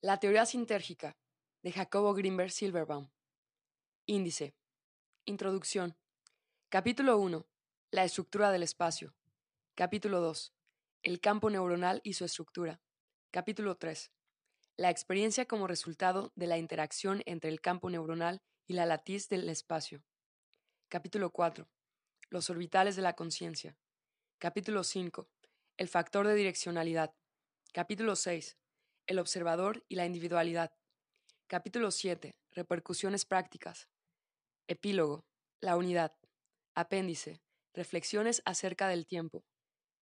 La 0.00 0.20
teoría 0.20 0.46
sintérgica 0.46 1.16
de 1.64 1.72
Jacobo 1.72 2.14
Grimberg 2.14 2.52
Silverbaum. 2.52 3.10
Índice. 4.06 4.54
Introducción. 5.24 5.96
Capítulo 6.68 7.18
1. 7.18 7.44
La 7.90 8.04
estructura 8.04 8.52
del 8.52 8.62
espacio. 8.62 9.16
Capítulo 9.74 10.20
2. 10.20 10.54
El 11.02 11.20
campo 11.20 11.50
neuronal 11.50 12.00
y 12.04 12.12
su 12.12 12.24
estructura. 12.24 12.80
Capítulo 13.32 13.76
3. 13.76 14.12
La 14.76 14.88
experiencia 14.88 15.46
como 15.46 15.66
resultado 15.66 16.30
de 16.36 16.46
la 16.46 16.58
interacción 16.58 17.24
entre 17.26 17.50
el 17.50 17.60
campo 17.60 17.90
neuronal 17.90 18.40
y 18.68 18.74
la 18.74 18.86
latiz 18.86 19.28
del 19.28 19.48
espacio. 19.48 20.04
Capítulo 20.88 21.32
4. 21.32 21.68
Los 22.30 22.50
orbitales 22.50 22.94
de 22.94 23.02
la 23.02 23.14
conciencia. 23.14 23.76
Capítulo 24.38 24.84
5. 24.84 25.28
El 25.76 25.88
factor 25.88 26.28
de 26.28 26.36
direccionalidad. 26.36 27.16
Capítulo 27.72 28.14
6. 28.14 28.56
El 29.08 29.18
observador 29.18 29.86
y 29.88 29.94
la 29.94 30.04
individualidad. 30.04 30.70
Capítulo 31.46 31.90
7. 31.90 32.36
Repercusiones 32.52 33.24
prácticas. 33.24 33.88
Epílogo. 34.66 35.24
La 35.62 35.78
unidad. 35.78 36.12
Apéndice. 36.74 37.40
Reflexiones 37.72 38.42
acerca 38.44 38.86
del 38.86 39.06
tiempo. 39.06 39.46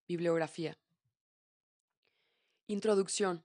Bibliografía. 0.09 0.77
Introducción. 2.67 3.45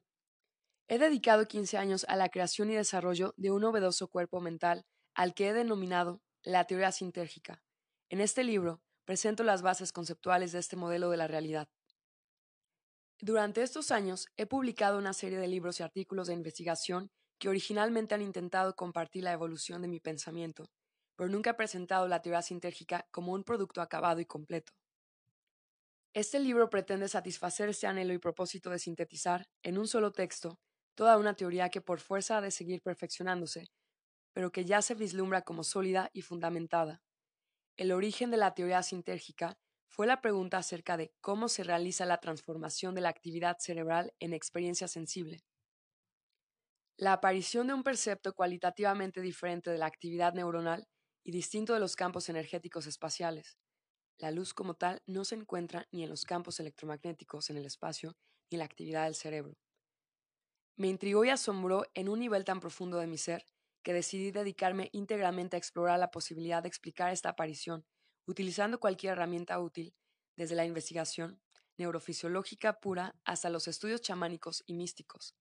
He 0.87 0.97
dedicado 0.97 1.47
15 1.47 1.77
años 1.77 2.05
a 2.09 2.15
la 2.15 2.29
creación 2.29 2.71
y 2.71 2.75
desarrollo 2.75 3.35
de 3.37 3.51
un 3.51 3.61
novedoso 3.61 4.07
cuerpo 4.07 4.41
mental 4.41 4.87
al 5.13 5.35
que 5.35 5.49
he 5.49 5.53
denominado 5.53 6.23
la 6.41 6.65
teoría 6.65 6.91
sintérgica. 6.91 7.61
En 8.09 8.19
este 8.19 8.43
libro 8.43 8.81
presento 9.05 9.43
las 9.43 9.61
bases 9.61 9.93
conceptuales 9.93 10.53
de 10.53 10.57
este 10.57 10.75
modelo 10.75 11.11
de 11.11 11.17
la 11.17 11.27
realidad. 11.27 11.69
Durante 13.23 13.61
estos 13.61 13.91
años 13.91 14.25
he 14.35 14.47
publicado 14.47 14.97
una 14.97 15.13
serie 15.13 15.37
de 15.37 15.47
libros 15.47 15.79
y 15.79 15.83
artículos 15.83 16.25
de 16.25 16.33
investigación 16.33 17.11
que 17.39 17.49
originalmente 17.49 18.15
han 18.15 18.23
intentado 18.23 18.75
compartir 18.75 19.23
la 19.23 19.31
evolución 19.31 19.83
de 19.83 19.87
mi 19.87 19.99
pensamiento, 19.99 20.65
pero 21.15 21.29
nunca 21.29 21.51
he 21.51 21.53
presentado 21.53 22.07
la 22.07 22.23
teoría 22.23 22.41
sintérgica 22.41 23.05
como 23.11 23.33
un 23.33 23.43
producto 23.43 23.79
acabado 23.79 24.21
y 24.21 24.25
completo. 24.25 24.73
Este 26.15 26.39
libro 26.39 26.71
pretende 26.71 27.07
satisfacer 27.07 27.69
este 27.69 27.85
anhelo 27.85 28.11
y 28.13 28.17
propósito 28.17 28.71
de 28.71 28.79
sintetizar, 28.79 29.45
en 29.61 29.77
un 29.77 29.87
solo 29.87 30.11
texto, 30.11 30.57
toda 30.95 31.17
una 31.17 31.35
teoría 31.35 31.69
que 31.69 31.79
por 31.79 31.99
fuerza 31.99 32.39
ha 32.39 32.41
de 32.41 32.49
seguir 32.49 32.81
perfeccionándose, 32.81 33.67
pero 34.33 34.51
que 34.51 34.65
ya 34.65 34.81
se 34.81 34.95
vislumbra 34.95 35.43
como 35.43 35.63
sólida 35.63 36.09
y 36.11 36.23
fundamentada. 36.23 37.03
El 37.77 37.91
origen 37.91 38.31
de 38.31 38.37
la 38.37 38.55
teoría 38.55 38.81
sintérgica 38.81 39.59
fue 39.91 40.07
la 40.07 40.21
pregunta 40.21 40.57
acerca 40.57 40.95
de 40.95 41.13
cómo 41.19 41.49
se 41.49 41.65
realiza 41.65 42.05
la 42.05 42.21
transformación 42.21 42.95
de 42.95 43.01
la 43.01 43.09
actividad 43.09 43.57
cerebral 43.59 44.13
en 44.21 44.33
experiencia 44.33 44.87
sensible. 44.87 45.43
La 46.97 47.11
aparición 47.11 47.67
de 47.67 47.73
un 47.73 47.83
percepto 47.83 48.33
cualitativamente 48.33 49.19
diferente 49.19 49.69
de 49.69 49.77
la 49.77 49.87
actividad 49.87 50.33
neuronal 50.33 50.87
y 51.25 51.31
distinto 51.31 51.73
de 51.73 51.81
los 51.81 51.97
campos 51.97 52.29
energéticos 52.29 52.87
espaciales. 52.87 53.57
La 54.17 54.31
luz 54.31 54.53
como 54.53 54.75
tal 54.75 55.01
no 55.07 55.25
se 55.25 55.35
encuentra 55.35 55.85
ni 55.91 56.03
en 56.03 56.09
los 56.09 56.23
campos 56.23 56.61
electromagnéticos 56.61 57.49
en 57.49 57.57
el 57.57 57.65
espacio 57.65 58.15
ni 58.49 58.55
en 58.55 58.59
la 58.59 58.65
actividad 58.65 59.03
del 59.03 59.15
cerebro. 59.15 59.57
Me 60.77 60.87
intrigó 60.87 61.25
y 61.25 61.29
asombró 61.29 61.83
en 61.95 62.07
un 62.07 62.19
nivel 62.19 62.45
tan 62.45 62.61
profundo 62.61 62.97
de 62.97 63.07
mi 63.07 63.17
ser 63.17 63.45
que 63.83 63.93
decidí 63.93 64.31
dedicarme 64.31 64.89
íntegramente 64.93 65.57
a 65.57 65.59
explorar 65.59 65.99
la 65.99 66.11
posibilidad 66.11 66.61
de 66.63 66.69
explicar 66.69 67.11
esta 67.11 67.29
aparición 67.29 67.85
utilizando 68.25 68.79
cualquier 68.79 69.13
herramienta 69.13 69.59
útil, 69.59 69.93
desde 70.35 70.55
la 70.55 70.65
investigación 70.65 71.41
neurofisiológica 71.77 72.79
pura 72.79 73.15
hasta 73.23 73.49
los 73.49 73.67
estudios 73.67 74.01
chamánicos 74.01 74.63
y 74.65 74.73
místicos. 74.73 75.35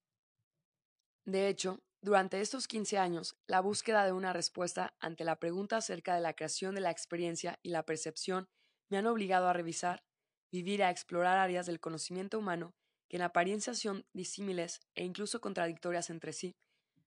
De 1.25 1.47
hecho, 1.47 1.79
durante 2.01 2.41
estos 2.41 2.67
15 2.67 2.97
años, 2.97 3.35
la 3.45 3.61
búsqueda 3.61 4.05
de 4.05 4.11
una 4.11 4.33
respuesta 4.33 4.95
ante 4.99 5.23
la 5.23 5.39
pregunta 5.39 5.77
acerca 5.77 6.15
de 6.15 6.21
la 6.21 6.33
creación 6.33 6.73
de 6.73 6.81
la 6.81 6.89
experiencia 6.89 7.59
y 7.61 7.69
la 7.69 7.83
percepción 7.83 8.49
me 8.89 8.97
han 8.97 9.05
obligado 9.05 9.47
a 9.47 9.53
revisar, 9.53 10.03
vivir, 10.51 10.83
a 10.83 10.89
explorar 10.89 11.37
áreas 11.37 11.67
del 11.67 11.79
conocimiento 11.79 12.39
humano 12.39 12.73
que 13.07 13.17
en 13.17 13.23
apariencia 13.23 13.73
son 13.73 14.05
disímiles 14.13 14.79
e 14.95 15.03
incluso 15.03 15.41
contradictorias 15.41 16.09
entre 16.09 16.33
sí, 16.33 16.55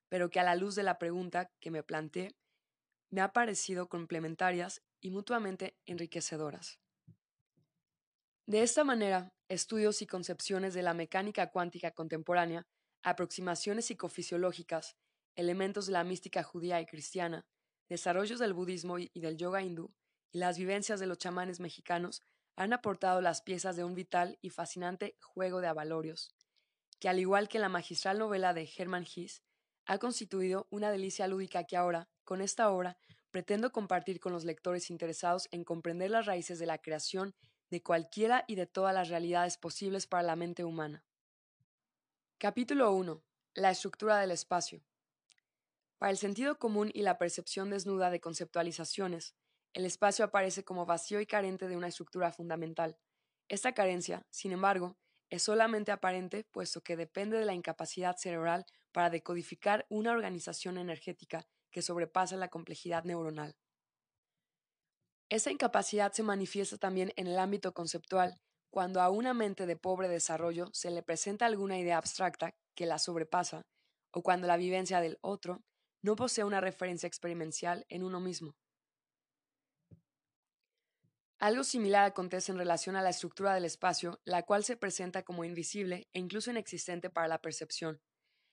pero 0.09 0.31
que 0.31 0.39
a 0.39 0.45
la 0.45 0.55
luz 0.55 0.75
de 0.75 0.83
la 0.83 0.99
pregunta 0.99 1.51
que 1.61 1.71
me 1.71 1.83
planteé, 1.83 2.37
me 3.11 3.21
ha 3.21 3.33
parecido 3.33 3.89
complementarias 3.89 4.83
y 5.05 5.11
mutuamente 5.11 5.77
enriquecedoras. 5.85 6.81
De 8.47 8.63
esta 8.63 8.85
manera, 8.85 9.35
estudios 9.49 10.01
y 10.01 10.07
concepciones 10.07 10.73
de 10.73 10.81
la 10.81 10.95
mecánica 10.95 11.51
cuántica 11.51 11.91
contemporánea, 11.91 12.67
aproximaciones 13.03 13.85
psicofisiológicas, 13.85 14.97
elementos 15.37 15.85
de 15.87 15.93
la 15.93 16.05
mística 16.05 16.43
judía 16.43 16.81
y 16.81 16.87
cristiana, 16.87 17.47
desarrollos 17.87 18.39
del 18.39 18.55
budismo 18.55 18.99
y 18.99 19.11
del 19.15 19.37
yoga 19.37 19.61
hindú, 19.61 19.95
y 20.33 20.39
las 20.39 20.57
vivencias 20.57 21.01
de 21.01 21.07
los 21.07 21.19
chamanes 21.19 21.61
mexicanos 21.61 22.23
han 22.57 22.73
aportado 22.73 23.21
las 23.21 23.43
piezas 23.43 23.77
de 23.77 23.85
un 23.85 23.95
vital 23.95 24.39
y 24.41 24.49
fascinante 24.49 25.19
juego 25.21 25.61
de 25.61 25.67
avalorios, 25.67 26.35
que 26.99 27.11
al 27.11 27.19
igual 27.19 27.49
que 27.49 27.59
la 27.59 27.69
magistral 27.69 28.19
novela 28.19 28.55
de 28.55 28.71
Hermann 28.75 29.05
Hesse, 29.05 29.43
ha 29.85 29.99
constituido 29.99 30.67
una 30.71 30.91
delicia 30.91 31.29
lúdica 31.29 31.65
que 31.65 31.77
ahora, 31.77 32.09
con 32.25 32.41
esta 32.41 32.71
obra, 32.71 32.97
pretendo 33.35 33.73
compartir 33.73 34.21
con 34.21 34.33
los 34.33 34.45
lectores 34.45 34.91
interesados 34.91 35.49
en 35.51 35.65
comprender 35.65 36.09
las 36.09 36.25
raíces 36.25 36.61
de 36.61 36.67
la 36.67 36.79
creación 36.79 37.35
de 37.69 37.83
cualquiera 37.83 38.45
y 38.47 38.55
de 38.55 38.69
todas 38.69 38.95
las 38.95 39.09
realidades 39.09 39.57
posibles 39.57 40.07
para 40.07 40.23
la 40.23 40.37
mente 40.37 40.63
humana. 40.63 41.05
Capítulo 42.39 42.93
1. 42.93 43.25
La 43.55 43.73
estructura 43.73 44.21
del 44.21 44.31
espacio. 44.31 44.85
Para 45.99 46.13
el 46.13 46.17
sentido 46.17 46.61
común 46.61 46.93
y 46.95 47.03
la 47.03 47.19
percepción 47.19 47.71
desnuda 47.71 48.09
de 48.11 48.21
conceptualizaciones, 48.21 49.35
el 49.73 49.85
espacio 49.85 50.25
aparece 50.25 50.63
como 50.63 50.87
vacío 50.87 51.21
y 51.21 51.27
carente 51.27 51.67
de 51.67 51.77
una 51.77 51.89
estructura 51.89 52.31
fundamental. 52.31 52.97
Esta 53.49 53.73
carencia, 53.73 54.25
sin 54.31 54.53
embargo, 54.53 54.97
es 55.29 55.43
solamente 55.43 55.91
aparente 55.91 56.45
puesto 56.53 56.83
que 56.83 56.97
depende 56.97 57.37
de 57.37 57.47
la 57.47 57.55
incapacidad 57.55 58.17
cerebral 58.17 58.65
para 58.93 59.11
decodificar 59.11 59.87
una 59.89 60.13
organización 60.13 60.79
energética 60.79 61.49
que 61.75 61.83
sobrepasa 61.83 62.37
la 62.37 62.49
complejidad 62.49 63.03
neuronal. 63.03 63.57
Esa 65.29 65.51
incapacidad 65.51 66.13
se 66.13 66.23
manifiesta 66.23 66.79
también 66.79 67.13
en 67.17 67.27
el 67.27 67.37
ámbito 67.37 67.75
conceptual, 67.75 68.41
cuando 68.71 69.03
a 69.03 69.11
una 69.11 69.35
mente 69.35 69.67
de 69.67 69.77
pobre 69.77 70.07
desarrollo 70.07 70.69
se 70.73 70.93
le 70.93 71.03
presenta 71.03 71.47
alguna 71.47 71.77
idea 71.77 71.99
abstracta 71.99 72.55
que 72.77 72.87
la 72.87 73.01
sobrepasa, 73.01 73.67
o 74.13 74.23
cuando 74.23 74.47
la 74.47 74.57
vivencia 74.57 75.01
del 75.01 75.19
otro 75.21 75.65
no 76.01 76.15
posee 76.15 76.45
una 76.45 76.61
referencia 76.61 77.09
experiencial 77.09 77.85
en 77.89 78.05
uno 78.05 78.21
mismo. 78.21 78.55
Algo 81.41 81.65
similar 81.65 82.05
acontece 82.05 82.53
en 82.53 82.59
relación 82.59 82.95
a 82.95 83.03
la 83.03 83.11
estructura 83.11 83.53
del 83.53 83.65
espacio, 83.65 84.21
la 84.25 84.45
cual 84.45 84.63
se 84.63 84.77
presenta 84.77 85.25
como 85.25 85.45
invisible 85.45 86.07
e 86.13 86.21
incluso 86.21 86.53
inexistente 86.53 87.11
para 87.11 87.27
la 87.27 87.41
percepción. 87.41 88.01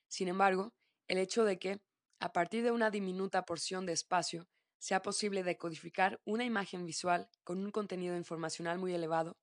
Sin 0.09 0.27
embargo, 0.27 0.73
el 1.07 1.19
hecho 1.19 1.45
de 1.45 1.59
que, 1.59 1.81
a 2.21 2.31
partir 2.33 2.63
de 2.63 2.69
una 2.69 2.91
diminuta 2.91 3.45
porción 3.45 3.87
de 3.87 3.93
espacio, 3.93 4.47
sea 4.77 5.01
posible 5.01 5.43
decodificar 5.43 6.21
una 6.23 6.45
imagen 6.45 6.85
visual 6.85 7.27
con 7.43 7.57
un 7.65 7.71
contenido 7.71 8.15
informacional 8.15 8.77
muy 8.77 8.93
elevado, 8.93 9.39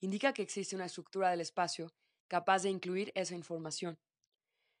indica 0.00 0.32
que 0.32 0.42
existe 0.42 0.76
una 0.76 0.84
estructura 0.84 1.30
del 1.30 1.40
espacio 1.40 1.92
capaz 2.28 2.62
de 2.62 2.70
incluir 2.70 3.10
esa 3.16 3.34
información. 3.34 3.98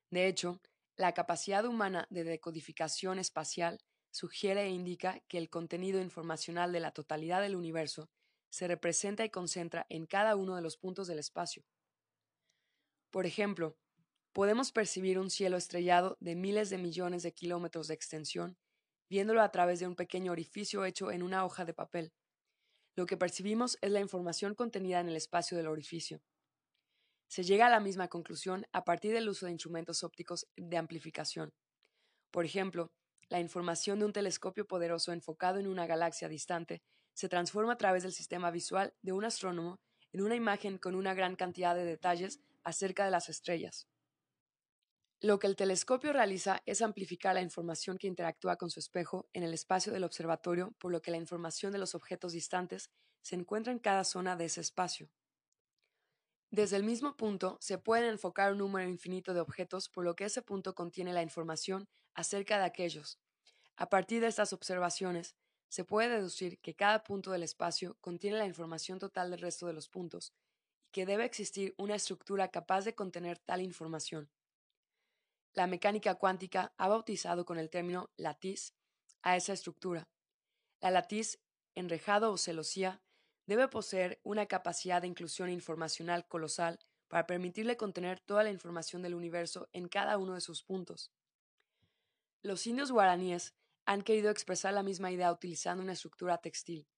De 0.08 0.28
hecho, 0.28 0.60
la 0.96 1.14
capacidad 1.14 1.64
humana 1.64 2.06
de 2.10 2.22
decodificación 2.22 3.18
espacial 3.18 3.80
sugiere 4.12 4.62
e 4.62 4.70
indica 4.70 5.18
que 5.26 5.38
el 5.38 5.50
contenido 5.50 6.00
informacional 6.00 6.70
de 6.70 6.78
la 6.78 6.92
totalidad 6.92 7.42
del 7.42 7.56
universo 7.56 8.08
se 8.50 8.68
representa 8.68 9.24
y 9.24 9.30
concentra 9.30 9.84
en 9.88 10.06
cada 10.06 10.36
uno 10.36 10.54
de 10.54 10.62
los 10.62 10.76
puntos 10.76 11.08
del 11.08 11.18
espacio. 11.18 11.64
Por 13.10 13.26
ejemplo, 13.26 13.76
podemos 14.32 14.72
percibir 14.72 15.18
un 15.18 15.30
cielo 15.30 15.56
estrellado 15.56 16.16
de 16.20 16.34
miles 16.34 16.70
de 16.70 16.78
millones 16.78 17.22
de 17.22 17.32
kilómetros 17.32 17.88
de 17.88 17.94
extensión, 17.94 18.56
viéndolo 19.08 19.42
a 19.42 19.50
través 19.50 19.80
de 19.80 19.86
un 19.86 19.94
pequeño 19.94 20.32
orificio 20.32 20.84
hecho 20.84 21.10
en 21.10 21.22
una 21.22 21.44
hoja 21.44 21.64
de 21.64 21.74
papel. 21.74 22.12
Lo 22.94 23.06
que 23.06 23.16
percibimos 23.16 23.78
es 23.80 23.90
la 23.90 24.00
información 24.00 24.54
contenida 24.54 25.00
en 25.00 25.08
el 25.08 25.16
espacio 25.16 25.56
del 25.56 25.66
orificio. 25.66 26.22
Se 27.28 27.42
llega 27.42 27.66
a 27.66 27.70
la 27.70 27.80
misma 27.80 28.08
conclusión 28.08 28.66
a 28.72 28.84
partir 28.84 29.12
del 29.12 29.28
uso 29.28 29.46
de 29.46 29.52
instrumentos 29.52 30.02
ópticos 30.02 30.46
de 30.56 30.76
amplificación. 30.76 31.52
Por 32.30 32.44
ejemplo, 32.44 32.90
la 33.28 33.40
información 33.40 33.98
de 33.98 34.04
un 34.04 34.12
telescopio 34.12 34.66
poderoso 34.66 35.12
enfocado 35.12 35.58
en 35.58 35.66
una 35.66 35.86
galaxia 35.86 36.28
distante 36.28 36.82
se 37.14 37.28
transforma 37.28 37.74
a 37.74 37.78
través 37.78 38.02
del 38.02 38.12
sistema 38.12 38.50
visual 38.50 38.94
de 39.02 39.12
un 39.12 39.24
astrónomo 39.24 39.80
en 40.12 40.22
una 40.22 40.34
imagen 40.34 40.76
con 40.78 40.94
una 40.94 41.14
gran 41.14 41.36
cantidad 41.36 41.74
de 41.74 41.84
detalles 41.84 42.40
acerca 42.62 43.04
de 43.04 43.10
las 43.10 43.28
estrellas. 43.28 43.88
Lo 45.22 45.38
que 45.38 45.46
el 45.46 45.54
telescopio 45.54 46.12
realiza 46.12 46.64
es 46.66 46.82
amplificar 46.82 47.32
la 47.32 47.42
información 47.42 47.96
que 47.96 48.08
interactúa 48.08 48.56
con 48.56 48.70
su 48.70 48.80
espejo 48.80 49.28
en 49.32 49.44
el 49.44 49.54
espacio 49.54 49.92
del 49.92 50.02
observatorio, 50.02 50.74
por 50.80 50.90
lo 50.90 51.00
que 51.00 51.12
la 51.12 51.16
información 51.16 51.70
de 51.70 51.78
los 51.78 51.94
objetos 51.94 52.32
distantes 52.32 52.90
se 53.22 53.36
encuentra 53.36 53.72
en 53.72 53.78
cada 53.78 54.02
zona 54.02 54.34
de 54.34 54.46
ese 54.46 54.60
espacio. 54.60 55.12
Desde 56.50 56.74
el 56.74 56.82
mismo 56.82 57.16
punto 57.16 57.56
se 57.60 57.78
pueden 57.78 58.10
enfocar 58.10 58.50
un 58.50 58.58
número 58.58 58.90
infinito 58.90 59.32
de 59.32 59.38
objetos, 59.38 59.88
por 59.88 60.02
lo 60.04 60.16
que 60.16 60.24
ese 60.24 60.42
punto 60.42 60.74
contiene 60.74 61.12
la 61.12 61.22
información 61.22 61.86
acerca 62.14 62.58
de 62.58 62.64
aquellos. 62.64 63.20
A 63.76 63.88
partir 63.88 64.22
de 64.22 64.26
estas 64.26 64.52
observaciones, 64.52 65.36
se 65.68 65.84
puede 65.84 66.08
deducir 66.08 66.58
que 66.58 66.74
cada 66.74 67.04
punto 67.04 67.30
del 67.30 67.44
espacio 67.44 67.96
contiene 68.00 68.38
la 68.38 68.46
información 68.46 68.98
total 68.98 69.30
del 69.30 69.40
resto 69.40 69.68
de 69.68 69.72
los 69.72 69.88
puntos, 69.88 70.32
y 70.88 70.90
que 70.90 71.06
debe 71.06 71.24
existir 71.24 71.76
una 71.78 71.94
estructura 71.94 72.48
capaz 72.48 72.84
de 72.84 72.96
contener 72.96 73.38
tal 73.38 73.60
información. 73.60 74.28
La 75.54 75.66
mecánica 75.66 76.14
cuántica 76.14 76.72
ha 76.78 76.88
bautizado 76.88 77.44
con 77.44 77.58
el 77.58 77.68
término 77.68 78.10
latiz 78.16 78.74
a 79.22 79.36
esa 79.36 79.52
estructura. 79.52 80.08
La 80.80 80.90
latiz, 80.90 81.40
enrejado 81.74 82.32
o 82.32 82.38
celosía, 82.38 83.02
debe 83.46 83.68
poseer 83.68 84.20
una 84.22 84.46
capacidad 84.46 85.02
de 85.02 85.08
inclusión 85.08 85.50
informacional 85.50 86.26
colosal 86.26 86.78
para 87.08 87.26
permitirle 87.26 87.76
contener 87.76 88.20
toda 88.20 88.44
la 88.44 88.50
información 88.50 89.02
del 89.02 89.14
universo 89.14 89.68
en 89.72 89.88
cada 89.88 90.16
uno 90.16 90.34
de 90.34 90.40
sus 90.40 90.62
puntos. 90.62 91.12
Los 92.40 92.66
indios 92.66 92.90
guaraníes 92.90 93.54
han 93.84 94.02
querido 94.02 94.30
expresar 94.30 94.72
la 94.72 94.82
misma 94.82 95.12
idea 95.12 95.30
utilizando 95.30 95.82
una 95.82 95.92
estructura 95.92 96.38
textil. 96.38 96.88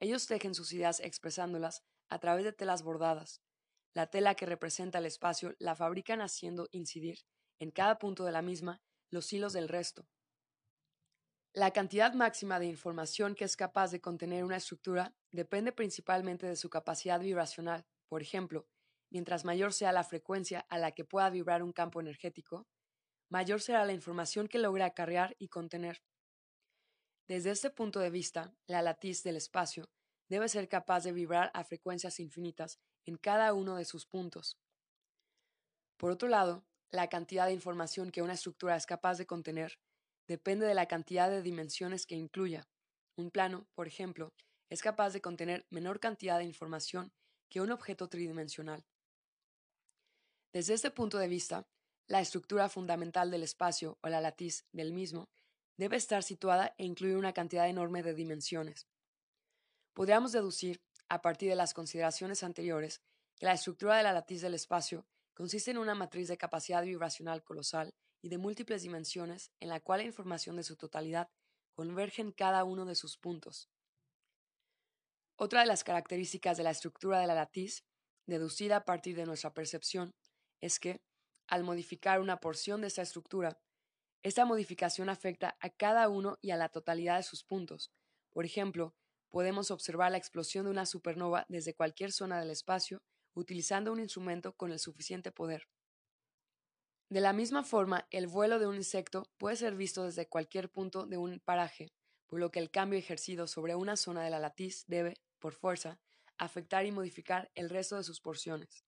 Ellos 0.00 0.26
tejen 0.26 0.54
sus 0.54 0.72
ideas 0.72 1.00
expresándolas 1.00 1.82
a 2.08 2.18
través 2.18 2.44
de 2.44 2.52
telas 2.52 2.82
bordadas. 2.82 3.42
La 3.92 4.06
tela 4.06 4.34
que 4.34 4.46
representa 4.46 4.98
el 4.98 5.06
espacio 5.06 5.54
la 5.58 5.76
fabrican 5.76 6.20
haciendo 6.20 6.68
incidir, 6.70 7.26
en 7.58 7.70
cada 7.70 7.98
punto 7.98 8.24
de 8.24 8.32
la 8.32 8.42
misma, 8.42 8.80
los 9.10 9.32
hilos 9.32 9.52
del 9.52 9.68
resto. 9.68 10.08
La 11.54 11.72
cantidad 11.72 12.12
máxima 12.12 12.60
de 12.60 12.66
información 12.66 13.34
que 13.34 13.44
es 13.44 13.56
capaz 13.56 13.90
de 13.90 14.00
contener 14.00 14.44
una 14.44 14.56
estructura 14.58 15.14
depende 15.32 15.72
principalmente 15.72 16.46
de 16.46 16.56
su 16.56 16.70
capacidad 16.70 17.18
vibracional. 17.20 17.86
Por 18.08 18.22
ejemplo, 18.22 18.68
mientras 19.10 19.44
mayor 19.44 19.72
sea 19.72 19.92
la 19.92 20.04
frecuencia 20.04 20.66
a 20.68 20.78
la 20.78 20.92
que 20.92 21.04
pueda 21.04 21.30
vibrar 21.30 21.62
un 21.62 21.72
campo 21.72 22.00
energético, 22.00 22.66
mayor 23.30 23.60
será 23.60 23.84
la 23.84 23.92
información 23.92 24.46
que 24.46 24.58
logra 24.58 24.86
acarrear 24.86 25.34
y 25.38 25.48
contener. 25.48 26.02
Desde 27.26 27.50
este 27.50 27.70
punto 27.70 28.00
de 28.00 28.10
vista, 28.10 28.54
la 28.66 28.82
latiz 28.82 29.22
del 29.22 29.36
espacio 29.36 29.90
debe 30.28 30.48
ser 30.48 30.68
capaz 30.68 31.04
de 31.04 31.12
vibrar 31.12 31.50
a 31.54 31.64
frecuencias 31.64 32.20
infinitas 32.20 32.78
en 33.04 33.16
cada 33.16 33.52
uno 33.54 33.76
de 33.76 33.84
sus 33.84 34.06
puntos. 34.06 34.58
Por 35.96 36.10
otro 36.10 36.28
lado, 36.28 36.67
la 36.90 37.08
cantidad 37.08 37.46
de 37.46 37.52
información 37.52 38.10
que 38.10 38.22
una 38.22 38.32
estructura 38.32 38.76
es 38.76 38.86
capaz 38.86 39.18
de 39.18 39.26
contener 39.26 39.78
depende 40.26 40.66
de 40.66 40.74
la 40.74 40.86
cantidad 40.86 41.30
de 41.30 41.42
dimensiones 41.42 42.06
que 42.06 42.14
incluya. 42.14 42.68
Un 43.16 43.30
plano, 43.30 43.66
por 43.74 43.86
ejemplo, 43.86 44.34
es 44.68 44.82
capaz 44.82 45.10
de 45.12 45.20
contener 45.20 45.66
menor 45.70 46.00
cantidad 46.00 46.38
de 46.38 46.44
información 46.44 47.12
que 47.48 47.60
un 47.60 47.70
objeto 47.70 48.08
tridimensional. 48.08 48.84
Desde 50.52 50.74
este 50.74 50.90
punto 50.90 51.18
de 51.18 51.28
vista, 51.28 51.66
la 52.06 52.20
estructura 52.20 52.68
fundamental 52.68 53.30
del 53.30 53.42
espacio 53.42 53.98
o 54.02 54.08
la 54.08 54.20
latiz 54.20 54.66
del 54.72 54.92
mismo 54.92 55.28
debe 55.76 55.96
estar 55.96 56.22
situada 56.22 56.74
e 56.78 56.84
incluir 56.84 57.16
una 57.16 57.32
cantidad 57.32 57.68
enorme 57.68 58.02
de 58.02 58.14
dimensiones. 58.14 58.88
Podríamos 59.94 60.32
deducir, 60.32 60.82
a 61.08 61.22
partir 61.22 61.48
de 61.48 61.56
las 61.56 61.72
consideraciones 61.72 62.42
anteriores, 62.42 63.00
que 63.36 63.46
la 63.46 63.52
estructura 63.52 63.96
de 63.96 64.02
la 64.02 64.12
latiz 64.12 64.42
del 64.42 64.54
espacio 64.54 65.06
consiste 65.38 65.70
en 65.70 65.78
una 65.78 65.94
matriz 65.94 66.26
de 66.26 66.36
capacidad 66.36 66.82
vibracional 66.82 67.44
colosal 67.44 67.94
y 68.20 68.28
de 68.28 68.38
múltiples 68.38 68.82
dimensiones 68.82 69.52
en 69.60 69.68
la 69.68 69.78
cual 69.78 70.00
la 70.00 70.06
información 70.06 70.56
de 70.56 70.64
su 70.64 70.74
totalidad 70.74 71.28
converge 71.76 72.22
en 72.22 72.32
cada 72.32 72.64
uno 72.64 72.84
de 72.86 72.96
sus 72.96 73.18
puntos. 73.18 73.70
Otra 75.36 75.60
de 75.60 75.66
las 75.66 75.84
características 75.84 76.56
de 76.56 76.64
la 76.64 76.72
estructura 76.72 77.20
de 77.20 77.28
la 77.28 77.36
latiz, 77.36 77.84
deducida 78.26 78.78
a 78.78 78.84
partir 78.84 79.14
de 79.14 79.26
nuestra 79.26 79.54
percepción, 79.54 80.10
es 80.60 80.80
que, 80.80 81.00
al 81.46 81.62
modificar 81.62 82.20
una 82.20 82.40
porción 82.40 82.80
de 82.80 82.88
esta 82.88 83.02
estructura, 83.02 83.60
esta 84.24 84.44
modificación 84.44 85.08
afecta 85.08 85.56
a 85.60 85.70
cada 85.70 86.08
uno 86.08 86.36
y 86.40 86.50
a 86.50 86.56
la 86.56 86.68
totalidad 86.68 87.16
de 87.16 87.22
sus 87.22 87.44
puntos. 87.44 87.92
Por 88.30 88.44
ejemplo, 88.44 88.96
podemos 89.30 89.70
observar 89.70 90.10
la 90.10 90.18
explosión 90.18 90.64
de 90.64 90.72
una 90.72 90.84
supernova 90.84 91.46
desde 91.48 91.76
cualquier 91.76 92.10
zona 92.10 92.40
del 92.40 92.50
espacio 92.50 93.00
utilizando 93.34 93.92
un 93.92 94.00
instrumento 94.00 94.56
con 94.56 94.72
el 94.72 94.78
suficiente 94.78 95.30
poder. 95.30 95.68
De 97.08 97.20
la 97.20 97.32
misma 97.32 97.64
forma, 97.64 98.06
el 98.10 98.26
vuelo 98.26 98.58
de 98.58 98.66
un 98.66 98.76
insecto 98.76 99.30
puede 99.38 99.56
ser 99.56 99.74
visto 99.74 100.04
desde 100.04 100.28
cualquier 100.28 100.70
punto 100.70 101.06
de 101.06 101.16
un 101.16 101.40
paraje, 101.40 101.92
por 102.26 102.38
lo 102.38 102.50
que 102.50 102.58
el 102.58 102.70
cambio 102.70 102.98
ejercido 102.98 103.46
sobre 103.46 103.74
una 103.74 103.96
zona 103.96 104.22
de 104.22 104.30
la 104.30 104.38
latiz 104.38 104.84
debe, 104.86 105.14
por 105.38 105.54
fuerza, 105.54 105.98
afectar 106.36 106.84
y 106.84 106.92
modificar 106.92 107.50
el 107.54 107.70
resto 107.70 107.96
de 107.96 108.04
sus 108.04 108.20
porciones. 108.20 108.84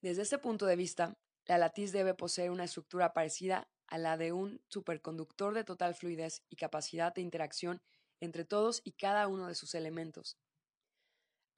Desde 0.00 0.22
este 0.22 0.38
punto 0.38 0.66
de 0.66 0.76
vista, 0.76 1.18
la 1.46 1.58
latiz 1.58 1.90
debe 1.92 2.14
poseer 2.14 2.50
una 2.50 2.64
estructura 2.64 3.12
parecida 3.12 3.68
a 3.88 3.98
la 3.98 4.16
de 4.16 4.32
un 4.32 4.62
superconductor 4.68 5.52
de 5.52 5.64
total 5.64 5.94
fluidez 5.94 6.44
y 6.48 6.56
capacidad 6.56 7.12
de 7.12 7.22
interacción 7.22 7.82
entre 8.20 8.44
todos 8.44 8.80
y 8.84 8.92
cada 8.92 9.26
uno 9.26 9.48
de 9.48 9.56
sus 9.56 9.74
elementos. 9.74 10.38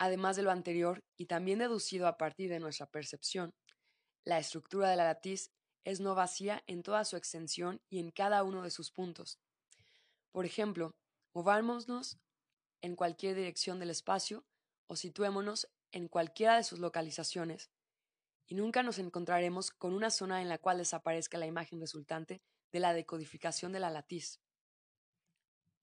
Además 0.03 0.35
de 0.35 0.43
lo 0.43 0.51
anterior, 0.51 1.05
y 1.17 1.27
también 1.27 1.61
deducido 1.61 2.09
a 2.09 2.19
partir 2.19 2.51
de 2.51 2.59
nuestra 2.59 2.87
percepción, 2.87 3.55
la 4.25 4.41
estructura 4.41 4.91
de 4.91 4.97
la 4.97 5.05
latiz 5.05 5.53
es 5.85 6.01
no 6.01 6.17
vacía 6.17 6.65
en 6.67 6.83
toda 6.83 7.05
su 7.05 7.17
extensión 7.17 7.81
y 7.89 8.01
en 8.01 8.11
cada 8.11 8.43
uno 8.43 8.65
de 8.65 8.73
sus 8.73 8.91
puntos. 8.91 9.39
Por 10.33 10.45
ejemplo, 10.45 10.97
movámonos 11.35 12.19
en 12.81 12.97
cualquier 12.97 13.37
dirección 13.37 13.79
del 13.79 13.91
espacio 13.91 14.45
o 14.89 14.97
situémonos 14.97 15.69
en 15.93 16.09
cualquiera 16.09 16.57
de 16.57 16.65
sus 16.65 16.81
localizaciones, 16.81 17.71
y 18.49 18.57
nunca 18.57 18.83
nos 18.83 18.99
encontraremos 18.99 19.71
con 19.71 19.95
una 19.95 20.11
zona 20.11 20.43
en 20.43 20.49
la 20.49 20.59
cual 20.59 20.79
desaparezca 20.79 21.39
la 21.39 21.47
imagen 21.47 21.79
resultante 21.79 22.43
de 22.73 22.81
la 22.81 22.93
decodificación 22.93 23.71
de 23.71 23.79
la 23.79 23.91
latiz. 23.91 24.41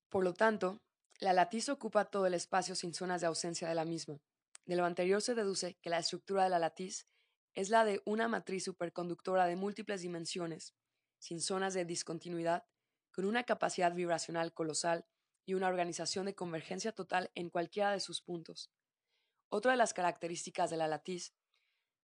Por 0.10 0.26
lo 0.26 0.34
tanto, 0.34 0.82
la 1.20 1.34
latiz 1.34 1.70
ocupa 1.70 2.06
todo 2.06 2.26
el 2.26 2.34
espacio 2.34 2.76
sin 2.76 2.94
zonas 2.94 3.22
de 3.22 3.28
ausencia 3.28 3.68
de 3.68 3.76
la 3.76 3.86
misma. 3.86 4.22
De 4.66 4.76
lo 4.76 4.86
anterior 4.86 5.22
se 5.22 5.36
deduce 5.36 5.76
que 5.82 5.90
la 5.90 6.00
estructura 6.00 6.44
de 6.44 6.50
la 6.50 6.60
latiz 6.60 7.08
es 7.54 7.70
la 7.70 7.84
de 7.84 8.02
una 8.06 8.28
matriz 8.28 8.64
superconductora 8.64 9.46
de 9.46 9.56
múltiples 9.56 10.02
dimensiones, 10.02 10.76
sin 11.18 11.42
zonas 11.42 11.74
de 11.74 11.86
discontinuidad, 11.86 12.66
con 13.12 13.26
una 13.26 13.44
capacidad 13.44 13.94
vibracional 13.94 14.54
colosal 14.54 15.06
y 15.46 15.56
una 15.56 15.68
organización 15.68 16.26
de 16.28 16.36
convergencia 16.36 16.92
total 16.92 17.32
en 17.36 17.50
cualquiera 17.50 17.92
de 17.92 18.00
sus 18.00 18.22
puntos. 18.22 18.72
Otra 19.50 19.72
de 19.72 19.78
las 19.78 19.94
características 19.94 20.70
de 20.70 20.78
la 20.78 20.88
latiz 20.88 21.34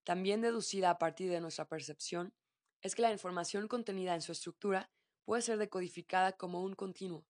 también 0.05 0.39
deducida 0.39 0.91
a 0.91 0.99
partir 0.99 1.31
de 1.31 1.41
nuestra 1.41 1.67
percepción, 1.67 2.33
es 2.81 2.95
que 2.95 3.01
la 3.01 3.11
información 3.11 3.67
contenida 3.67 4.13
en 4.13 4.21
su 4.21 4.31
estructura 4.31 4.91
puede 5.25 5.41
ser 5.41 5.57
decodificada 5.57 6.33
como 6.33 6.61
un 6.61 6.75
continuo. 6.75 7.25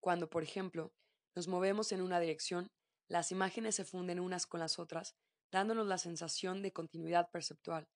Cuando, 0.00 0.28
por 0.28 0.42
ejemplo, 0.42 0.92
nos 1.34 1.48
movemos 1.48 1.92
en 1.92 2.02
una 2.02 2.20
dirección, 2.20 2.70
las 3.08 3.32
imágenes 3.32 3.74
se 3.74 3.84
funden 3.84 4.20
unas 4.20 4.46
con 4.46 4.60
las 4.60 4.78
otras, 4.78 5.14
dándonos 5.50 5.86
la 5.86 5.98
sensación 5.98 6.62
de 6.62 6.72
continuidad 6.72 7.30
perceptual. 7.30 7.88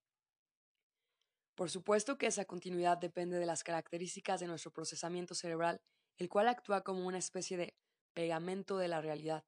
Por 1.54 1.70
supuesto 1.70 2.16
que 2.16 2.26
esa 2.26 2.46
continuidad 2.46 2.98
depende 2.98 3.38
de 3.38 3.46
las 3.46 3.62
características 3.62 4.40
de 4.40 4.46
nuestro 4.46 4.72
procesamiento 4.72 5.34
cerebral, 5.34 5.80
el 6.16 6.28
cual 6.28 6.48
actúa 6.48 6.82
como 6.82 7.06
una 7.06 7.18
especie 7.18 7.56
de 7.56 7.76
pegamento 8.14 8.78
de 8.78 8.88
la 8.88 9.00
realidad. 9.00 9.44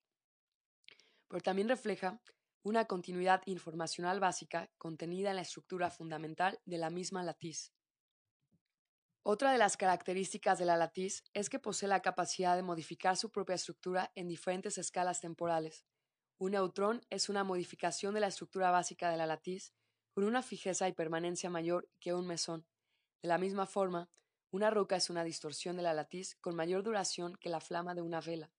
Pero 1.28 1.40
también 1.40 1.68
refleja 1.68 2.20
una 2.62 2.86
continuidad 2.86 3.42
informacional 3.46 4.20
básica 4.20 4.70
contenida 4.78 5.30
en 5.30 5.36
la 5.36 5.42
estructura 5.42 5.90
fundamental 5.90 6.60
de 6.64 6.78
la 6.78 6.90
misma 6.90 7.22
latiz. 7.22 7.73
Otra 9.26 9.52
de 9.52 9.58
las 9.58 9.78
características 9.78 10.58
de 10.58 10.66
la 10.66 10.76
latiz 10.76 11.24
es 11.32 11.48
que 11.48 11.58
posee 11.58 11.88
la 11.88 12.02
capacidad 12.02 12.56
de 12.56 12.62
modificar 12.62 13.16
su 13.16 13.30
propia 13.30 13.54
estructura 13.54 14.12
en 14.14 14.28
diferentes 14.28 14.76
escalas 14.76 15.22
temporales. 15.22 15.86
Un 16.36 16.50
neutrón 16.50 17.00
es 17.08 17.30
una 17.30 17.42
modificación 17.42 18.12
de 18.12 18.20
la 18.20 18.26
estructura 18.26 18.70
básica 18.70 19.10
de 19.10 19.16
la 19.16 19.24
latiz 19.24 19.72
con 20.12 20.24
una 20.24 20.42
fijeza 20.42 20.88
y 20.88 20.92
permanencia 20.92 21.48
mayor 21.48 21.88
que 22.00 22.12
un 22.12 22.26
mesón. 22.26 22.66
De 23.22 23.28
la 23.28 23.38
misma 23.38 23.64
forma, 23.64 24.10
una 24.50 24.68
roca 24.68 24.96
es 24.96 25.08
una 25.08 25.24
distorsión 25.24 25.76
de 25.78 25.82
la 25.84 25.94
latiz 25.94 26.36
con 26.42 26.54
mayor 26.54 26.82
duración 26.82 27.34
que 27.36 27.48
la 27.48 27.60
flama 27.60 27.94
de 27.94 28.02
una 28.02 28.20
vela. 28.20 28.52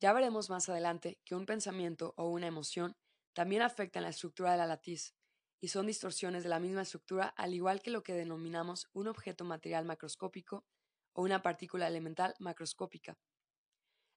Ya 0.00 0.12
veremos 0.12 0.50
más 0.50 0.68
adelante 0.68 1.20
que 1.24 1.36
un 1.36 1.46
pensamiento 1.46 2.12
o 2.16 2.28
una 2.28 2.48
emoción 2.48 2.96
también 3.34 3.62
afectan 3.62 4.02
la 4.02 4.08
estructura 4.08 4.50
de 4.50 4.58
la 4.58 4.66
latiz, 4.66 5.14
y 5.62 5.68
son 5.68 5.86
distorsiones 5.86 6.42
de 6.42 6.48
la 6.48 6.58
misma 6.58 6.82
estructura 6.82 7.28
al 7.28 7.54
igual 7.54 7.80
que 7.80 7.92
lo 7.92 8.02
que 8.02 8.14
denominamos 8.14 8.88
un 8.92 9.06
objeto 9.06 9.44
material 9.44 9.84
macroscópico 9.84 10.66
o 11.12 11.22
una 11.22 11.40
partícula 11.40 11.86
elemental 11.86 12.34
macroscópica. 12.40 13.16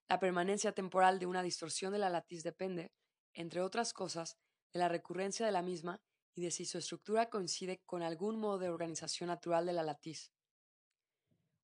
La 0.08 0.18
permanencia 0.18 0.72
temporal 0.72 1.20
de 1.20 1.26
una 1.26 1.44
distorsión 1.44 1.92
de 1.92 2.00
la 2.00 2.10
latiz 2.10 2.42
depende, 2.42 2.92
entre 3.32 3.60
otras 3.60 3.92
cosas, 3.92 4.36
de 4.72 4.80
la 4.80 4.88
recurrencia 4.88 5.46
de 5.46 5.52
la 5.52 5.62
misma 5.62 6.02
y 6.34 6.42
de 6.42 6.50
si 6.50 6.64
su 6.64 6.78
estructura 6.78 7.30
coincide 7.30 7.80
con 7.86 8.02
algún 8.02 8.40
modo 8.40 8.58
de 8.58 8.68
organización 8.68 9.28
natural 9.28 9.66
de 9.66 9.72
la 9.72 9.84
latiz. 9.84 10.32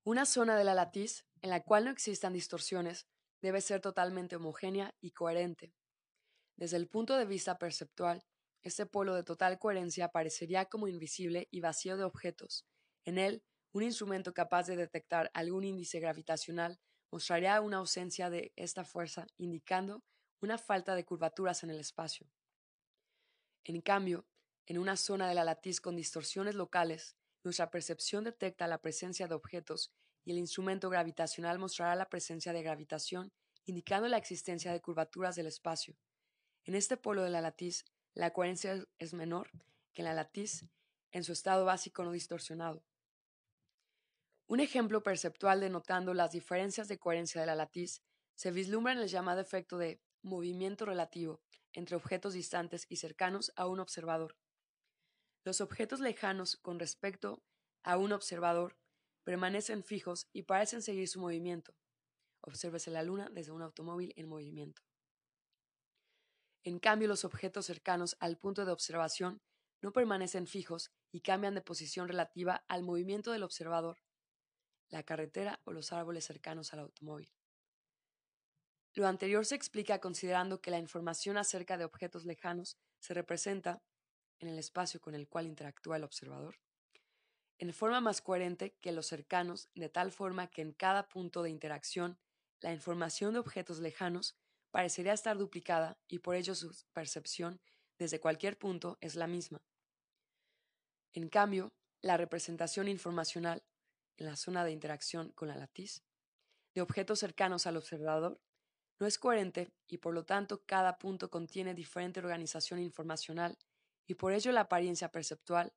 Una 0.05 0.25
zona 0.25 0.57
de 0.57 0.63
la 0.63 0.75
latiz 0.75 1.25
en 1.41 1.49
la 1.49 1.61
cual 1.61 1.85
no 1.85 1.91
existan 1.91 2.31
distorsiones 2.31 3.05
debe 3.41 3.59
ser 3.59 3.81
totalmente 3.81 4.37
homogénea 4.37 4.95
y 5.01 5.11
coherente. 5.11 5.73
Desde 6.55 6.77
el 6.77 6.87
punto 6.87 7.17
de 7.17 7.25
vista 7.25 7.57
perceptual, 7.57 8.23
este 8.63 8.85
polo 8.85 9.13
de 9.13 9.23
total 9.23 9.59
coherencia 9.59 10.09
parecería 10.09 10.65
como 10.65 10.87
invisible 10.87 11.47
y 11.51 11.59
vacío 11.59 11.97
de 11.97 12.03
objetos. 12.03 12.65
En 13.05 13.17
él, 13.17 13.43
un 13.73 13.83
instrumento 13.83 14.33
capaz 14.33 14.67
de 14.67 14.77
detectar 14.77 15.29
algún 15.33 15.63
índice 15.63 15.99
gravitacional 15.99 16.79
mostraría 17.11 17.61
una 17.61 17.77
ausencia 17.77 18.29
de 18.29 18.53
esta 18.55 18.83
fuerza, 18.83 19.27
indicando 19.37 20.03
una 20.41 20.57
falta 20.57 20.95
de 20.95 21.05
curvaturas 21.05 21.63
en 21.63 21.69
el 21.69 21.79
espacio. 21.79 22.27
En 23.63 23.81
cambio, 23.81 24.25
en 24.65 24.77
una 24.77 24.95
zona 24.95 25.27
de 25.27 25.35
la 25.35 25.43
latiz 25.43 25.81
con 25.81 25.95
distorsiones 25.95 26.55
locales, 26.55 27.15
nuestra 27.43 27.69
percepción 27.69 28.23
detecta 28.23 28.67
la 28.67 28.79
presencia 28.79 29.27
de 29.27 29.35
objetos 29.35 29.91
y 30.23 30.31
el 30.31 30.37
instrumento 30.37 30.89
gravitacional 30.89 31.59
mostrará 31.59 31.95
la 31.95 32.09
presencia 32.09 32.53
de 32.53 32.63
gravitación, 32.63 33.33
indicando 33.65 34.07
la 34.07 34.17
existencia 34.17 34.71
de 34.71 34.81
curvaturas 34.81 35.35
del 35.35 35.47
espacio. 35.47 35.97
En 36.65 36.75
este 36.75 36.95
polo 36.95 37.23
de 37.23 37.29
la 37.29 37.41
latiz, 37.41 37.85
la 38.13 38.31
coherencia 38.31 38.85
es 38.99 39.13
menor 39.13 39.49
que 39.93 40.03
la 40.03 40.13
latiz 40.13 40.65
en 41.11 41.23
su 41.23 41.31
estado 41.31 41.65
básico 41.65 42.03
no 42.03 42.11
distorsionado. 42.11 42.83
Un 44.47 44.59
ejemplo 44.59 45.01
perceptual 45.01 45.61
denotando 45.61 46.13
las 46.13 46.31
diferencias 46.31 46.87
de 46.87 46.99
coherencia 46.99 47.41
de 47.41 47.47
la 47.47 47.55
latiz 47.55 48.03
se 48.35 48.51
vislumbra 48.51 48.93
en 48.93 48.99
el 48.99 49.07
llamado 49.07 49.41
efecto 49.41 49.77
de 49.77 50.01
movimiento 50.21 50.85
relativo 50.85 51.41
entre 51.71 51.95
objetos 51.95 52.33
distantes 52.33 52.85
y 52.89 52.97
cercanos 52.97 53.51
a 53.55 53.67
un 53.67 53.79
observador. 53.79 54.37
Los 55.43 55.59
objetos 55.59 55.99
lejanos 55.99 56.55
con 56.57 56.79
respecto 56.79 57.43
a 57.83 57.97
un 57.97 58.11
observador 58.11 58.77
permanecen 59.23 59.83
fijos 59.83 60.27
y 60.33 60.43
parecen 60.43 60.81
seguir 60.81 61.07
su 61.07 61.19
movimiento. 61.19 61.75
Obsérvese 62.41 62.91
la 62.91 63.03
luna 63.03 63.29
desde 63.31 63.51
un 63.51 63.61
automóvil 63.61 64.13
en 64.15 64.27
movimiento. 64.27 64.83
En 66.63 66.79
cambio, 66.79 67.07
los 67.07 67.25
objetos 67.25 67.65
cercanos 67.65 68.15
al 68.19 68.37
punto 68.37 68.65
de 68.65 68.71
observación 68.71 69.41
no 69.81 69.91
permanecen 69.91 70.47
fijos 70.47 70.91
y 71.11 71.21
cambian 71.21 71.55
de 71.55 71.61
posición 71.61 72.07
relativa 72.07 72.63
al 72.67 72.83
movimiento 72.83 73.31
del 73.31 73.43
observador, 73.43 73.97
la 74.89 75.03
carretera 75.03 75.59
o 75.65 75.71
los 75.73 75.91
árboles 75.91 76.23
cercanos 76.23 76.73
al 76.73 76.79
automóvil. 76.79 77.33
Lo 78.93 79.07
anterior 79.07 79.45
se 79.45 79.55
explica 79.55 79.99
considerando 79.99 80.61
que 80.61 80.71
la 80.71 80.77
información 80.79 81.37
acerca 81.37 81.77
de 81.77 81.85
objetos 81.85 82.25
lejanos 82.25 82.77
se 82.99 83.13
representa, 83.13 83.83
en 84.39 84.49
el 84.49 84.59
espacio 84.59 84.99
con 84.99 85.15
el 85.15 85.27
cual 85.27 85.47
interactúa 85.47 85.97
el 85.97 86.03
observador, 86.03 86.59
en 87.57 87.73
forma 87.73 88.01
más 88.01 88.21
coherente 88.21 88.77
que 88.81 88.91
los 88.91 89.07
cercanos, 89.07 89.69
de 89.73 89.89
tal 89.89 90.11
forma 90.11 90.47
que 90.47 90.61
en 90.61 90.73
cada 90.73 91.07
punto 91.07 91.43
de 91.43 91.49
interacción 91.49 92.19
la 92.59 92.73
información 92.73 93.33
de 93.33 93.39
objetos 93.39 93.79
lejanos 93.79 94.37
parecería 94.73 95.13
estar 95.13 95.37
duplicada 95.37 95.99
y 96.07 96.17
por 96.17 96.33
ello 96.33 96.55
su 96.55 96.75
percepción 96.93 97.61
desde 97.99 98.19
cualquier 98.19 98.57
punto 98.57 98.97
es 99.01 99.15
la 99.15 99.27
misma. 99.27 99.61
En 101.13 101.29
cambio, 101.29 101.71
la 102.01 102.17
representación 102.17 102.87
informacional, 102.87 103.63
en 104.17 104.25
la 104.25 104.35
zona 104.35 104.65
de 104.65 104.71
interacción 104.71 105.29
con 105.33 105.47
la 105.47 105.57
latiz, 105.57 106.01
de 106.73 106.81
objetos 106.81 107.19
cercanos 107.19 107.67
al 107.67 107.77
observador 107.77 108.41
no 108.99 109.05
es 109.05 109.19
coherente 109.19 109.71
y 109.87 109.99
por 109.99 110.15
lo 110.15 110.25
tanto 110.25 110.63
cada 110.65 110.97
punto 110.97 111.29
contiene 111.29 111.75
diferente 111.75 112.19
organización 112.19 112.79
informacional 112.79 113.59
y 114.07 114.15
por 114.15 114.33
ello 114.33 114.51
la 114.51 114.61
apariencia 114.61 115.11
perceptual 115.11 115.71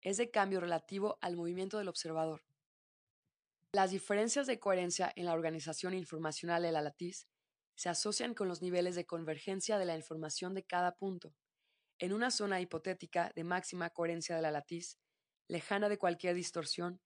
es 0.00 0.16
de 0.16 0.32
cambio 0.32 0.58
relativo 0.58 1.16
al 1.20 1.36
movimiento 1.36 1.78
del 1.78 1.86
observador. 1.86 2.42
Las 3.70 3.92
diferencias 3.92 4.48
de 4.48 4.58
coherencia 4.58 5.12
en 5.14 5.26
la 5.26 5.32
organización 5.32 5.94
informacional 5.94 6.62
de 6.62 6.72
la 6.72 6.82
latiz 6.82 7.28
se 7.74 7.88
asocian 7.88 8.34
con 8.34 8.48
los 8.48 8.62
niveles 8.62 8.94
de 8.94 9.06
convergencia 9.06 9.78
de 9.78 9.84
la 9.84 9.96
información 9.96 10.54
de 10.54 10.64
cada 10.64 10.96
punto. 10.96 11.34
En 11.98 12.12
una 12.12 12.30
zona 12.30 12.60
hipotética 12.60 13.32
de 13.34 13.44
máxima 13.44 13.90
coherencia 13.90 14.36
de 14.36 14.42
la 14.42 14.50
latiz, 14.50 14.98
lejana 15.48 15.88
de 15.88 15.98
cualquier 15.98 16.34
distorsión, 16.34 17.00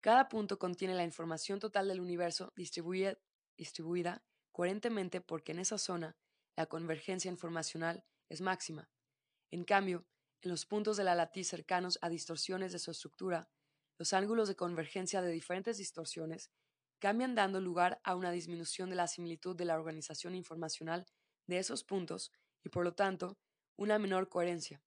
cada 0.00 0.28
punto 0.28 0.58
contiene 0.58 0.94
la 0.94 1.04
información 1.04 1.60
total 1.60 1.88
del 1.88 2.00
universo 2.00 2.52
distribuida, 2.56 4.24
coherentemente 4.50 5.20
porque 5.20 5.52
en 5.52 5.60
esa 5.60 5.78
zona 5.78 6.16
la 6.56 6.66
convergencia 6.66 7.30
informacional 7.30 8.04
es 8.28 8.40
máxima. 8.40 8.90
En 9.50 9.64
cambio, 9.64 10.06
en 10.40 10.50
los 10.50 10.66
puntos 10.66 10.96
de 10.96 11.04
la 11.04 11.14
latiz 11.14 11.48
cercanos 11.48 11.98
a 12.02 12.08
distorsiones 12.08 12.72
de 12.72 12.80
su 12.80 12.90
estructura, 12.90 13.48
los 13.98 14.12
ángulos 14.12 14.48
de 14.48 14.56
convergencia 14.56 15.22
de 15.22 15.30
diferentes 15.30 15.78
distorsiones 15.78 16.50
cambian 17.02 17.34
dando 17.34 17.60
lugar 17.60 18.00
a 18.04 18.14
una 18.14 18.30
disminución 18.30 18.88
de 18.88 18.94
la 18.94 19.08
similitud 19.08 19.56
de 19.56 19.64
la 19.64 19.74
organización 19.74 20.36
informacional 20.36 21.04
de 21.48 21.58
esos 21.58 21.82
puntos 21.82 22.30
y 22.62 22.68
por 22.68 22.84
lo 22.84 22.94
tanto 22.94 23.40
una 23.76 23.98
menor 23.98 24.28
coherencia. 24.28 24.80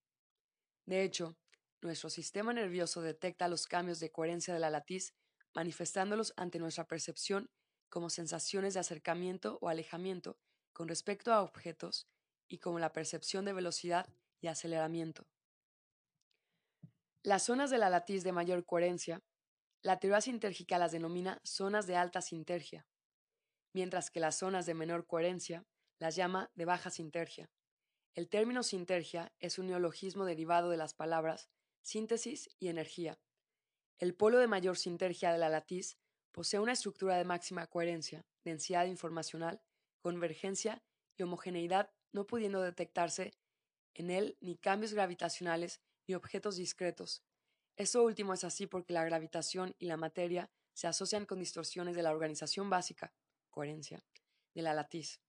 De 0.85 1.03
hecho, 1.03 1.35
nuestro 1.81 2.09
sistema 2.09 2.53
nervioso 2.53 3.01
detecta 3.01 3.49
los 3.49 3.67
cambios 3.67 3.99
de 3.99 4.13
coherencia 4.13 4.53
de 4.53 4.61
la 4.61 4.69
latiz 4.69 5.13
manifestándolos 5.53 6.33
ante 6.37 6.57
nuestra 6.57 6.87
percepción 6.87 7.49
como 7.89 8.09
sensaciones 8.09 8.75
de 8.75 8.79
acercamiento 8.79 9.57
o 9.59 9.67
alejamiento 9.67 10.39
con 10.71 10.87
respecto 10.87 11.33
a 11.33 11.41
objetos 11.41 12.07
y 12.47 12.59
como 12.59 12.79
la 12.79 12.93
percepción 12.93 13.43
de 13.43 13.51
velocidad 13.51 14.07
y 14.39 14.47
aceleramiento. 14.47 15.27
Las 17.23 17.43
zonas 17.43 17.71
de 17.71 17.77
la 17.77 17.89
latiz 17.89 18.23
de 18.23 18.31
mayor 18.31 18.65
coherencia, 18.65 19.21
la 19.85 19.99
teoría 19.99 20.19
sintérgica 20.19 20.79
las 20.79 20.91
denomina 20.91 21.39
zonas 21.43 21.85
de 21.85 21.95
alta 21.95 22.23
sintergia, 22.23 22.87
mientras 23.71 24.09
que 24.09 24.19
las 24.19 24.35
zonas 24.35 24.65
de 24.65 24.73
menor 24.73 25.05
coherencia 25.05 25.63
las 25.99 26.15
llama 26.15 26.49
de 26.55 26.65
baja 26.65 26.89
sintergia. 26.89 27.51
El 28.15 28.27
término 28.27 28.63
sintergia 28.63 29.31
es 29.37 29.59
un 29.59 29.67
neologismo 29.67 30.25
derivado 30.25 30.71
de 30.71 30.77
las 30.77 30.95
palabras 30.95 31.51
síntesis 31.83 32.49
y 32.57 32.69
energía. 32.69 33.19
El 33.99 34.15
polo 34.15 34.39
de 34.39 34.47
mayor 34.47 34.75
sintergia 34.75 35.31
de 35.31 35.37
la 35.37 35.49
latiz 35.49 35.99
Posee 36.31 36.59
una 36.59 36.73
estructura 36.73 37.15
de 37.15 37.23
máxima 37.23 37.65
coherencia, 37.67 38.25
densidad 38.43 38.87
informacional, 38.87 39.61
convergencia 40.01 40.83
y 41.15 41.23
homogeneidad, 41.23 41.93
no 42.11 42.27
pudiendo 42.27 42.61
detectarse 42.61 43.37
en 43.93 44.09
él 44.09 44.35
ni 44.41 44.57
cambios 44.57 44.93
gravitacionales 44.93 45.79
ni 46.07 46.15
objetos 46.15 46.57
discretos. 46.57 47.23
Eso 47.75 48.03
último 48.03 48.33
es 48.33 48.43
así 48.43 48.67
porque 48.67 48.93
la 48.93 49.03
gravitación 49.03 49.75
y 49.79 49.85
la 49.85 49.97
materia 49.97 50.49
se 50.73 50.87
asocian 50.87 51.25
con 51.25 51.39
distorsiones 51.39 51.95
de 51.95 52.03
la 52.03 52.11
organización 52.11 52.69
básica, 52.69 53.13
coherencia, 53.49 54.03
de 54.53 54.61
la 54.61 54.73
latiz. 54.73 55.21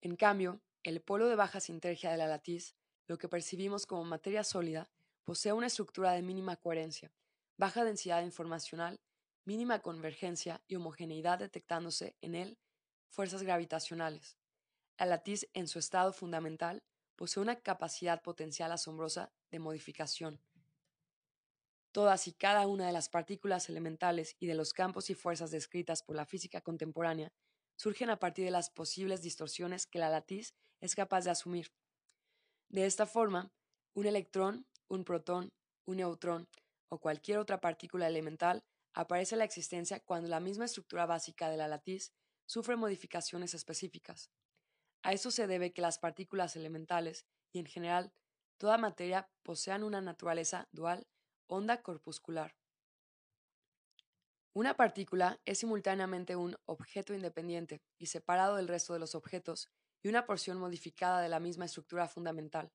En 0.00 0.16
cambio, 0.16 0.60
el 0.82 1.00
polo 1.00 1.28
de 1.28 1.36
baja 1.36 1.60
sintergia 1.60 2.10
de 2.10 2.16
la 2.16 2.26
latiz, 2.26 2.76
lo 3.06 3.18
que 3.18 3.28
percibimos 3.28 3.86
como 3.86 4.04
materia 4.04 4.44
sólida, 4.44 4.90
posee 5.24 5.52
una 5.52 5.66
estructura 5.68 6.12
de 6.12 6.22
mínima 6.22 6.56
coherencia, 6.56 7.12
baja 7.56 7.84
densidad 7.84 8.22
informacional 8.22 9.00
mínima 9.44 9.80
convergencia 9.80 10.62
y 10.66 10.76
homogeneidad 10.76 11.38
detectándose 11.38 12.16
en 12.20 12.34
él 12.34 12.58
fuerzas 13.10 13.42
gravitacionales. 13.42 14.38
La 14.98 15.06
latiz 15.06 15.48
en 15.52 15.68
su 15.68 15.78
estado 15.78 16.12
fundamental 16.12 16.82
posee 17.16 17.42
una 17.42 17.56
capacidad 17.56 18.22
potencial 18.22 18.72
asombrosa 18.72 19.32
de 19.50 19.58
modificación. 19.58 20.40
Todas 21.94 22.26
y 22.26 22.32
cada 22.32 22.66
una 22.66 22.88
de 22.88 22.92
las 22.92 23.08
partículas 23.08 23.68
elementales 23.68 24.34
y 24.40 24.48
de 24.48 24.56
los 24.56 24.72
campos 24.72 25.10
y 25.10 25.14
fuerzas 25.14 25.52
descritas 25.52 26.02
por 26.02 26.16
la 26.16 26.26
física 26.26 26.60
contemporánea 26.60 27.32
surgen 27.76 28.10
a 28.10 28.18
partir 28.18 28.44
de 28.44 28.50
las 28.50 28.68
posibles 28.68 29.22
distorsiones 29.22 29.86
que 29.86 30.00
la 30.00 30.10
latiz 30.10 30.56
es 30.80 30.96
capaz 30.96 31.22
de 31.22 31.30
asumir. 31.30 31.72
De 32.68 32.84
esta 32.84 33.06
forma, 33.06 33.52
un 33.94 34.06
electrón, 34.06 34.66
un 34.88 35.04
protón, 35.04 35.52
un 35.86 35.98
neutrón 35.98 36.48
o 36.88 36.98
cualquier 36.98 37.38
otra 37.38 37.60
partícula 37.60 38.08
elemental 38.08 38.64
aparece 38.92 39.36
la 39.36 39.44
existencia 39.44 40.00
cuando 40.00 40.28
la 40.28 40.40
misma 40.40 40.64
estructura 40.64 41.06
básica 41.06 41.48
de 41.48 41.58
la 41.58 41.68
latiz 41.68 42.12
sufre 42.44 42.74
modificaciones 42.74 43.54
específicas. 43.54 44.32
A 45.04 45.12
eso 45.12 45.30
se 45.30 45.46
debe 45.46 45.72
que 45.72 45.80
las 45.80 46.00
partículas 46.00 46.56
elementales 46.56 47.24
y 47.52 47.60
en 47.60 47.66
general 47.66 48.12
toda 48.58 48.78
materia 48.78 49.30
posean 49.44 49.84
una 49.84 50.00
naturaleza 50.00 50.66
dual 50.72 51.06
onda 51.46 51.82
corpuscular. 51.82 52.56
Una 54.52 54.76
partícula 54.76 55.40
es 55.44 55.58
simultáneamente 55.58 56.36
un 56.36 56.56
objeto 56.66 57.12
independiente 57.12 57.82
y 57.98 58.06
separado 58.06 58.56
del 58.56 58.68
resto 58.68 58.92
de 58.92 59.00
los 59.00 59.14
objetos 59.14 59.68
y 60.02 60.08
una 60.08 60.26
porción 60.26 60.58
modificada 60.58 61.20
de 61.20 61.28
la 61.28 61.40
misma 61.40 61.64
estructura 61.64 62.06
fundamental. 62.06 62.72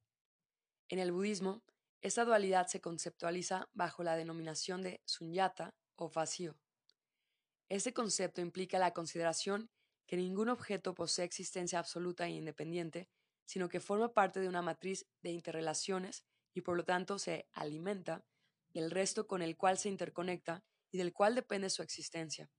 En 0.90 1.00
el 1.00 1.12
budismo, 1.12 1.64
esta 2.02 2.26
dualidad 2.26 2.68
se 2.68 2.82
conceptualiza 2.82 3.70
bajo 3.74 4.04
la 4.04 4.16
denominación 4.16 4.82
de 4.82 5.02
sunyata 5.06 5.74
o 5.96 6.10
vacío. 6.10 6.58
Este 7.70 7.94
concepto 7.94 8.42
implica 8.42 8.80
la 8.80 8.94
consideración 8.94 9.70
que 10.08 10.18
ningún 10.18 10.50
objeto 10.50 10.96
posee 10.96 11.24
existencia 11.24 11.78
absoluta 11.78 12.26
e 12.26 12.32
independiente, 12.32 13.10
sino 13.46 13.70
que 13.70 13.80
forma 13.80 14.14
parte 14.14 14.40
de 14.40 14.50
una 14.50 14.62
matriz 14.62 15.06
de 15.22 15.30
interrelaciones 15.30 16.24
y 16.54 16.62
por 16.62 16.76
lo 16.76 16.84
tanto 16.84 17.20
se 17.20 17.48
alimenta 17.54 18.26
del 18.74 18.92
resto 18.92 19.28
con 19.28 19.42
el 19.42 19.58
cual 19.58 19.78
se 19.78 19.90
interconecta 19.90 20.64
y 20.92 20.98
del 20.98 21.14
cual 21.14 21.36
depende 21.36 21.70
su 21.70 21.82
existencia. 21.82 22.50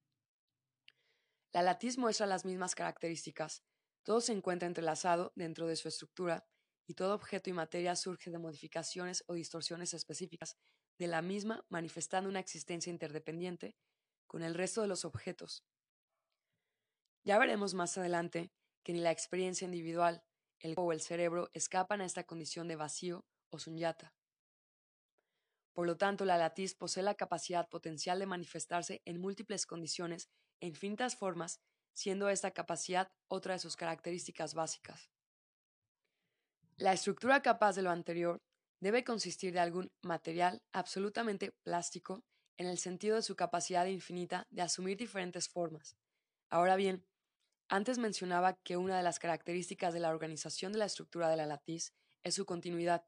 La 1.52 1.62
latiz 1.62 1.99
muestra 1.99 2.26
las 2.26 2.45
mismas 2.45 2.75
características, 2.75 3.62
Todo 4.02 4.23
se 4.23 4.33
encuentra 4.33 4.67
entrelazado 4.67 5.31
dentro 5.37 5.67
de 5.67 5.76
su 5.76 5.87
estructura 5.87 6.47
y 6.87 6.95
todo 6.95 7.14
objeto 7.14 7.50
y 7.50 7.52
materia 7.52 7.95
surge 7.97 8.31
de 8.31 8.38
modificaciones 8.38 9.23
o 9.26 9.35
distorsiones 9.35 9.93
específicas 9.93 10.57
de 10.99 11.07
la 11.07 11.23
misma 11.23 11.64
manifestando 11.69 12.29
una 12.29 12.40
existencia 12.40 12.90
interdependiente 12.90 13.76
con 14.26 14.43
el 14.43 14.55
resto 14.55 14.81
de 14.81 14.88
los 14.88 15.05
objetos. 15.05 15.64
Ya 17.25 17.38
veremos 17.38 17.75
más 17.75 17.99
adelante 17.99 18.52
que 18.83 18.93
ni 18.93 19.00
la 19.00 19.11
experiencia 19.11 19.67
individual, 19.67 20.25
el 20.59 20.75
o 20.76 20.93
el 20.93 21.00
cerebro 21.00 21.50
escapan 21.52 22.00
a 22.00 22.07
esta 22.07 22.25
condición 22.25 22.69
de 22.69 22.76
vacío 22.76 23.26
o 23.50 23.59
sunyata. 23.59 24.14
Por 25.80 25.87
lo 25.87 25.96
tanto, 25.96 26.26
la 26.26 26.37
latiz 26.37 26.75
posee 26.75 27.02
la 27.02 27.14
capacidad 27.14 27.66
potencial 27.66 28.18
de 28.18 28.26
manifestarse 28.26 29.00
en 29.06 29.18
múltiples 29.18 29.64
condiciones 29.64 30.28
e 30.60 30.66
infinitas 30.66 31.16
formas, 31.16 31.58
siendo 31.94 32.28
esta 32.28 32.50
capacidad 32.50 33.10
otra 33.28 33.54
de 33.54 33.60
sus 33.60 33.76
características 33.76 34.52
básicas. 34.52 35.10
La 36.76 36.92
estructura 36.92 37.40
capaz 37.40 37.76
de 37.76 37.80
lo 37.80 37.88
anterior 37.88 38.42
debe 38.78 39.04
consistir 39.04 39.54
de 39.54 39.60
algún 39.60 39.90
material 40.02 40.60
absolutamente 40.75 41.50
plástico 41.64 42.20
en 42.58 42.66
el 42.66 42.76
sentido 42.76 43.16
de 43.16 43.22
su 43.22 43.34
capacidad 43.34 43.87
infinita 43.87 44.46
de 44.50 44.60
asumir 44.60 44.99
diferentes 44.99 45.49
formas. 45.49 45.96
Ahora 46.50 46.76
bien, 46.76 47.06
antes 47.70 47.96
mencionaba 47.96 48.58
que 48.64 48.76
una 48.76 48.99
de 48.99 49.02
las 49.02 49.18
características 49.18 49.94
de 49.94 50.00
la 50.00 50.10
organización 50.10 50.72
de 50.72 50.80
la 50.80 50.84
estructura 50.84 51.30
de 51.30 51.38
la 51.38 51.46
latiz 51.46 51.94
es 52.22 52.34
su 52.34 52.44
continuidad. 52.44 53.02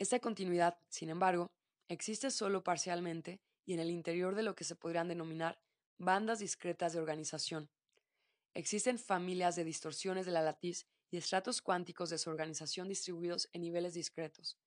Esta 0.00 0.18
continuidad, 0.18 0.76
sin 0.88 1.10
embargo, 1.10 1.52
existe 1.88 2.30
solo 2.30 2.62
parcialmente 2.62 3.40
y 3.64 3.74
en 3.74 3.80
el 3.80 3.90
interior 3.90 4.34
de 4.34 4.42
lo 4.42 4.54
que 4.54 4.64
se 4.64 4.76
podrían 4.76 5.08
denominar 5.08 5.60
bandas 5.98 6.38
discretas 6.38 6.92
de 6.92 7.00
organización. 7.00 7.70
Existen 8.54 8.98
familias 8.98 9.56
de 9.56 9.64
distorsiones 9.64 10.26
de 10.26 10.32
la 10.32 10.42
latiz 10.42 10.86
y 11.10 11.16
estratos 11.16 11.62
cuánticos 11.62 12.10
de 12.10 12.18
su 12.18 12.30
organización 12.30 12.88
distribuidos 12.88 13.48
en 13.52 13.62
niveles 13.62 13.94
discretos. 13.94 14.58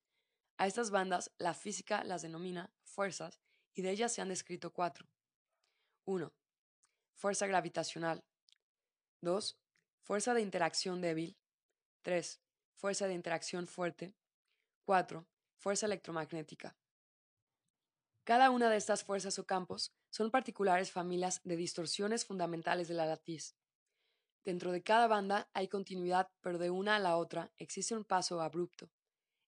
A 0.56 0.66
estas 0.66 0.90
bandas 0.90 1.32
la 1.38 1.54
física 1.54 2.04
las 2.04 2.22
denomina 2.22 2.72
fuerzas 2.82 3.40
y 3.74 3.82
de 3.82 3.90
ellas 3.90 4.12
se 4.12 4.20
han 4.20 4.28
descrito 4.28 4.72
cuatro. 4.72 5.08
1. 6.04 6.32
Fuerza 7.14 7.46
gravitacional. 7.46 8.24
2. 9.20 9.58
Fuerza 10.02 10.34
de 10.34 10.42
interacción 10.42 11.00
débil. 11.00 11.36
3. 12.02 12.40
Fuerza 12.74 13.06
de 13.06 13.14
interacción 13.14 13.66
fuerte. 13.66 14.14
4. 14.84 15.26
Fuerza 15.58 15.86
electromagnética. 15.86 16.76
Cada 18.24 18.50
una 18.50 18.70
de 18.70 18.76
estas 18.76 19.02
fuerzas 19.02 19.40
o 19.40 19.46
campos 19.46 19.92
son 20.10 20.30
particulares 20.30 20.92
familias 20.92 21.40
de 21.42 21.56
distorsiones 21.56 22.24
fundamentales 22.24 22.86
de 22.86 22.94
la 22.94 23.04
latiz. 23.04 23.56
Dentro 24.44 24.70
de 24.70 24.82
cada 24.82 25.08
banda 25.08 25.50
hay 25.54 25.66
continuidad, 25.66 26.28
pero 26.40 26.58
de 26.58 26.70
una 26.70 26.96
a 26.96 26.98
la 27.00 27.16
otra 27.16 27.52
existe 27.58 27.96
un 27.96 28.04
paso 28.04 28.40
abrupto. 28.40 28.90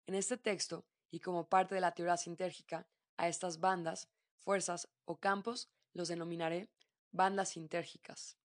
En 0.08 0.16
este 0.16 0.38
texto, 0.38 0.88
y 1.12 1.20
como 1.20 1.48
parte 1.48 1.76
de 1.76 1.82
la 1.82 1.94
teoría 1.94 2.18
sintérgica, 2.18 2.88
a 3.18 3.28
estas 3.28 3.60
bandas, 3.60 4.10
fuerzas 4.40 4.90
o 5.06 5.18
campos 5.18 5.70
los 5.94 6.08
denominaré 6.08 6.72
bandas 7.12 7.50
sintérgicas. 7.50 8.38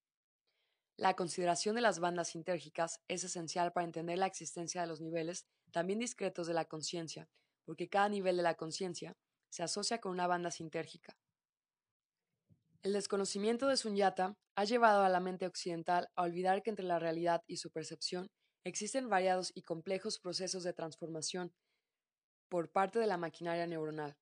La 0.99 1.15
consideración 1.15 1.75
de 1.75 1.81
las 1.81 2.01
bandas 2.01 2.29
sintérgicas 2.29 3.01
es 3.09 3.25
esencial 3.25 3.73
para 3.73 3.87
entender 3.87 4.19
la 4.19 4.27
existencia 4.27 4.83
de 4.83 4.89
los 4.89 5.01
niveles, 5.01 5.47
también 5.71 5.99
discretos 5.99 6.47
de 6.47 6.55
la 6.55 6.67
conciencia, 6.67 7.31
porque 7.65 7.89
cada 7.89 8.11
nivel 8.11 8.37
de 8.37 8.43
la 8.43 8.57
conciencia 8.57 9.17
se 9.51 9.63
asocia 9.63 10.01
con 10.01 10.13
una 10.13 10.27
banda 10.27 10.51
sintérgica. 10.51 11.17
El 12.83 12.93
desconocimiento 12.93 13.67
de 13.67 13.77
Sunyata 13.77 14.37
ha 14.55 14.65
llevado 14.65 15.03
a 15.03 15.09
la 15.09 15.21
mente 15.21 15.47
occidental 15.47 16.09
a 16.15 16.23
olvidar 16.23 16.63
que 16.63 16.71
entre 16.71 16.85
la 16.85 16.99
realidad 16.99 17.43
y 17.47 17.57
su 17.57 17.71
percepción 17.71 18.31
existen 18.65 19.09
variados 19.09 19.51
y 19.55 19.63
complejos 19.63 20.19
procesos 20.19 20.63
de 20.63 20.73
transformación 20.73 21.53
por 22.49 22.71
parte 22.71 22.99
de 22.99 23.07
la 23.07 23.17
maquinaria 23.17 23.67
neuronal. 23.67 24.17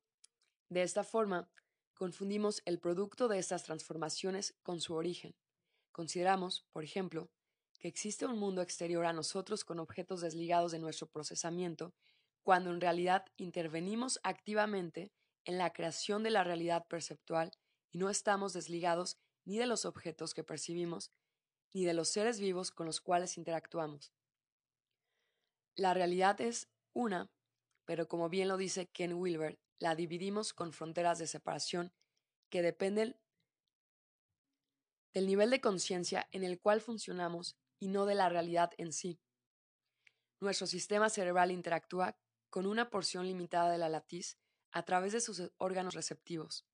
De 0.68 0.82
esta 0.82 1.04
forma, 1.04 1.50
confundimos 1.94 2.62
el 2.64 2.78
producto 2.78 3.28
de 3.28 3.38
estas 3.38 3.62
transformaciones 3.62 4.54
con 4.62 4.80
su 4.80 4.94
origen. 4.94 5.34
Consideramos, 5.92 6.66
por 6.72 6.84
ejemplo, 6.84 7.30
que 7.78 7.88
existe 7.88 8.26
un 8.26 8.38
mundo 8.38 8.62
exterior 8.62 9.06
a 9.06 9.12
nosotros 9.12 9.64
con 9.64 9.78
objetos 9.78 10.20
desligados 10.20 10.72
de 10.72 10.78
nuestro 10.78 11.06
procesamiento 11.08 11.94
cuando 12.42 12.70
en 12.70 12.80
realidad 12.80 13.24
intervenimos 13.36 14.20
activamente 14.22 15.12
en 15.46 15.58
la 15.58 15.72
creación 15.72 16.22
de 16.22 16.30
la 16.30 16.44
realidad 16.44 16.86
perceptual 16.86 17.52
y 17.90 17.98
no 17.98 18.10
estamos 18.10 18.52
desligados 18.52 19.16
ni 19.44 19.58
de 19.58 19.66
los 19.66 19.84
objetos 19.84 20.34
que 20.34 20.44
percibimos, 20.44 21.12
ni 21.72 21.84
de 21.84 21.94
los 21.94 22.08
seres 22.10 22.40
vivos 22.40 22.70
con 22.70 22.84
los 22.84 23.00
cuales 23.00 23.38
interactuamos. 23.38 24.12
La 25.76 25.94
realidad 25.94 26.40
es 26.40 26.68
una, 26.92 27.30
pero 27.84 28.08
como 28.08 28.28
bien 28.28 28.48
lo 28.48 28.56
dice 28.56 28.88
Ken 28.88 29.14
Wilber, 29.14 29.58
la 29.78 29.94
dividimos 29.94 30.52
con 30.52 30.72
fronteras 30.72 31.18
de 31.18 31.26
separación 31.26 31.92
que 32.50 32.62
dependen 32.62 33.16
del 35.14 35.26
nivel 35.26 35.50
de 35.50 35.60
conciencia 35.60 36.28
en 36.32 36.44
el 36.44 36.60
cual 36.60 36.80
funcionamos 36.80 37.56
y 37.78 37.88
no 37.88 38.04
de 38.06 38.14
la 38.14 38.28
realidad 38.28 38.72
en 38.78 38.92
sí. 38.92 39.20
Nuestro 40.40 40.66
sistema 40.66 41.08
cerebral 41.08 41.50
interactúa 41.50 42.18
con 42.50 42.66
una 42.66 42.90
porción 42.90 43.26
limitada 43.26 43.70
de 43.70 43.78
la 43.78 43.88
latiz 43.88 44.38
a 44.72 44.84
través 44.84 45.12
de 45.12 45.20
sus 45.20 45.50
órganos 45.58 45.94
receptivos. 45.94 46.66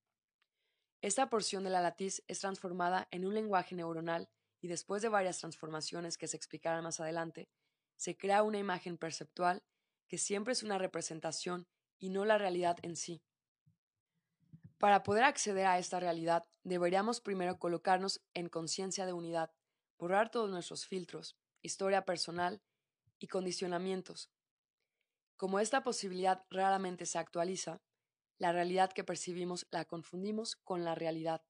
Esta 1.01 1.29
porción 1.29 1.65
de 1.65 1.71
la 1.71 1.81
latiz 1.81 2.23
es 2.29 2.41
transformada 2.41 3.09
en 3.11 3.27
un 3.27 3.35
lenguaje 3.35 3.75
neuronal 3.75 4.29
y 4.61 4.69
después 4.69 5.03
de 5.03 5.09
varias 5.09 5.39
transformaciones 5.39 6.17
que 6.17 6.29
se 6.29 6.37
explicarán 6.37 6.85
más 6.85 7.01
adelante, 7.01 7.49
se 7.97 8.17
crea 8.17 8.43
una 8.43 8.59
imagen 8.59 8.99
perceptual 8.99 9.63
que 10.09 10.19
siempre 10.19 10.53
es 10.53 10.63
una 10.63 10.79
representación 10.79 11.67
y 11.99 12.11
no 12.11 12.25
la 12.25 12.39
realidad 12.39 12.77
en 12.83 12.97
sí. 12.97 13.23
Para 14.79 15.03
poder 15.03 15.25
acceder 15.25 15.67
a 15.67 15.79
esta 15.79 16.01
realidad, 16.01 16.45
deberíamos 16.65 17.21
primero 17.21 17.59
colocarnos 17.59 18.21
en 18.35 18.49
conciencia 18.49 19.07
de 19.07 19.13
unidad, 19.13 19.53
borrar 19.99 20.31
todos 20.31 20.51
nuestros 20.51 20.87
filtros, 20.87 21.37
historia 21.63 22.05
personal 22.05 22.61
y 23.19 23.29
condicionamientos, 23.29 24.31
como 25.43 25.59
esta 25.59 25.83
posibilidad 25.83 26.45
raramente 26.51 27.05
se 27.05 27.19
actualiza, 27.19 27.83
la 28.39 28.53
realidad 28.53 28.93
que 28.93 29.03
percibimos 29.03 29.67
la 29.73 29.85
confundimos 29.85 30.55
con 30.55 30.85
la 30.85 30.95
realidad. 30.95 31.43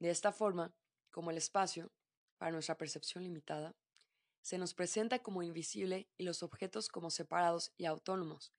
De 0.00 0.10
esta 0.10 0.32
forma, 0.32 0.74
como 1.12 1.30
el 1.30 1.36
espacio, 1.36 1.92
para 2.38 2.50
nuestra 2.50 2.76
percepción 2.76 3.22
limitada, 3.22 3.76
se 4.42 4.58
nos 4.58 4.74
presenta 4.74 5.20
como 5.20 5.44
invisible 5.44 6.08
y 6.18 6.24
los 6.24 6.42
objetos 6.42 6.88
como 6.88 7.08
separados 7.08 7.70
y 7.76 7.84
autónomos. 7.84 8.52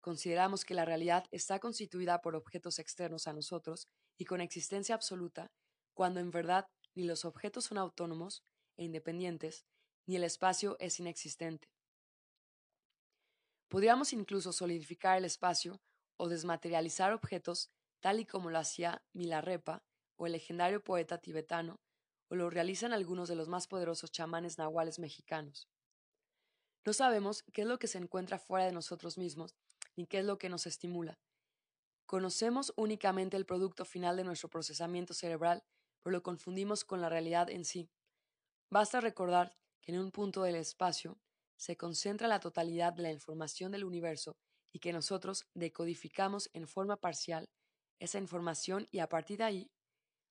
Consideramos 0.00 0.64
que 0.64 0.74
la 0.74 0.84
realidad 0.84 1.26
está 1.30 1.60
constituida 1.60 2.20
por 2.20 2.34
objetos 2.34 2.80
externos 2.80 3.28
a 3.28 3.32
nosotros 3.32 3.86
y 4.18 4.24
con 4.24 4.40
existencia 4.40 4.96
absoluta, 4.96 5.52
cuando 5.94 6.18
en 6.18 6.32
verdad 6.32 6.66
ni 6.96 7.04
los 7.04 7.24
objetos 7.24 7.66
son 7.66 7.78
autónomos 7.78 8.42
e 8.76 8.82
independientes, 8.82 9.66
ni 10.08 10.16
el 10.16 10.24
espacio 10.24 10.76
es 10.80 10.98
inexistente. 10.98 11.68
Podríamos 13.70 14.12
incluso 14.12 14.52
solidificar 14.52 15.16
el 15.16 15.24
espacio 15.24 15.80
o 16.16 16.28
desmaterializar 16.28 17.12
objetos 17.12 17.70
tal 18.00 18.18
y 18.18 18.26
como 18.26 18.50
lo 18.50 18.58
hacía 18.58 19.04
Milarepa 19.12 19.84
o 20.16 20.26
el 20.26 20.32
legendario 20.32 20.82
poeta 20.82 21.18
tibetano, 21.18 21.80
o 22.28 22.34
lo 22.34 22.50
realizan 22.50 22.92
algunos 22.92 23.28
de 23.28 23.36
los 23.36 23.48
más 23.48 23.68
poderosos 23.68 24.10
chamanes 24.10 24.58
nahuales 24.58 24.98
mexicanos. 24.98 25.68
No 26.84 26.92
sabemos 26.92 27.44
qué 27.52 27.62
es 27.62 27.68
lo 27.68 27.78
que 27.78 27.86
se 27.86 27.98
encuentra 27.98 28.40
fuera 28.40 28.66
de 28.66 28.72
nosotros 28.72 29.16
mismos, 29.16 29.54
ni 29.96 30.06
qué 30.06 30.18
es 30.18 30.24
lo 30.24 30.36
que 30.36 30.48
nos 30.48 30.66
estimula. 30.66 31.20
Conocemos 32.06 32.72
únicamente 32.76 33.36
el 33.36 33.46
producto 33.46 33.84
final 33.84 34.16
de 34.16 34.24
nuestro 34.24 34.50
procesamiento 34.50 35.14
cerebral, 35.14 35.62
pero 36.02 36.12
lo 36.12 36.24
confundimos 36.24 36.84
con 36.84 37.00
la 37.00 37.08
realidad 37.08 37.48
en 37.48 37.64
sí. 37.64 37.88
Basta 38.68 39.00
recordar 39.00 39.56
que 39.80 39.92
en 39.92 40.00
un 40.00 40.10
punto 40.10 40.42
del 40.42 40.56
espacio 40.56 41.20
se 41.60 41.76
concentra 41.76 42.26
la 42.26 42.40
totalidad 42.40 42.94
de 42.94 43.02
la 43.02 43.12
información 43.12 43.70
del 43.70 43.84
universo 43.84 44.38
y 44.72 44.78
que 44.78 44.94
nosotros 44.94 45.46
decodificamos 45.52 46.48
en 46.54 46.66
forma 46.66 46.96
parcial 46.96 47.50
esa 47.98 48.18
información 48.18 48.88
y 48.90 49.00
a 49.00 49.10
partir 49.10 49.36
de 49.36 49.44
ahí 49.44 49.70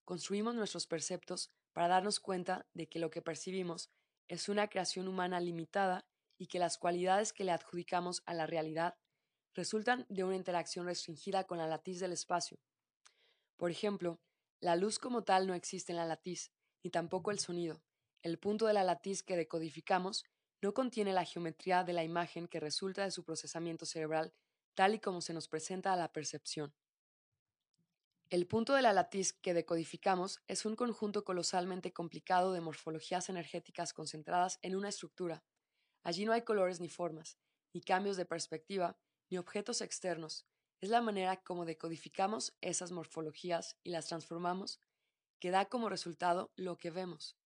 construimos 0.05 0.55
nuestros 0.55 0.87
perceptos 0.87 1.51
para 1.71 1.87
darnos 1.87 2.19
cuenta 2.19 2.65
de 2.73 2.89
que 2.89 2.97
lo 2.97 3.11
que 3.11 3.21
percibimos 3.21 3.91
es 4.27 4.49
una 4.49 4.69
creación 4.69 5.07
humana 5.07 5.39
limitada 5.39 6.07
y 6.39 6.47
que 6.47 6.57
las 6.57 6.79
cualidades 6.79 7.31
que 7.31 7.43
le 7.43 7.51
adjudicamos 7.51 8.23
a 8.25 8.33
la 8.33 8.47
realidad 8.47 8.97
resultan 9.53 10.07
de 10.09 10.23
una 10.23 10.35
interacción 10.35 10.87
restringida 10.87 11.43
con 11.43 11.59
la 11.59 11.67
latiz 11.67 11.99
del 11.99 12.13
espacio. 12.13 12.57
Por 13.55 13.69
ejemplo, 13.69 14.19
la 14.61 14.75
luz 14.75 14.97
como 14.97 15.23
tal 15.23 15.45
no 15.45 15.53
existe 15.53 15.91
en 15.91 15.97
la 15.97 16.07
latiz, 16.07 16.51
ni 16.83 16.89
tampoco 16.89 17.29
el 17.29 17.37
sonido. 17.37 17.83
El 18.23 18.39
punto 18.39 18.65
de 18.65 18.73
la 18.73 18.83
latiz 18.83 19.21
que 19.21 19.37
decodificamos 19.37 20.25
no 20.61 20.73
contiene 20.73 21.13
la 21.13 21.25
geometría 21.25 21.83
de 21.83 21.93
la 21.93 22.03
imagen 22.03 22.47
que 22.47 22.59
resulta 22.59 23.03
de 23.03 23.11
su 23.11 23.23
procesamiento 23.23 23.85
cerebral 23.85 24.33
tal 24.73 24.93
y 24.93 24.99
como 24.99 25.21
se 25.21 25.33
nos 25.33 25.47
presenta 25.47 25.93
a 25.93 25.97
la 25.97 26.11
percepción. 26.11 26.73
El 28.29 28.45
punto 28.45 28.75
de 28.75 28.81
la 28.81 28.93
latiz 28.93 29.33
que 29.33 29.53
decodificamos 29.53 30.41
es 30.47 30.65
un 30.65 30.75
conjunto 30.75 31.23
colosalmente 31.23 31.91
complicado 31.93 32.53
de 32.53 32.61
morfologías 32.61 33.29
energéticas 33.29 33.91
concentradas 33.91 34.59
en 34.61 34.75
una 34.75 34.89
estructura. 34.89 35.43
Allí 36.03 36.25
no 36.25 36.33
hay 36.33 36.43
colores 36.43 36.79
ni 36.79 36.89
formas, 36.89 37.39
ni 37.73 37.81
cambios 37.81 38.17
de 38.17 38.25
perspectiva, 38.25 38.99
ni 39.29 39.37
objetos 39.37 39.81
externos. 39.81 40.45
Es 40.79 40.89
la 40.89 41.01
manera 41.01 41.41
como 41.43 41.65
decodificamos 41.65 42.55
esas 42.61 42.91
morfologías 42.91 43.77
y 43.83 43.89
las 43.89 44.07
transformamos 44.07 44.79
que 45.39 45.51
da 45.51 45.65
como 45.65 45.89
resultado 45.89 46.51
lo 46.55 46.77
que 46.77 46.91
vemos. 46.91 47.38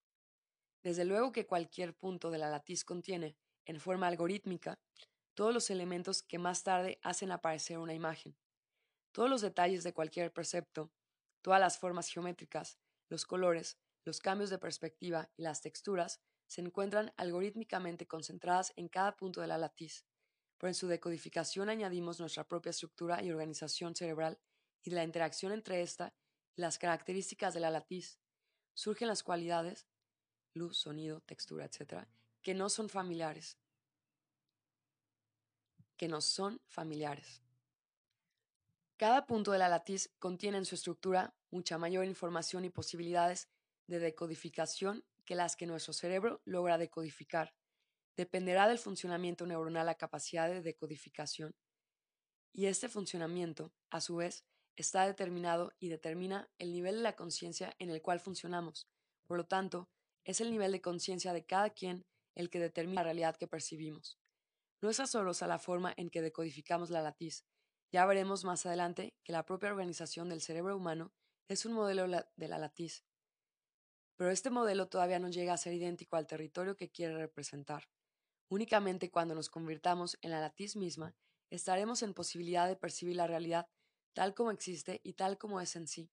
Desde 0.84 1.06
luego 1.06 1.32
que 1.32 1.48
cualquier 1.48 1.96
punto 1.96 2.30
de 2.30 2.38
la 2.38 2.50
latiz 2.50 2.84
contiene, 2.84 3.38
en 3.65 3.80
forma 3.80 4.08
algorítmica, 4.08 4.80
todos 5.34 5.54
los 5.54 5.69
elementos 5.69 6.22
que 6.22 6.38
más 6.38 6.63
tarde 6.63 7.00
hacen 7.02 7.32
aparecer 7.32 7.78
una 7.78 7.93
imagen. 7.93 8.36
Todos 9.13 9.30
los 9.30 9.41
detalles 9.41 9.84
de 9.84 9.93
cualquier 9.93 10.34
precepto, 10.34 10.91
todas 11.41 11.60
las 11.60 11.78
formas 11.78 12.10
geométricas, 12.10 12.78
los 13.10 13.26
colores, 13.26 13.78
los 14.04 14.19
cambios 14.19 14.50
de 14.50 14.60
perspectiva 14.60 15.30
y 15.38 15.43
las 15.43 15.62
texturas 15.62 16.19
se 16.48 16.62
encuentran 16.62 17.13
algorítmicamente 17.15 18.06
concentradas 18.06 18.74
en 18.76 18.89
cada 18.89 19.15
punto 19.15 19.39
de 19.39 19.48
la 19.48 19.58
latiz, 19.58 20.06
pero 20.58 20.69
en 20.69 20.76
su 20.76 20.88
decodificación 20.88 21.69
añadimos 21.69 22.19
nuestra 22.19 22.48
propia 22.48 22.72
estructura 22.72 23.24
y 23.24 23.32
organización 23.32 23.96
cerebral 23.96 24.39
y 24.84 24.91
la 24.91 25.04
interacción 25.04 25.54
entre 25.54 25.82
esta 25.82 26.13
y 26.56 26.62
las 26.62 26.78
características 26.78 27.54
de 27.54 27.62
la 27.62 27.72
latiz. 27.72 28.19
Surgen 28.74 29.08
las 29.08 29.24
cualidades, 29.24 29.88
luz, 30.54 30.78
sonido, 30.78 31.22
textura, 31.22 31.66
etc., 31.66 32.06
que 32.42 32.54
no 32.54 32.70
son 32.70 32.89
familiares. 32.89 33.58
Que 35.98 36.08
no 36.08 36.22
son 36.22 36.62
familiares. 36.68 37.42
Cada 38.98 39.26
punto 39.26 39.52
de 39.52 39.58
la 39.58 39.70
latiz 39.70 40.12
contiene 40.20 40.58
en 40.58 40.66
su 40.66 40.76
estructura 40.76 41.36
mucha 41.52 41.78
mayor 41.78 42.06
información 42.06 42.66
y 42.66 42.70
posibilidades 42.70 43.50
de 43.88 44.00
decodificación 44.00 45.04
que 45.26 45.36
las 45.36 45.56
que 45.56 45.66
nuestro 45.66 45.94
cerebro 45.94 46.42
logra 46.46 46.78
decodificar. 46.78 47.54
Dependerá 48.16 48.68
del 48.68 48.80
funcionamiento 48.80 49.46
neuronal 49.46 49.86
la 49.86 49.96
capacidad 49.96 50.48
de 50.48 50.62
decodificación. 50.62 51.56
Y 52.54 52.68
este 52.68 52.88
funcionamiento, 52.88 53.74
a 53.89 54.00
su 54.00 54.18
vez, 54.18 54.46
está 54.76 55.06
determinado 55.06 55.74
y 55.80 55.89
determina 55.89 56.50
el 56.58 56.72
nivel 56.72 56.98
de 56.98 57.02
la 57.02 57.16
conciencia 57.16 57.76
en 57.80 57.89
el 57.89 58.02
cual 58.02 58.20
funcionamos. 58.20 58.88
Por 59.26 59.38
lo 59.38 59.46
tanto, 59.46 59.89
es 60.24 60.42
el 60.42 60.52
nivel 60.52 60.72
de 60.72 60.82
conciencia 60.82 61.34
de 61.34 61.46
cada 61.46 61.70
quien 61.70 62.06
el 62.36 62.50
que 62.50 62.60
determina 62.60 63.02
la 63.02 63.06
realidad 63.06 63.36
que 63.36 63.48
percibimos. 63.48 64.20
No 64.82 64.90
es 64.90 65.00
asombrosa 65.00 65.48
la 65.48 65.60
forma 65.60 65.94
en 65.98 66.10
que 66.10 66.22
decodificamos 66.22 66.90
la 66.90 67.02
latiz, 67.02 67.46
ya 67.94 68.08
veremos 68.08 68.44
más 68.44 68.66
adelante 68.66 69.14
que 69.24 69.34
la 69.34 69.46
propia 69.46 69.70
organización 69.70 70.28
del 70.28 70.42
cerebro 70.42 70.76
humano 70.76 71.14
es 71.48 71.64
un 71.68 71.74
modelo 71.74 72.08
de 72.08 72.48
la 72.48 72.58
latiz. 72.58 73.06
Pero 74.16 74.32
este 74.32 74.50
modelo 74.50 74.88
todavía 74.88 75.20
no 75.20 75.30
llega 75.30 75.54
a 75.54 75.58
ser 75.58 75.74
idéntico 75.74 76.16
al 76.16 76.26
territorio 76.26 76.76
que 76.76 76.90
quiere 76.90 77.16
representar. 77.16 77.88
Únicamente 78.50 79.12
cuando 79.12 79.36
nos 79.36 79.52
convirtamos 79.52 80.18
en 80.24 80.32
la 80.32 80.40
latiz 80.40 80.76
misma, 80.76 81.16
estaremos 81.52 82.02
en 82.02 82.16
posibilidad 82.16 82.68
de 82.68 82.76
percibir 82.76 83.16
la 83.16 83.28
realidad 83.28 83.68
tal 84.14 84.34
como 84.34 84.50
existe 84.50 85.00
y 85.04 85.14
tal 85.14 85.38
como 85.38 85.62
es 85.62 85.76
en 85.76 85.88
sí. 85.88 86.10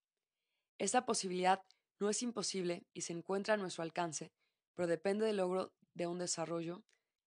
Esta 0.77 1.07
posibilidad 1.07 1.63
no 2.01 2.09
es 2.09 2.23
imposible 2.23 2.87
y 2.95 3.03
se 3.03 3.13
encuentra 3.13 3.55
a 3.55 3.57
nuestro 3.59 3.83
alcance, 3.83 4.33
pero 4.75 4.89
depende 4.89 5.27
del 5.27 5.37
logro 5.37 5.73
de 5.95 6.07
un 6.07 6.19
desarrollo 6.19 6.83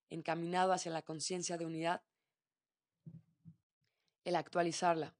encaminado 0.09 0.73
hacia 0.73 0.91
la 0.91 1.03
conciencia 1.03 1.57
de 1.57 1.65
unidad 1.65 2.03
el 4.25 4.35
actualizarla. 4.35 5.15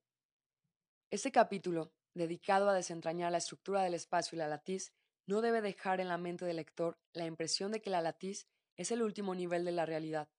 Este 1.12 1.32
capítulo, 1.32 1.94
dedicado 2.14 2.70
a 2.70 2.74
desentrañar 2.74 3.32
la 3.32 3.38
estructura 3.38 3.84
del 3.84 3.94
espacio 3.94 4.36
y 4.36 4.40
la 4.40 4.48
latiz, 4.48 4.94
no 5.26 5.42
debe 5.42 5.62
dejar 5.62 6.00
en 6.00 6.08
la 6.08 6.18
mente 6.18 6.46
del 6.46 6.56
lector 6.56 6.98
la 7.12 7.26
impresión 7.26 7.72
de 7.72 7.82
que 7.82 7.90
la 7.90 8.02
latiz 8.02 8.48
es 8.76 8.92
el 8.92 9.04
último 9.04 9.36
nivel 9.36 9.66
de 9.66 9.72
la 9.72 9.86
realidad, 9.86 10.30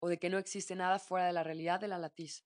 o 0.00 0.08
de 0.08 0.18
que 0.18 0.30
no 0.30 0.38
existe 0.38 0.74
nada 0.74 0.98
fuera 0.98 1.26
de 1.26 1.32
la 1.32 1.44
realidad 1.44 1.80
de 1.80 1.88
la 1.88 1.98
latiz. 1.98 2.44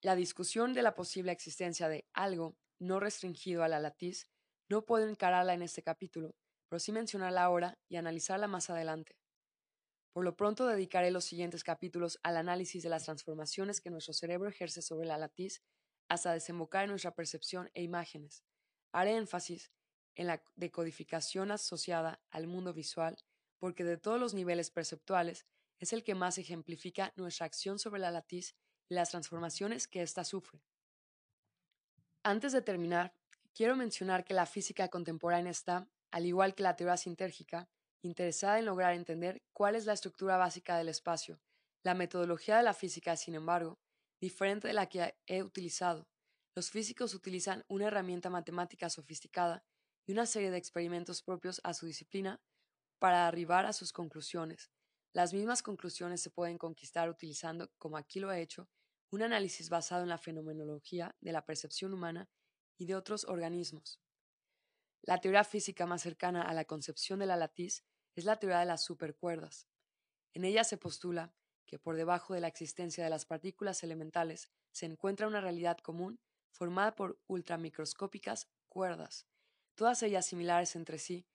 La 0.00 0.14
discusión 0.16 0.72
de 0.72 0.82
la 0.82 0.94
posible 0.94 1.32
existencia 1.32 1.88
de 1.88 2.08
algo 2.12 2.56
no 2.78 3.00
restringido 3.00 3.62
a 3.62 3.68
la 3.68 3.80
latiz 3.80 4.28
no 4.68 4.84
puedo 4.84 5.08
encararla 5.08 5.54
en 5.54 5.62
este 5.62 5.82
capítulo, 5.82 6.34
pero 6.68 6.78
sí 6.78 6.92
mencionarla 6.92 7.44
ahora 7.44 7.78
y 7.88 7.96
analizarla 7.96 8.46
más 8.46 8.70
adelante. 8.70 9.16
Por 10.12 10.24
lo 10.24 10.36
pronto 10.36 10.66
dedicaré 10.66 11.10
los 11.10 11.24
siguientes 11.24 11.64
capítulos 11.64 12.18
al 12.22 12.36
análisis 12.36 12.82
de 12.82 12.88
las 12.88 13.04
transformaciones 13.04 13.80
que 13.80 13.90
nuestro 13.90 14.12
cerebro 14.12 14.48
ejerce 14.48 14.82
sobre 14.82 15.06
la 15.06 15.18
latiz 15.18 15.62
hasta 16.08 16.32
desembocar 16.32 16.84
en 16.84 16.90
nuestra 16.90 17.14
percepción 17.14 17.70
e 17.74 17.82
imágenes. 17.82 18.42
Haré 18.92 19.16
énfasis 19.16 19.70
en 20.16 20.26
la 20.26 20.42
decodificación 20.56 21.50
asociada 21.50 22.20
al 22.30 22.46
mundo 22.46 22.74
visual 22.74 23.16
porque 23.58 23.84
de 23.84 23.96
todos 23.96 24.18
los 24.18 24.34
niveles 24.34 24.70
perceptuales 24.70 25.46
es 25.78 25.92
el 25.92 26.02
que 26.02 26.14
más 26.14 26.38
ejemplifica 26.38 27.12
nuestra 27.16 27.46
acción 27.46 27.78
sobre 27.78 28.00
la 28.00 28.10
latiz 28.10 28.56
y 28.88 28.94
las 28.94 29.10
transformaciones 29.10 29.86
que 29.86 30.02
ésta 30.02 30.24
sufre. 30.24 30.60
Antes 32.24 32.52
de 32.52 32.62
terminar, 32.62 33.14
quiero 33.58 33.74
mencionar 33.74 34.24
que 34.24 34.34
la 34.34 34.46
física 34.46 34.86
contemporánea 34.86 35.50
está, 35.50 35.90
al 36.12 36.26
igual 36.26 36.54
que 36.54 36.62
la 36.62 36.76
teoría 36.76 36.96
sintérgica, 36.96 37.68
interesada 38.02 38.60
en 38.60 38.66
lograr 38.66 38.94
entender 38.94 39.42
cuál 39.52 39.74
es 39.74 39.84
la 39.84 39.94
estructura 39.94 40.36
básica 40.36 40.76
del 40.78 40.88
espacio. 40.88 41.40
La 41.82 41.94
metodología 41.94 42.58
de 42.58 42.62
la 42.62 42.72
física, 42.72 43.16
sin 43.16 43.34
embargo, 43.34 43.80
diferente 44.20 44.68
de 44.68 44.74
la 44.74 44.88
que 44.88 45.16
he 45.26 45.42
utilizado. 45.42 46.06
Los 46.54 46.70
físicos 46.70 47.14
utilizan 47.14 47.64
una 47.66 47.88
herramienta 47.88 48.30
matemática 48.30 48.88
sofisticada 48.90 49.64
y 50.06 50.12
una 50.12 50.26
serie 50.26 50.52
de 50.52 50.58
experimentos 50.58 51.24
propios 51.24 51.60
a 51.64 51.74
su 51.74 51.86
disciplina 51.86 52.40
para 53.00 53.26
arribar 53.26 53.66
a 53.66 53.72
sus 53.72 53.92
conclusiones. 53.92 54.70
Las 55.12 55.34
mismas 55.34 55.64
conclusiones 55.64 56.22
se 56.22 56.30
pueden 56.30 56.58
conquistar 56.58 57.10
utilizando, 57.10 57.72
como 57.76 57.96
aquí 57.96 58.20
lo 58.20 58.30
he 58.30 58.40
hecho, 58.40 58.68
un 59.10 59.22
análisis 59.22 59.68
basado 59.68 60.04
en 60.04 60.10
la 60.10 60.18
fenomenología 60.18 61.16
de 61.20 61.32
la 61.32 61.44
percepción 61.44 61.92
humana 61.92 62.28
y 62.78 62.86
de 62.86 62.94
otros 62.94 63.24
organismos. 63.24 64.00
La 65.02 65.20
teoría 65.20 65.44
física 65.44 65.86
más 65.86 66.02
cercana 66.02 66.42
a 66.42 66.54
la 66.54 66.64
concepción 66.64 67.18
de 67.18 67.26
la 67.26 67.36
latiz 67.36 67.84
es 68.14 68.24
la 68.24 68.38
teoría 68.38 68.60
de 68.60 68.66
las 68.66 68.82
supercuerdas. 68.82 69.68
En 70.32 70.44
ella 70.44 70.64
se 70.64 70.78
postula 70.78 71.34
que 71.66 71.78
por 71.78 71.96
debajo 71.96 72.34
de 72.34 72.40
la 72.40 72.48
existencia 72.48 73.04
de 73.04 73.10
las 73.10 73.26
partículas 73.26 73.82
elementales 73.82 74.50
se 74.72 74.86
encuentra 74.86 75.26
una 75.26 75.40
realidad 75.40 75.78
común 75.78 76.20
formada 76.50 76.94
por 76.94 77.20
ultramicroscópicas 77.26 78.48
cuerdas, 78.68 79.26
todas 79.74 80.02
ellas 80.02 80.26
similares 80.26 80.74
entre 80.76 80.98
sí, 80.98 81.26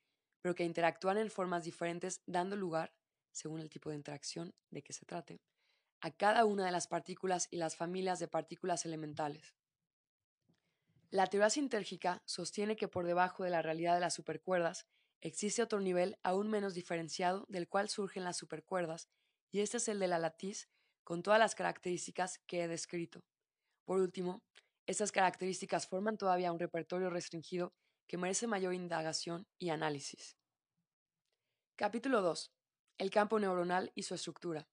pero 0.42 0.54
que 0.54 0.64
interactúan 0.64 1.18
en 1.18 1.30
formas 1.30 1.64
diferentes 1.64 2.22
dando 2.26 2.56
lugar, 2.56 2.94
según 3.32 3.60
el 3.60 3.70
tipo 3.70 3.90
de 3.90 3.96
interacción 3.96 4.54
de 4.70 4.82
que 4.82 4.92
se 4.92 5.06
trate, 5.06 5.40
a 6.00 6.10
cada 6.10 6.44
una 6.44 6.66
de 6.66 6.72
las 6.72 6.86
partículas 6.86 7.48
y 7.50 7.56
las 7.56 7.76
familias 7.76 8.18
de 8.18 8.28
partículas 8.28 8.84
elementales. 8.84 9.54
La 11.14 11.28
teoría 11.28 11.48
sintérgica 11.48 12.24
sostiene 12.26 12.74
que 12.74 12.88
por 12.88 13.06
debajo 13.06 13.44
de 13.44 13.50
la 13.50 13.62
realidad 13.62 13.94
de 13.94 14.00
las 14.00 14.14
supercuerdas 14.14 14.88
existe 15.20 15.62
otro 15.62 15.78
nivel 15.78 16.18
aún 16.24 16.50
menos 16.50 16.74
diferenciado 16.74 17.46
del 17.48 17.68
cual 17.68 17.88
surgen 17.88 18.24
las 18.24 18.36
supercuerdas, 18.36 19.08
y 19.52 19.60
este 19.60 19.76
es 19.76 19.86
el 19.86 20.00
de 20.00 20.08
la 20.08 20.18
latiz, 20.18 20.68
con 21.04 21.22
todas 21.22 21.38
las 21.38 21.54
características 21.54 22.40
que 22.48 22.64
he 22.64 22.66
descrito. 22.66 23.20
Por 23.84 24.00
último, 24.00 24.42
estas 24.88 25.12
características 25.12 25.86
forman 25.86 26.18
todavía 26.18 26.50
un 26.50 26.58
repertorio 26.58 27.10
restringido 27.10 27.72
que 28.08 28.18
merece 28.18 28.48
mayor 28.48 28.74
indagación 28.74 29.46
y 29.56 29.68
análisis. 29.68 30.36
Capítulo 31.76 32.22
2. 32.22 32.50
El 32.98 33.10
campo 33.12 33.38
neuronal 33.38 33.92
y 33.94 34.02
su 34.02 34.16
estructura. 34.16 34.66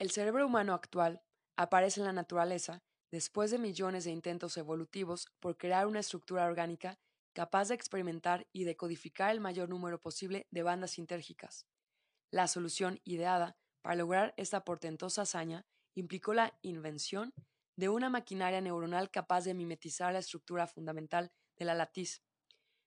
El 0.00 0.10
cerebro 0.10 0.44
humano 0.44 0.74
actual 0.74 1.22
aparece 1.56 2.00
en 2.00 2.06
la 2.06 2.12
naturaleza 2.12 2.82
después 3.12 3.50
de 3.50 3.58
millones 3.58 4.04
de 4.04 4.10
intentos 4.10 4.56
evolutivos 4.56 5.28
por 5.38 5.56
crear 5.58 5.86
una 5.86 6.00
estructura 6.00 6.46
orgánica 6.46 6.98
capaz 7.34 7.68
de 7.68 7.74
experimentar 7.74 8.48
y 8.52 8.64
decodificar 8.64 9.30
el 9.30 9.40
mayor 9.40 9.68
número 9.68 10.00
posible 10.00 10.48
de 10.50 10.62
bandas 10.62 10.92
sintérgicas. 10.92 11.66
La 12.30 12.48
solución 12.48 13.00
ideada 13.04 13.56
para 13.82 13.96
lograr 13.96 14.34
esta 14.36 14.64
portentosa 14.64 15.22
hazaña 15.22 15.66
implicó 15.94 16.32
la 16.32 16.58
invención 16.62 17.32
de 17.76 17.90
una 17.90 18.08
maquinaria 18.08 18.60
neuronal 18.60 19.10
capaz 19.10 19.44
de 19.44 19.54
mimetizar 19.54 20.12
la 20.12 20.18
estructura 20.18 20.66
fundamental 20.66 21.30
de 21.56 21.66
la 21.66 21.74
latiz. 21.74 22.22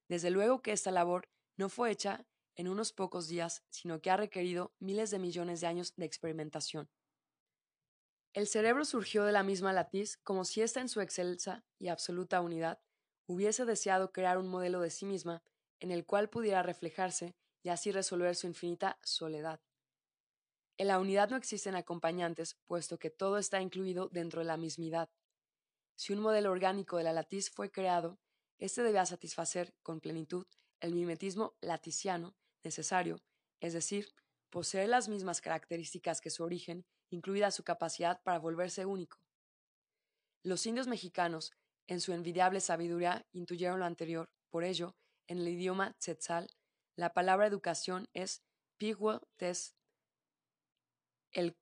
Desde 0.09 0.31
luego 0.31 0.61
que 0.61 0.71
esta 0.71 0.91
labor 0.91 1.29
no 1.57 1.69
fue 1.69 1.91
hecha 1.91 2.25
en 2.55 2.67
unos 2.67 2.93
pocos 2.93 3.27
días, 3.27 3.63
sino 3.69 4.01
que 4.01 4.09
ha 4.09 4.17
requerido 4.17 4.73
miles 4.79 5.11
de 5.11 5.19
millones 5.19 5.61
de 5.61 5.67
años 5.67 5.93
de 5.95 6.05
experimentación. 6.05 6.89
El 8.35 8.47
cerebro 8.47 8.83
surgió 8.83 9.23
de 9.23 9.31
la 9.31 9.43
misma 9.43 9.71
latiz 9.71 10.17
como 10.17 10.43
si 10.43 10.61
ésta 10.61 10.81
en 10.81 10.89
su 10.89 10.99
excelsa 10.99 11.63
y 11.79 11.87
absoluta 11.87 12.41
unidad 12.41 12.81
hubiese 13.27 13.63
deseado 13.63 14.11
crear 14.11 14.37
un 14.37 14.49
modelo 14.49 14.81
de 14.81 14.89
sí 14.89 15.05
misma 15.05 15.41
en 15.79 15.89
el 15.89 16.05
cual 16.05 16.29
pudiera 16.29 16.61
reflejarse 16.61 17.33
y 17.63 17.69
así 17.69 17.93
resolver 17.93 18.35
su 18.35 18.47
infinita 18.47 18.99
soledad. 19.03 19.61
En 20.77 20.89
la 20.89 20.99
unidad 20.99 21.29
no 21.29 21.37
existen 21.37 21.75
acompañantes, 21.75 22.57
puesto 22.65 22.99
que 22.99 23.09
todo 23.09 23.37
está 23.37 23.61
incluido 23.61 24.09
dentro 24.09 24.41
de 24.41 24.47
la 24.47 24.57
mismidad. 24.57 25.09
Si 25.95 26.11
un 26.11 26.19
modelo 26.19 26.51
orgánico 26.51 26.97
de 26.97 27.05
la 27.05 27.13
latiz 27.13 27.49
fue 27.49 27.71
creado, 27.71 28.19
éste 28.57 28.83
debía 28.83 29.05
satisfacer 29.05 29.73
con 29.81 30.01
plenitud 30.01 30.45
el 30.81 30.93
mimetismo 30.93 31.55
laticiano 31.61 32.35
necesario, 32.65 33.23
es 33.61 33.71
decir, 33.71 34.09
poseer 34.49 34.89
las 34.89 35.07
mismas 35.07 35.39
características 35.39 36.19
que 36.19 36.29
su 36.29 36.43
origen, 36.43 36.85
incluida 37.15 37.51
su 37.51 37.63
capacidad 37.63 38.21
para 38.21 38.39
volverse 38.39 38.85
único. 38.85 39.17
Los 40.43 40.65
indios 40.65 40.87
mexicanos, 40.87 41.51
en 41.87 42.01
su 42.01 42.13
envidiable 42.13 42.59
sabiduría, 42.59 43.25
intuyeron 43.31 43.79
lo 43.79 43.85
anterior, 43.85 44.29
por 44.49 44.63
ello, 44.63 44.95
en 45.27 45.39
el 45.39 45.47
idioma 45.47 45.93
tzetzal, 45.99 46.47
la 46.95 47.13
palabra 47.13 47.47
educación 47.47 48.07
es 48.13 48.43
tes, 49.37 49.75
el, 51.31 51.57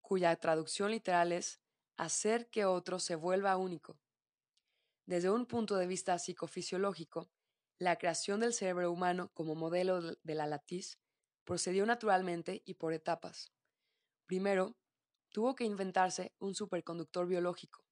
cuya 0.00 0.34
traducción 0.36 0.90
literal 0.90 1.32
es 1.32 1.60
hacer 1.96 2.48
que 2.48 2.64
otro 2.64 2.98
se 2.98 3.16
vuelva 3.16 3.56
único. 3.56 3.98
Desde 5.06 5.30
un 5.30 5.46
punto 5.46 5.76
de 5.76 5.86
vista 5.86 6.18
psicofisiológico, 6.18 7.28
la 7.78 7.96
creación 7.96 8.40
del 8.40 8.54
cerebro 8.54 8.90
humano 8.90 9.30
como 9.34 9.54
modelo 9.54 10.00
de 10.00 10.34
la 10.34 10.46
latiz 10.46 10.98
procedió 11.44 11.84
naturalmente 11.84 12.62
y 12.64 12.74
por 12.74 12.94
etapas. 12.94 13.52
Primero, 14.26 14.76
tuvo 15.34 15.56
que 15.56 15.64
inventarse 15.64 16.32
un 16.38 16.54
superconductor 16.54 17.26
biológico, 17.26 17.84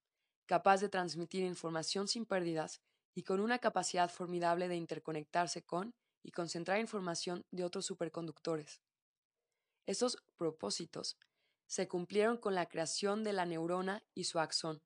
capaz 0.47 0.81
de 0.81 0.89
transmitir 0.89 1.43
información 1.43 2.07
sin 2.07 2.25
pérdidas 2.25 2.81
y 3.17 3.25
con 3.25 3.41
una 3.41 3.59
capacidad 3.59 4.09
formidable 4.09 4.69
de 4.69 4.77
interconectarse 4.77 5.65
con 5.65 5.93
y 6.23 6.31
concentrar 6.31 6.79
información 6.79 7.45
de 7.51 7.65
otros 7.65 7.85
superconductores. 7.85 8.81
Estos 9.87 10.19
propósitos 10.37 11.19
se 11.67 11.89
cumplieron 11.89 12.37
con 12.37 12.55
la 12.55 12.67
creación 12.67 13.25
de 13.25 13.33
la 13.33 13.45
neurona 13.45 14.05
y 14.15 14.23
su 14.25 14.39
axón. 14.39 14.81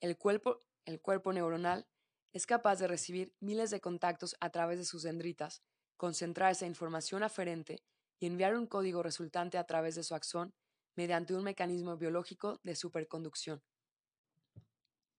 El 0.00 0.18
cuerpo, 0.18 0.62
el 0.84 1.00
cuerpo 1.00 1.32
neuronal 1.32 1.88
es 2.34 2.44
capaz 2.44 2.78
de 2.78 2.88
recibir 2.88 3.34
miles 3.40 3.70
de 3.70 3.80
contactos 3.80 4.36
a 4.40 4.50
través 4.50 4.78
de 4.78 4.84
sus 4.84 5.04
dendritas, 5.04 5.62
concentrar 5.96 6.52
esa 6.52 6.66
información 6.66 7.22
aferente 7.22 7.82
y 8.18 8.26
enviar 8.26 8.54
un 8.54 8.66
código 8.66 9.02
resultante 9.02 9.56
a 9.56 9.64
través 9.64 9.94
de 9.94 10.02
su 10.02 10.14
axón 10.14 10.52
mediante 10.96 11.34
un 11.34 11.44
mecanismo 11.44 11.96
biológico 11.96 12.60
de 12.62 12.74
superconducción. 12.74 13.62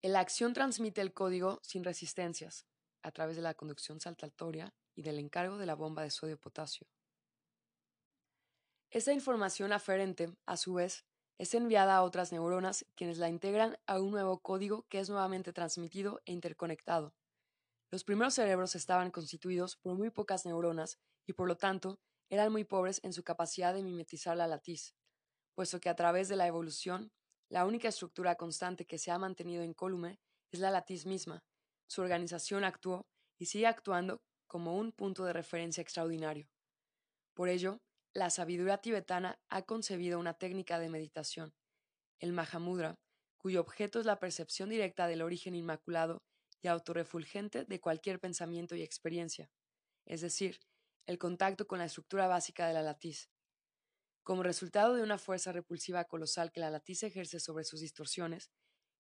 La 0.02 0.20
acción 0.20 0.54
transmite 0.54 1.02
el 1.02 1.14
código 1.14 1.60
sin 1.64 1.84
resistencias, 1.84 2.66
a 3.04 3.12
través 3.12 3.36
de 3.36 3.42
la 3.42 3.54
conducción 3.54 4.00
saltatoria 4.00 4.74
y 4.96 5.04
del 5.04 5.20
encargo 5.20 5.58
de 5.58 5.66
la 5.66 5.76
bomba 5.76 6.04
de 6.04 6.12
sodio-potasio. 6.12 6.88
Esa 8.90 9.14
información 9.14 9.72
aferente, 9.72 10.36
a 10.46 10.58
su 10.58 10.74
vez, 10.74 11.06
es 11.38 11.54
enviada 11.56 11.96
a 11.96 12.04
otras 12.04 12.32
neuronas 12.32 12.86
quienes 12.96 13.18
la 13.18 13.30
integran 13.30 13.78
a 13.88 14.00
un 14.00 14.12
nuevo 14.12 14.40
código 14.40 14.86
que 14.90 15.00
es 15.00 15.10
nuevamente 15.10 15.54
transmitido 15.54 16.22
e 16.26 16.34
interconectado. 16.34 17.16
Los 17.90 18.04
primeros 18.04 18.34
cerebros 18.36 18.76
estaban 18.76 19.12
constituidos 19.12 19.76
por 19.78 19.96
muy 19.96 20.10
pocas 20.10 20.46
neuronas 20.46 21.00
y 21.26 21.34
por 21.34 21.48
lo 21.48 21.58
tanto 21.58 22.00
eran 22.30 22.52
muy 22.52 22.64
pobres 22.64 23.00
en 23.04 23.14
su 23.14 23.24
capacidad 23.24 23.74
de 23.74 23.84
mimetizar 23.84 24.38
la 24.38 24.48
latiz, 24.48 24.96
puesto 25.62 25.80
que 25.80 25.90
a 25.90 25.96
través 25.96 26.28
de 26.28 26.36
la 26.36 26.48
evolución, 26.48 27.12
la 27.48 27.68
única 27.68 27.88
estructura 27.88 28.34
constante 28.34 28.88
que 28.88 28.98
se 28.98 29.12
ha 29.12 29.20
mantenido 29.20 29.64
incólume 29.64 30.18
es 30.52 30.60
la 30.60 30.72
latiz 30.72 31.06
misma. 31.06 31.44
Su 31.88 32.02
organización 32.02 32.64
actuó 32.64 33.06
y 33.38 33.46
sigue 33.46 33.68
actuando 33.68 34.24
como 34.48 34.76
un 34.76 34.92
punto 34.92 35.24
de 35.24 35.34
referencia 35.34 35.84
extraordinario. 35.84 36.50
Por 37.36 37.48
ello, 37.48 37.78
la 38.12 38.32
sabiduría 38.32 38.80
tibetana 38.80 39.38
ha 39.50 39.62
concebido 39.62 40.18
una 40.18 40.34
técnica 40.34 40.80
de 40.80 40.90
meditación, 40.90 41.54
el 42.20 42.34
Mahamudra, 42.34 42.96
cuyo 43.38 43.62
objeto 43.62 44.00
es 44.00 44.08
la 44.08 44.18
percepción 44.18 44.68
directa 44.68 45.06
del 45.06 45.22
origen 45.22 45.54
inmaculado 45.54 46.24
y 46.64 46.70
autorrefulgente 46.70 47.66
de 47.66 47.80
cualquier 47.80 48.20
pensamiento 48.20 48.76
y 48.76 48.82
experiencia, 48.82 49.52
es 50.08 50.22
decir, 50.22 50.58
el 51.06 51.20
contacto 51.20 51.68
con 51.68 51.78
la 51.78 51.86
estructura 51.86 52.26
básica 52.26 52.66
de 52.66 52.74
la 52.74 52.82
latiz. 52.82 53.30
Como 54.24 54.44
resultado 54.44 54.94
de 54.94 55.02
una 55.02 55.18
fuerza 55.18 55.52
repulsiva 55.52 56.04
colosal 56.04 56.52
que 56.52 56.60
la 56.60 56.70
latiz 56.70 57.02
ejerce 57.04 57.40
sobre 57.40 57.64
sus 57.64 57.80
distorsiones, 57.80 58.52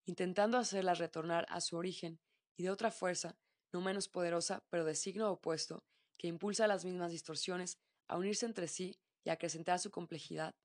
intentando 0.05 0.57
hacerlas 0.57 0.97
retornar 0.97 1.45
a 1.49 1.61
su 1.61 1.77
origen, 1.77 2.19
y 2.57 2.63
de 2.63 2.71
otra 2.71 2.91
fuerza, 2.91 3.37
no 3.71 3.81
menos 3.81 4.07
poderosa, 4.07 4.65
pero 4.69 4.83
de 4.83 4.95
signo 4.95 5.31
opuesto, 5.31 5.83
que 6.17 6.27
impulsa 6.27 6.67
las 6.67 6.85
mismas 6.85 7.11
distorsiones 7.11 7.77
a 8.07 8.17
unirse 8.17 8.45
entre 8.45 8.67
sí 8.67 8.99
y 9.23 9.29
a 9.29 9.33
acrecentar 9.33 9.79
su 9.79 9.91
complejidad. 9.91 10.55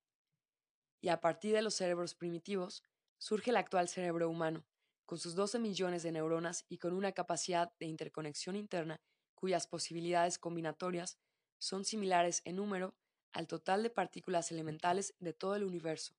Y 1.01 1.09
a 1.09 1.21
partir 1.21 1.53
de 1.53 1.61
los 1.61 1.75
cerebros 1.75 2.15
primitivos, 2.15 2.83
surge 3.19 3.51
el 3.51 3.57
actual 3.57 3.87
cerebro 3.87 4.29
humano, 4.29 4.65
con 5.05 5.19
sus 5.19 5.35
12 5.35 5.59
millones 5.59 6.03
de 6.03 6.11
neuronas 6.11 6.65
y 6.67 6.79
con 6.79 6.93
una 6.93 7.11
capacidad 7.11 7.71
de 7.79 7.85
interconexión 7.85 8.55
interna 8.55 9.01
cuyas 9.35 9.67
posibilidades 9.67 10.39
combinatorias 10.39 11.17
son 11.59 11.85
similares 11.85 12.41
en 12.43 12.57
número 12.57 12.95
al 13.33 13.47
total 13.47 13.83
de 13.83 13.89
partículas 13.89 14.51
elementales 14.51 15.15
de 15.19 15.33
todo 15.33 15.55
el 15.55 15.63
universo. 15.63 16.13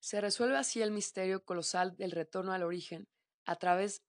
Se 0.00 0.20
resuelve 0.20 0.56
así 0.56 0.82
el 0.82 0.90
misterio 0.90 1.44
colosal 1.44 1.96
del 1.96 2.12
retorno 2.12 2.52
al 2.52 2.62
origen 2.62 3.08
a 3.44 3.56
través 3.56 4.02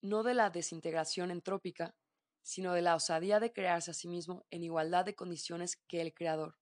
no 0.00 0.22
de 0.22 0.34
la 0.34 0.50
desintegración 0.50 1.30
entrópica, 1.30 1.94
sino 2.42 2.72
de 2.72 2.82
la 2.82 2.94
osadía 2.94 3.40
de 3.40 3.52
crearse 3.52 3.90
a 3.90 3.94
sí 3.94 4.08
mismo 4.08 4.46
en 4.50 4.62
igualdad 4.62 5.04
de 5.04 5.14
condiciones 5.14 5.76
que 5.88 6.00
el 6.00 6.14
Creador. 6.14 6.56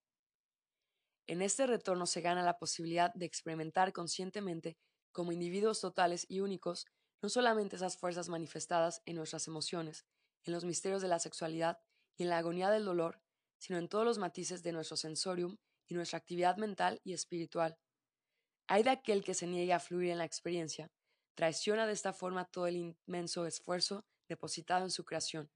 En 1.27 1.43
este 1.43 1.67
retorno 1.67 2.07
se 2.07 2.21
gana 2.21 2.43
la 2.43 2.59
posibilidad 2.59 3.13
de 3.15 3.27
experimentar 3.27 3.93
conscientemente, 3.93 4.77
como 5.13 5.33
individuos 5.33 5.81
totales 5.81 6.27
y 6.29 6.41
únicos, 6.41 6.87
no 7.23 7.29
solamente 7.29 7.77
esas 7.77 7.97
fuerzas 7.97 8.29
manifestadas 8.29 9.01
en 9.07 9.17
nuestras 9.17 9.47
emociones, 9.47 10.05
en 10.43 10.53
los 10.53 10.65
misterios 10.65 11.01
de 11.01 11.09
la 11.09 11.19
sexualidad 11.19 11.79
y 12.17 12.25
en 12.25 12.29
la 12.29 12.39
agonía 12.39 12.71
del 12.71 12.85
dolor, 12.85 13.23
sino 13.59 13.79
en 13.79 13.89
todos 13.89 14.05
los 14.05 14.19
matices 14.19 14.63
de 14.63 14.73
nuestro 14.73 14.97
sensorium 14.97 15.57
y 15.87 15.95
nuestra 15.95 16.19
actividad 16.19 16.57
mental 16.57 17.01
y 17.05 17.13
espiritual. 17.13 17.79
Hay 18.67 18.83
de 18.83 18.91
aquel 18.91 19.23
que 19.23 19.35
se 19.35 19.47
niegue 19.47 19.73
a 19.73 19.81
fluir 19.81 20.11
en 20.11 20.19
la 20.19 20.25
experiencia, 20.25 20.91
traiciona 21.35 21.87
de 21.87 21.93
esta 21.93 22.13
forma 22.13 22.45
todo 22.45 22.67
el 22.67 22.77
inmenso 22.77 23.47
esfuerzo 23.47 24.05
depositado 24.29 24.85
en 24.85 24.91
su 24.91 25.05
creación. 25.05 25.51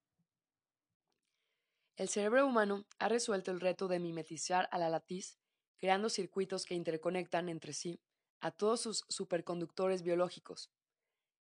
El 1.96 2.08
cerebro 2.08 2.46
humano 2.46 2.87
ha 2.98 3.08
resuelto 3.08 3.50
el 3.50 3.61
reto 3.61 3.88
de 3.88 3.98
mimetizar 3.98 4.68
a 4.70 4.78
la 4.78 4.88
latiz, 4.88 5.38
creando 5.78 6.08
circuitos 6.08 6.64
que 6.64 6.74
interconectan 6.74 7.48
entre 7.48 7.72
sí 7.72 8.00
a 8.40 8.50
todos 8.50 8.82
sus 8.82 9.04
superconductores 9.08 10.02
biológicos. 10.02 10.70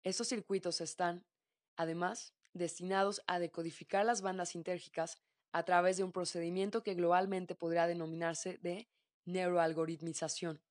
Estos 0.03 0.27
circuitos 0.27 0.81
están, 0.81 1.25
además, 1.75 2.33
destinados 2.53 3.23
a 3.25 3.39
decodificar 3.39 4.05
las 4.05 4.21
bandas 4.21 4.49
sintérgicas 4.49 5.17
a 5.53 5.63
través 5.63 5.97
de 5.97 6.03
un 6.03 6.11
procedimiento 6.11 6.83
que 6.83 6.95
globalmente 6.95 7.55
podría 7.55 7.87
denominarse 7.87 8.57
de 8.57 8.89
neuroalgoritmización. 9.25 10.61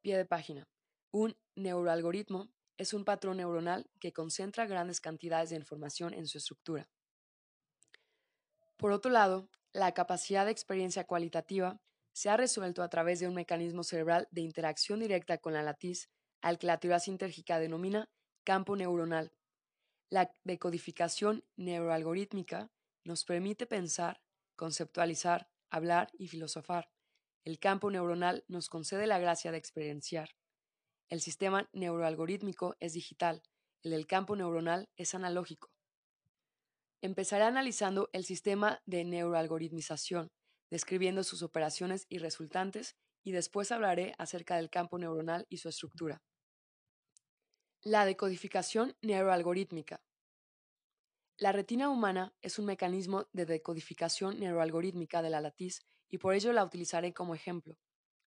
Pie 0.00 0.16
de 0.16 0.24
página. 0.24 0.66
Un 1.12 1.36
neuroalgoritmo 1.54 2.48
es 2.78 2.94
un 2.94 3.04
patrón 3.04 3.36
neuronal 3.36 3.90
que 4.00 4.12
concentra 4.12 4.66
grandes 4.66 5.00
cantidades 5.00 5.50
de 5.50 5.56
información 5.56 6.14
en 6.14 6.26
su 6.26 6.38
estructura. 6.38 6.88
Por 8.78 8.92
otro 8.92 9.10
lado, 9.10 9.50
la 9.72 9.92
capacidad 9.92 10.46
de 10.46 10.52
experiencia 10.52 11.04
cualitativa 11.04 11.80
se 12.12 12.30
ha 12.30 12.36
resuelto 12.36 12.82
a 12.82 12.88
través 12.88 13.20
de 13.20 13.28
un 13.28 13.34
mecanismo 13.34 13.84
cerebral 13.84 14.28
de 14.30 14.40
interacción 14.40 15.00
directa 15.00 15.38
con 15.38 15.52
la 15.52 15.62
latiz, 15.62 16.08
al 16.40 16.58
que 16.58 16.66
la 16.66 16.78
teoría 16.78 17.00
sintérgica 17.00 17.58
denomina 17.58 18.08
campo 18.44 18.76
neuronal. 18.76 19.32
La 20.08 20.32
decodificación 20.44 21.44
neuroalgorítmica 21.56 22.70
nos 23.08 23.24
permite 23.24 23.66
pensar, 23.66 24.20
conceptualizar, 24.54 25.48
hablar 25.70 26.10
y 26.18 26.28
filosofar. 26.28 26.90
El 27.42 27.58
campo 27.58 27.90
neuronal 27.90 28.44
nos 28.48 28.68
concede 28.68 29.06
la 29.06 29.18
gracia 29.18 29.50
de 29.50 29.56
experienciar. 29.56 30.36
El 31.08 31.22
sistema 31.22 31.70
neuroalgorítmico 31.72 32.76
es 32.80 32.92
digital, 32.92 33.42
el 33.82 33.92
del 33.92 34.06
campo 34.06 34.36
neuronal 34.36 34.90
es 34.96 35.14
analógico. 35.14 35.70
Empezaré 37.00 37.44
analizando 37.44 38.10
el 38.12 38.24
sistema 38.24 38.82
de 38.84 39.04
neuroalgoritmización, 39.04 40.30
describiendo 40.70 41.24
sus 41.24 41.42
operaciones 41.42 42.04
y 42.10 42.18
resultantes, 42.18 42.94
y 43.24 43.32
después 43.32 43.72
hablaré 43.72 44.14
acerca 44.18 44.56
del 44.56 44.68
campo 44.68 44.98
neuronal 44.98 45.46
y 45.48 45.56
su 45.56 45.70
estructura. 45.70 46.20
La 47.80 48.04
decodificación 48.04 48.98
neuroalgorítmica. 49.00 50.02
La 51.40 51.52
retina 51.52 51.88
humana 51.88 52.34
es 52.42 52.58
un 52.58 52.64
mecanismo 52.64 53.28
de 53.32 53.46
decodificación 53.46 54.40
neuroalgorítmica 54.40 55.22
de 55.22 55.30
la 55.30 55.40
latiz 55.40 55.86
y 56.08 56.18
por 56.18 56.34
ello 56.34 56.52
la 56.52 56.64
utilizaré 56.64 57.14
como 57.14 57.32
ejemplo. 57.32 57.78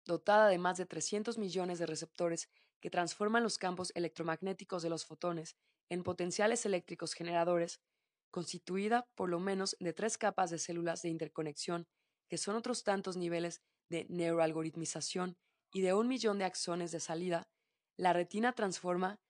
Dotada 0.04 0.48
de 0.48 0.58
más 0.58 0.76
de 0.76 0.86
300 0.86 1.38
millones 1.38 1.78
de 1.78 1.86
receptores 1.86 2.48
que 2.80 2.90
transforman 2.90 3.44
los 3.44 3.58
campos 3.58 3.92
electromagnéticos 3.94 4.82
de 4.82 4.90
los 4.90 5.06
fotones 5.06 5.54
en 5.88 6.02
potenciales 6.02 6.66
eléctricos 6.66 7.12
generadores, 7.12 7.80
constituida 8.32 9.06
por 9.14 9.28
lo 9.28 9.38
menos 9.38 9.76
de 9.78 9.92
tres 9.92 10.18
capas 10.18 10.50
de 10.50 10.58
células 10.58 11.02
de 11.02 11.08
interconexión, 11.08 11.86
que 12.28 12.38
son 12.38 12.56
otros 12.56 12.82
tantos 12.82 13.16
niveles 13.16 13.62
de 13.88 14.06
neuroalgoritmización, 14.08 15.36
y 15.72 15.82
de 15.82 15.94
un 15.94 16.08
millón 16.08 16.38
de 16.38 16.44
axones 16.44 16.90
de 16.90 16.98
salida, 16.98 17.48
la 17.96 18.12
retina 18.12 18.52
transforma 18.52 19.20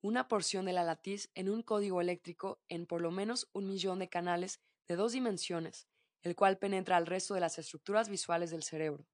una 0.00 0.28
porción 0.28 0.64
de 0.64 0.72
la 0.72 0.84
latiz 0.84 1.30
en 1.34 1.48
un 1.48 1.62
código 1.62 2.00
eléctrico 2.00 2.60
en 2.68 2.86
por 2.86 3.00
lo 3.00 3.10
menos 3.10 3.48
un 3.52 3.66
millón 3.66 3.98
de 3.98 4.08
canales 4.08 4.60
de 4.86 4.96
dos 4.96 5.12
dimensiones, 5.12 5.88
el 6.22 6.36
cual 6.36 6.58
penetra 6.58 6.96
al 6.96 7.06
resto 7.06 7.34
de 7.34 7.40
las 7.40 7.58
estructuras 7.58 8.08
visuales 8.08 8.50
del 8.50 8.62
cerebro. 8.62 9.06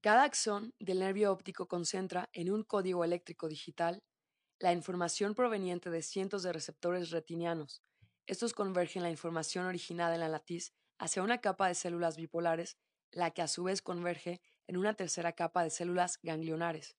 Cada 0.00 0.24
axón 0.24 0.74
del 0.78 1.00
nervio 1.00 1.32
óptico 1.32 1.66
concentra 1.66 2.28
en 2.32 2.50
un 2.50 2.62
código 2.62 3.04
eléctrico 3.04 3.48
digital 3.48 4.02
la 4.58 4.72
información 4.72 5.34
proveniente 5.34 5.90
de 5.90 6.02
cientos 6.02 6.42
de 6.42 6.52
receptores 6.52 7.10
retinianos. 7.10 7.82
Estos 8.26 8.52
convergen 8.52 9.02
la 9.02 9.10
información 9.10 9.66
originada 9.66 10.14
en 10.14 10.20
la 10.20 10.28
latiz 10.28 10.72
hacia 10.98 11.22
una 11.22 11.40
capa 11.40 11.68
de 11.68 11.74
células 11.74 12.16
bipolares, 12.16 12.78
la 13.10 13.30
que 13.30 13.42
a 13.42 13.48
su 13.48 13.64
vez 13.64 13.82
converge 13.82 14.40
en 14.66 14.76
una 14.76 14.94
tercera 14.94 15.32
capa 15.32 15.62
de 15.62 15.70
células 15.70 16.18
ganglionares. 16.22 16.96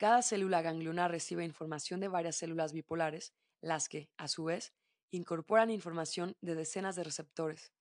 Cada 0.00 0.22
célula 0.22 0.62
ganglionar 0.62 1.10
recibe 1.10 1.44
información 1.44 2.00
de 2.00 2.08
varias 2.08 2.36
células 2.36 2.72
bipolares, 2.72 3.34
las 3.60 3.86
que, 3.90 4.08
a 4.16 4.28
su 4.28 4.44
vez, 4.44 4.72
incorporan 5.10 5.70
información 5.70 6.38
de 6.40 6.54
decenas 6.54 6.96
de 6.96 7.04
receptores. 7.04 7.74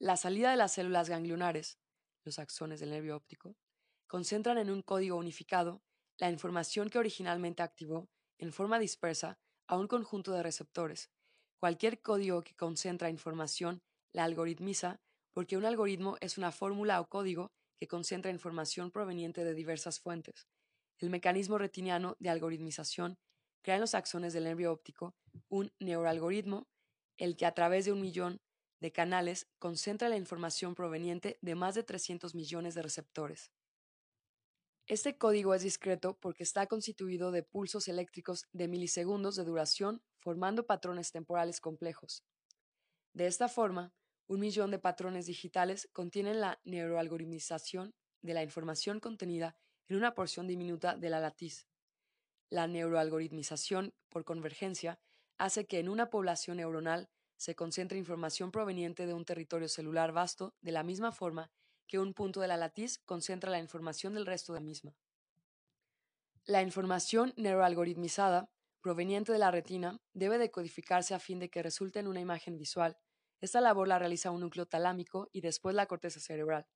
La 0.00 0.16
salida 0.16 0.50
de 0.50 0.56
las 0.56 0.72
células 0.72 1.08
ganglionares, 1.08 1.78
los 2.24 2.40
axones 2.40 2.80
del 2.80 2.90
nervio 2.90 3.14
óptico, 3.14 3.54
concentran 4.08 4.58
en 4.58 4.68
un 4.68 4.82
código 4.82 5.16
unificado 5.16 5.80
la 6.16 6.28
información 6.28 6.90
que 6.90 6.98
originalmente 6.98 7.62
activó 7.62 8.10
en 8.38 8.52
forma 8.52 8.80
dispersa 8.80 9.38
a 9.68 9.76
un 9.76 9.86
conjunto 9.86 10.32
de 10.32 10.42
receptores. 10.42 11.08
Cualquier 11.60 12.02
código 12.02 12.42
que 12.42 12.56
concentra 12.56 13.10
información 13.10 13.80
la 14.12 14.24
algoritmiza 14.24 15.00
porque 15.32 15.56
un 15.56 15.66
algoritmo 15.66 16.16
es 16.20 16.36
una 16.36 16.50
fórmula 16.50 17.00
o 17.00 17.08
código 17.08 17.52
que 17.78 17.86
concentra 17.86 18.32
información 18.32 18.90
proveniente 18.90 19.44
de 19.44 19.54
diversas 19.54 20.00
fuentes. 20.00 20.48
El 20.98 21.10
mecanismo 21.10 21.58
retiniano 21.58 22.16
de 22.18 22.30
algoritmización 22.30 23.18
crea 23.62 23.76
en 23.76 23.80
los 23.80 23.94
axones 23.94 24.32
del 24.32 24.44
nervio 24.44 24.72
óptico 24.72 25.14
un 25.48 25.72
neuroalgoritmo, 25.78 26.68
el 27.16 27.36
que 27.36 27.46
a 27.46 27.54
través 27.54 27.84
de 27.84 27.92
un 27.92 28.00
millón 28.00 28.40
de 28.80 28.92
canales 28.92 29.48
concentra 29.58 30.08
la 30.08 30.16
información 30.16 30.74
proveniente 30.74 31.38
de 31.40 31.54
más 31.54 31.74
de 31.74 31.82
300 31.82 32.34
millones 32.34 32.74
de 32.74 32.82
receptores. 32.82 33.52
Este 34.86 35.18
código 35.18 35.54
es 35.54 35.62
discreto 35.62 36.18
porque 36.18 36.42
está 36.42 36.66
constituido 36.66 37.30
de 37.30 37.42
pulsos 37.42 37.88
eléctricos 37.88 38.46
de 38.52 38.68
milisegundos 38.68 39.36
de 39.36 39.44
duración 39.44 40.02
formando 40.18 40.66
patrones 40.66 41.12
temporales 41.12 41.60
complejos. 41.60 42.24
De 43.12 43.26
esta 43.26 43.48
forma, 43.48 43.92
un 44.26 44.40
millón 44.40 44.70
de 44.70 44.78
patrones 44.78 45.26
digitales 45.26 45.88
contienen 45.92 46.40
la 46.40 46.60
neuroalgoritmización 46.64 47.94
de 48.22 48.34
la 48.34 48.42
información 48.42 49.00
contenida 49.00 49.56
en 49.88 49.96
una 49.96 50.14
porción 50.14 50.46
diminuta 50.46 50.96
de 50.96 51.10
la 51.10 51.20
latiz. 51.20 51.66
La 52.50 52.66
neuroalgoritmización 52.66 53.94
por 54.08 54.24
convergencia 54.24 55.00
hace 55.38 55.66
que 55.66 55.78
en 55.78 55.88
una 55.88 56.10
población 56.10 56.58
neuronal 56.58 57.08
se 57.36 57.54
concentre 57.54 57.98
información 57.98 58.50
proveniente 58.50 59.06
de 59.06 59.14
un 59.14 59.24
territorio 59.24 59.68
celular 59.68 60.12
vasto 60.12 60.54
de 60.60 60.72
la 60.72 60.82
misma 60.82 61.12
forma 61.12 61.50
que 61.86 61.98
un 61.98 62.12
punto 62.12 62.40
de 62.40 62.48
la 62.48 62.56
latiz 62.56 62.98
concentra 62.98 63.50
la 63.50 63.60
información 63.60 64.14
del 64.14 64.26
resto 64.26 64.52
de 64.52 64.60
la 64.60 64.64
misma. 64.64 64.94
La 66.44 66.62
información 66.62 67.32
neuroalgoritmizada 67.36 68.50
proveniente 68.80 69.32
de 69.32 69.38
la 69.38 69.50
retina 69.50 70.00
debe 70.12 70.38
decodificarse 70.38 71.14
a 71.14 71.18
fin 71.18 71.38
de 71.38 71.50
que 71.50 71.62
resulte 71.62 71.98
en 71.98 72.08
una 72.08 72.20
imagen 72.20 72.56
visual. 72.56 72.98
Esta 73.40 73.60
labor 73.60 73.88
la 73.88 73.98
realiza 73.98 74.30
un 74.30 74.40
núcleo 74.40 74.66
talámico 74.66 75.28
y 75.32 75.40
después 75.40 75.74
la 75.74 75.86
corteza 75.86 76.20
cerebral. 76.20 76.66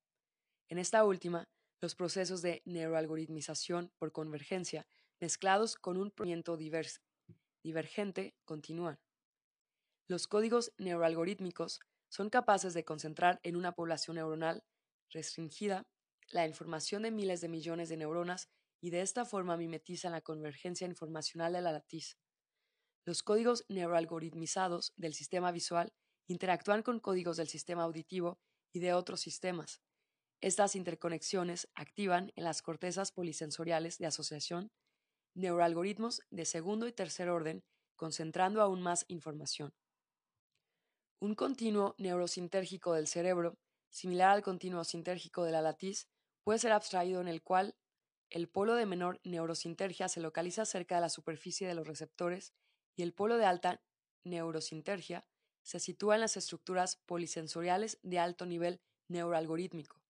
En 0.67 0.77
esta 0.77 1.03
última, 1.03 1.49
los 1.83 1.95
procesos 1.95 2.41
de 2.41 2.61
neuroalgoritmización 2.63 3.91
por 3.99 4.13
convergencia 4.13 4.87
mezclados 5.19 5.75
con 5.75 5.97
un 5.97 6.11
procedimiento 6.11 6.55
divergente 7.61 8.37
continúan. 8.45 9.01
Los 10.07 10.29
códigos 10.29 10.71
neuroalgorítmicos 10.77 11.81
son 12.07 12.29
capaces 12.29 12.73
de 12.73 12.85
concentrar 12.85 13.41
en 13.43 13.57
una 13.57 13.73
población 13.73 14.15
neuronal 14.15 14.63
restringida 15.09 15.85
la 16.29 16.47
información 16.47 17.03
de 17.03 17.11
miles 17.11 17.41
de 17.41 17.49
millones 17.49 17.89
de 17.89 17.97
neuronas 17.97 18.47
y 18.79 18.89
de 18.89 19.01
esta 19.01 19.25
forma 19.25 19.57
mimetizan 19.57 20.13
la 20.13 20.21
convergencia 20.21 20.87
informacional 20.87 21.51
de 21.51 21.61
la 21.63 21.73
latiz. 21.73 22.17
Los 23.03 23.23
códigos 23.23 23.65
neuroalgoritmizados 23.67 24.93
del 24.95 25.13
sistema 25.13 25.51
visual 25.51 25.91
interactúan 26.27 26.81
con 26.81 27.01
códigos 27.01 27.35
del 27.35 27.49
sistema 27.49 27.83
auditivo 27.83 28.39
y 28.71 28.79
de 28.79 28.93
otros 28.93 29.19
sistemas. 29.19 29.81
Estas 30.43 30.75
interconexiones 30.75 31.69
activan 31.73 32.33
en 32.35 32.43
las 32.43 32.61
cortezas 32.61 33.13
polisensoriales 33.13 33.97
de 33.97 34.07
asociación 34.07 34.73
neuroalgoritmos 35.35 36.21
de 36.31 36.43
segundo 36.43 36.85
y 36.85 36.91
tercer 36.91 37.29
orden, 37.29 37.63
concentrando 37.95 38.61
aún 38.61 38.81
más 38.81 39.05
información. 39.07 39.73
Un 41.21 41.33
continuo 41.33 41.95
neurosintérgico 41.97 42.91
del 42.91 43.07
cerebro 43.07 43.57
similar 43.89 44.31
al 44.31 44.41
continuo 44.41 44.83
sintérgico 44.83 45.45
de 45.45 45.53
la 45.53 45.61
latiz, 45.61 46.09
puede 46.43 46.59
ser 46.59 46.73
abstraído 46.73 47.21
en 47.21 47.29
el 47.29 47.41
cual 47.41 47.77
el 48.29 48.49
polo 48.49 48.75
de 48.75 48.85
menor 48.85 49.21
neurosintergia 49.23 50.09
se 50.09 50.19
localiza 50.19 50.65
cerca 50.65 50.95
de 50.95 51.01
la 51.01 51.09
superficie 51.09 51.69
de 51.69 51.75
los 51.75 51.87
receptores 51.87 52.51
y 52.97 53.03
el 53.03 53.13
polo 53.13 53.37
de 53.37 53.45
alta 53.45 53.81
neurosintergia 54.25 55.25
se 55.61 55.79
sitúa 55.79 56.15
en 56.15 56.21
las 56.21 56.35
estructuras 56.35 56.97
polisensoriales 57.05 57.97
de 58.01 58.19
alto 58.19 58.45
nivel 58.45 58.81
neuroalgorítmico. 59.07 60.02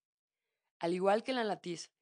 Al 0.83 0.93
igual 0.93 1.23
que 1.23 1.31
en 1.31 1.37
la 1.37 1.45
latiz, 1.45 1.93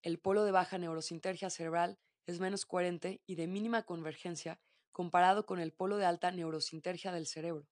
el 0.00 0.18
polo 0.18 0.44
de 0.44 0.50
baja 0.50 0.78
neurosintergia 0.78 1.50
cerebral 1.50 1.98
es 2.24 2.40
menos 2.40 2.64
coherente 2.64 3.20
y 3.26 3.34
de 3.34 3.46
mínima 3.46 3.82
convergencia 3.82 4.58
comparado 4.92 5.44
con 5.44 5.60
el 5.60 5.74
polo 5.74 5.98
de 5.98 6.06
alta 6.06 6.30
neurosintergia 6.30 7.12
del 7.12 7.26
cerebro. 7.26 7.68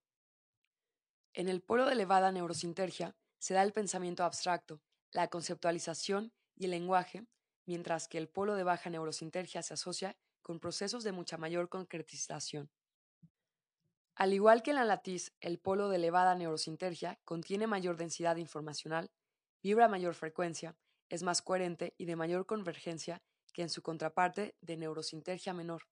En 1.32 1.48
el 1.48 1.62
polo 1.62 1.86
de 1.86 1.94
elevada 1.94 2.32
neurosintergia, 2.32 3.16
se 3.38 3.54
da 3.54 3.62
el 3.62 3.72
pensamiento 3.72 4.24
abstracto, 4.24 4.82
la 5.10 5.28
conceptualización 5.28 6.34
y 6.54 6.66
el 6.66 6.72
lenguaje, 6.72 7.26
mientras 7.64 8.06
que 8.06 8.18
el 8.18 8.28
polo 8.28 8.54
de 8.54 8.64
baja 8.64 8.90
neurosintergia 8.90 9.62
se 9.62 9.72
asocia 9.72 10.18
con 10.42 10.60
procesos 10.60 11.02
de 11.02 11.12
mucha 11.12 11.38
mayor 11.38 11.70
concretización. 11.70 12.70
Al 14.16 14.34
igual 14.34 14.62
que 14.62 14.72
en 14.72 14.76
la 14.76 14.84
latiz, 14.84 15.32
el 15.40 15.60
polo 15.60 15.88
de 15.88 15.96
elevada 15.96 16.34
neurosintergia 16.34 17.18
contiene 17.24 17.66
mayor 17.66 17.96
densidad 17.96 18.36
informacional, 18.36 19.10
vibra 19.62 19.86
a 19.86 19.88
mayor 19.88 20.14
frecuencia, 20.14 20.76
es 21.08 21.22
más 21.22 21.42
coherente 21.42 21.94
y 21.96 22.04
de 22.04 22.16
mayor 22.16 22.46
convergencia 22.46 23.22
que 23.52 23.62
en 23.62 23.70
su 23.70 23.82
contraparte 23.82 24.56
de 24.60 24.76
neurosintergia 24.76 25.52
menor. 25.54 25.82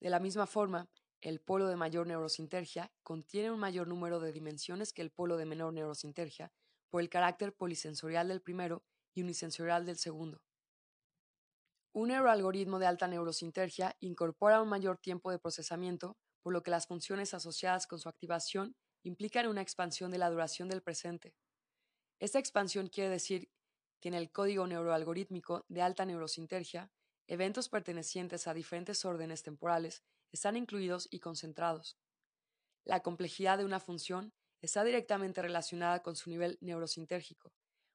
De 0.00 0.10
la 0.10 0.20
misma 0.20 0.46
forma, 0.46 0.88
el 1.20 1.40
polo 1.40 1.68
de 1.68 1.76
mayor 1.76 2.06
neurosintergia 2.06 2.90
contiene 3.02 3.50
un 3.50 3.58
mayor 3.58 3.88
número 3.88 4.20
de 4.20 4.32
dimensiones 4.32 4.92
que 4.92 5.02
el 5.02 5.10
polo 5.10 5.36
de 5.36 5.44
menor 5.44 5.72
neurosintergia 5.72 6.52
por 6.88 7.02
el 7.02 7.10
carácter 7.10 7.54
polisensorial 7.54 8.28
del 8.28 8.40
primero 8.40 8.82
y 9.14 9.22
unisensorial 9.22 9.84
del 9.84 9.96
segundo. 9.96 10.42
Un 11.92 12.08
neuroalgoritmo 12.08 12.78
de 12.78 12.86
alta 12.86 13.08
neurosintergia 13.08 13.96
incorpora 14.00 14.62
un 14.62 14.68
mayor 14.68 14.98
tiempo 14.98 15.30
de 15.30 15.38
procesamiento, 15.38 16.16
por 16.42 16.52
lo 16.52 16.62
que 16.62 16.70
las 16.70 16.86
funciones 16.86 17.34
asociadas 17.34 17.86
con 17.86 17.98
su 17.98 18.08
activación 18.08 18.76
implican 19.02 19.48
una 19.48 19.60
expansión 19.60 20.10
de 20.10 20.18
la 20.18 20.30
duración 20.30 20.68
del 20.68 20.82
presente. 20.82 21.34
Esta 22.20 22.38
expansión 22.38 22.88
quiere 22.88 23.08
decir 23.08 23.50
que 23.98 24.08
en 24.08 24.14
el 24.14 24.30
código 24.30 24.66
neuroalgorítmico 24.66 25.64
de 25.68 25.80
alta 25.80 26.04
neurosintergia, 26.04 26.92
eventos 27.26 27.70
pertenecientes 27.70 28.46
a 28.46 28.52
diferentes 28.52 29.06
órdenes 29.06 29.42
temporales 29.42 30.04
están 30.30 30.56
incluidos 30.58 31.08
y 31.10 31.20
concentrados. 31.20 31.98
La 32.84 33.00
complejidad 33.00 33.56
de 33.56 33.64
una 33.64 33.80
función 33.80 34.34
está 34.60 34.84
directamente 34.84 35.40
relacionada 35.40 36.02
con 36.02 36.14
su 36.14 36.28
nivel 36.28 36.58
neurosintérgico. 36.60 37.54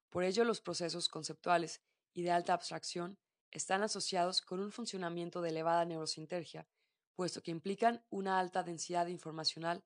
Por 0.10 0.24
ello, 0.24 0.44
los 0.44 0.60
procesos 0.60 1.08
conceptuales 1.08 1.84
y 2.12 2.24
de 2.24 2.32
alta 2.32 2.54
abstracción 2.54 3.20
están 3.52 3.84
asociados 3.84 4.42
con 4.42 4.60
un 4.60 4.72
funcionamiento 4.72 5.42
de 5.42 5.50
elevada 5.50 5.86
neurosintergia, 5.86 6.68
puesto 7.16 7.44
que 7.44 7.52
implican 7.52 8.04
una 8.10 8.40
alta 8.40 8.64
densidad 8.64 9.06
informacional 9.06 9.84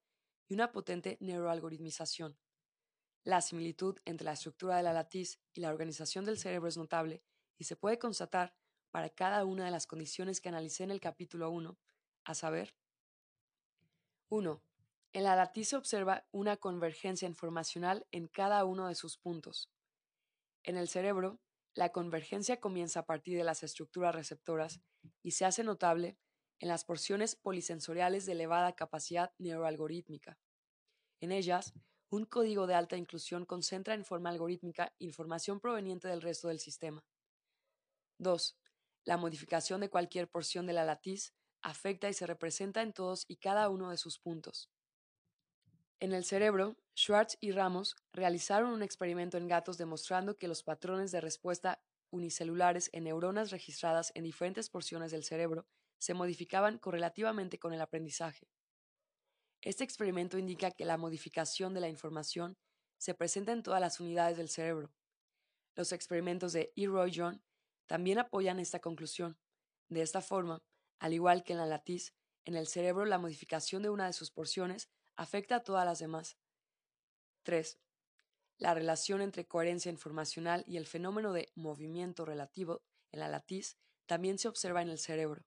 y 0.47 0.54
una 0.54 0.71
potente 0.71 1.17
neuroalgoritmización. 1.19 2.37
La 3.24 3.42
similitud 3.42 3.98
entre 4.06 4.26
la 4.26 4.34
estructura 4.34 4.78
de 4.78 4.84
la 4.84 4.94
latiz 4.94 5.40
y 5.54 5.62
la 5.62 5.70
organización 5.70 6.26
del 6.26 6.38
cerebro 6.38 6.70
es 6.70 6.78
notable 6.78 7.24
y 7.58 7.65
se 7.65 7.76
puede 7.76 8.00
constatar 8.00 8.56
para 8.92 9.10
cada 9.10 9.46
una 9.46 9.65
de 9.65 9.72
las 9.72 9.88
condiciones 9.88 10.42
que 10.42 10.50
analicé 10.50 10.84
en 10.84 10.92
el 10.92 11.00
capítulo 11.00 11.52
1 11.52 11.78
a 12.24 12.34
saber, 12.34 12.76
1. 14.30 14.63
En 15.13 15.24
la 15.24 15.36
latiz 15.36 15.70
se 15.70 15.76
observa 15.76 16.28
una 16.32 16.58
convergencia 16.58 17.28
informacional 17.28 18.08
en 18.12 18.28
cada 18.28 18.63
uno 18.63 18.88
de 18.88 18.96
sus 18.96 19.17
puntos. 19.17 19.70
En 20.63 20.78
el 20.78 20.88
cerebro, 20.88 21.40
la 21.74 21.90
convergencia 21.90 22.60
comienza 22.60 23.02
a 23.02 23.06
partir 23.06 23.38
de 23.38 23.44
las 23.44 23.63
estructuras 23.63 24.13
receptoras 24.13 24.82
y 25.24 25.32
se 25.32 25.46
hace 25.46 25.63
notable 25.63 26.17
en 26.60 26.67
las 26.67 26.84
porciones 26.84 27.36
polisensoriales 27.36 28.26
de 28.26 28.34
elevada 28.34 28.76
capacidad 28.76 29.34
neuroalgorítmica. 29.38 30.38
En 31.22 31.32
ellas, 31.32 31.74
un 32.10 32.26
código 32.26 32.66
de 32.68 32.74
alta 32.74 32.98
inclusión 32.98 33.46
concentra 33.46 33.94
en 33.94 34.04
forma 34.04 34.30
algorítmica 34.30 34.94
información 35.00 35.60
proveniente 35.60 36.08
del 36.08 36.22
resto 36.22 36.48
del 36.48 36.60
sistema. 36.60 37.04
2. 38.18 38.58
La 39.06 39.18
modificación 39.18 39.82
de 39.82 39.90
cualquier 39.90 40.28
porción 40.28 40.66
de 40.66 40.74
la 40.74 40.86
latiz 40.86 41.34
afecta 41.62 42.10
y 42.10 42.14
se 42.14 42.26
representa 42.26 42.82
en 42.82 42.94
todos 42.94 43.26
y 43.28 43.38
cada 43.38 43.70
uno 43.70 43.92
de 43.92 43.98
sus 43.98 44.20
puntos. 44.20 44.70
En 46.00 46.14
el 46.14 46.24
cerebro, 46.24 46.78
Schwartz 46.96 47.38
y 47.42 47.52
Ramos 47.52 47.96
realizaron 48.14 48.72
un 48.72 48.84
experimento 48.84 49.38
en 49.38 49.48
gatos 49.48 49.78
demostrando 49.78 50.38
que 50.38 50.48
los 50.48 50.64
patrones 50.64 51.12
de 51.12 51.22
respuesta 51.22 51.82
unicelulares 52.10 52.90
en 52.94 53.04
neuronas 53.04 53.52
registradas 53.52 54.12
en 54.16 54.24
diferentes 54.24 54.70
porciones 54.70 55.12
del 55.12 55.24
cerebro 55.24 55.68
se 55.98 56.14
modificaban 56.14 56.78
correlativamente 56.78 57.60
con 57.60 57.74
el 57.74 57.82
aprendizaje. 57.82 58.48
Este 59.62 59.84
experimento 59.84 60.38
indica 60.38 60.72
que 60.72 60.86
la 60.86 60.98
modificación 60.98 61.74
de 61.74 61.82
la 61.82 61.90
información 61.90 62.58
se 62.98 63.14
presenta 63.14 63.52
en 63.52 63.64
todas 63.64 63.82
las 63.82 64.00
unidades 64.00 64.38
del 64.38 64.50
cerebro. 64.50 64.92
Los 65.76 65.92
experimentos 65.92 66.54
de 66.54 66.72
E. 66.76 66.88
Roy 66.88 67.12
John 67.16 67.44
también 67.88 68.20
apoyan 68.20 68.60
esta 68.60 68.80
conclusión. 68.80 69.38
De 69.90 70.02
esta 70.02 70.22
forma, 70.22 70.64
al 71.00 71.14
igual 71.14 71.44
que 71.44 71.54
en 71.54 71.60
la 71.60 71.66
latiz, 71.66 72.14
en 72.46 72.56
el 72.56 72.68
cerebro 72.68 73.06
la 73.06 73.18
modificación 73.18 73.84
de 73.84 73.90
una 73.90 74.06
de 74.06 74.14
sus 74.14 74.32
porciones 74.32 74.90
afecta 75.16 75.58
a 75.58 75.64
todas 75.64 75.86
las 75.86 76.00
demás. 76.00 76.38
3. 77.44 77.80
La 78.58 78.74
relación 78.74 79.22
entre 79.22 79.48
coherencia 79.48 79.92
informacional 79.92 80.64
y 80.68 80.78
el 80.78 80.86
fenómeno 80.86 81.34
de 81.34 81.52
movimiento 81.56 82.26
relativo 82.26 82.82
en 83.12 83.22
la 83.22 83.30
latiz 83.30 83.78
también 84.06 84.38
se 84.38 84.48
observa 84.48 84.82
en 84.82 84.90
el 84.90 85.00
cerebro. 85.00 85.46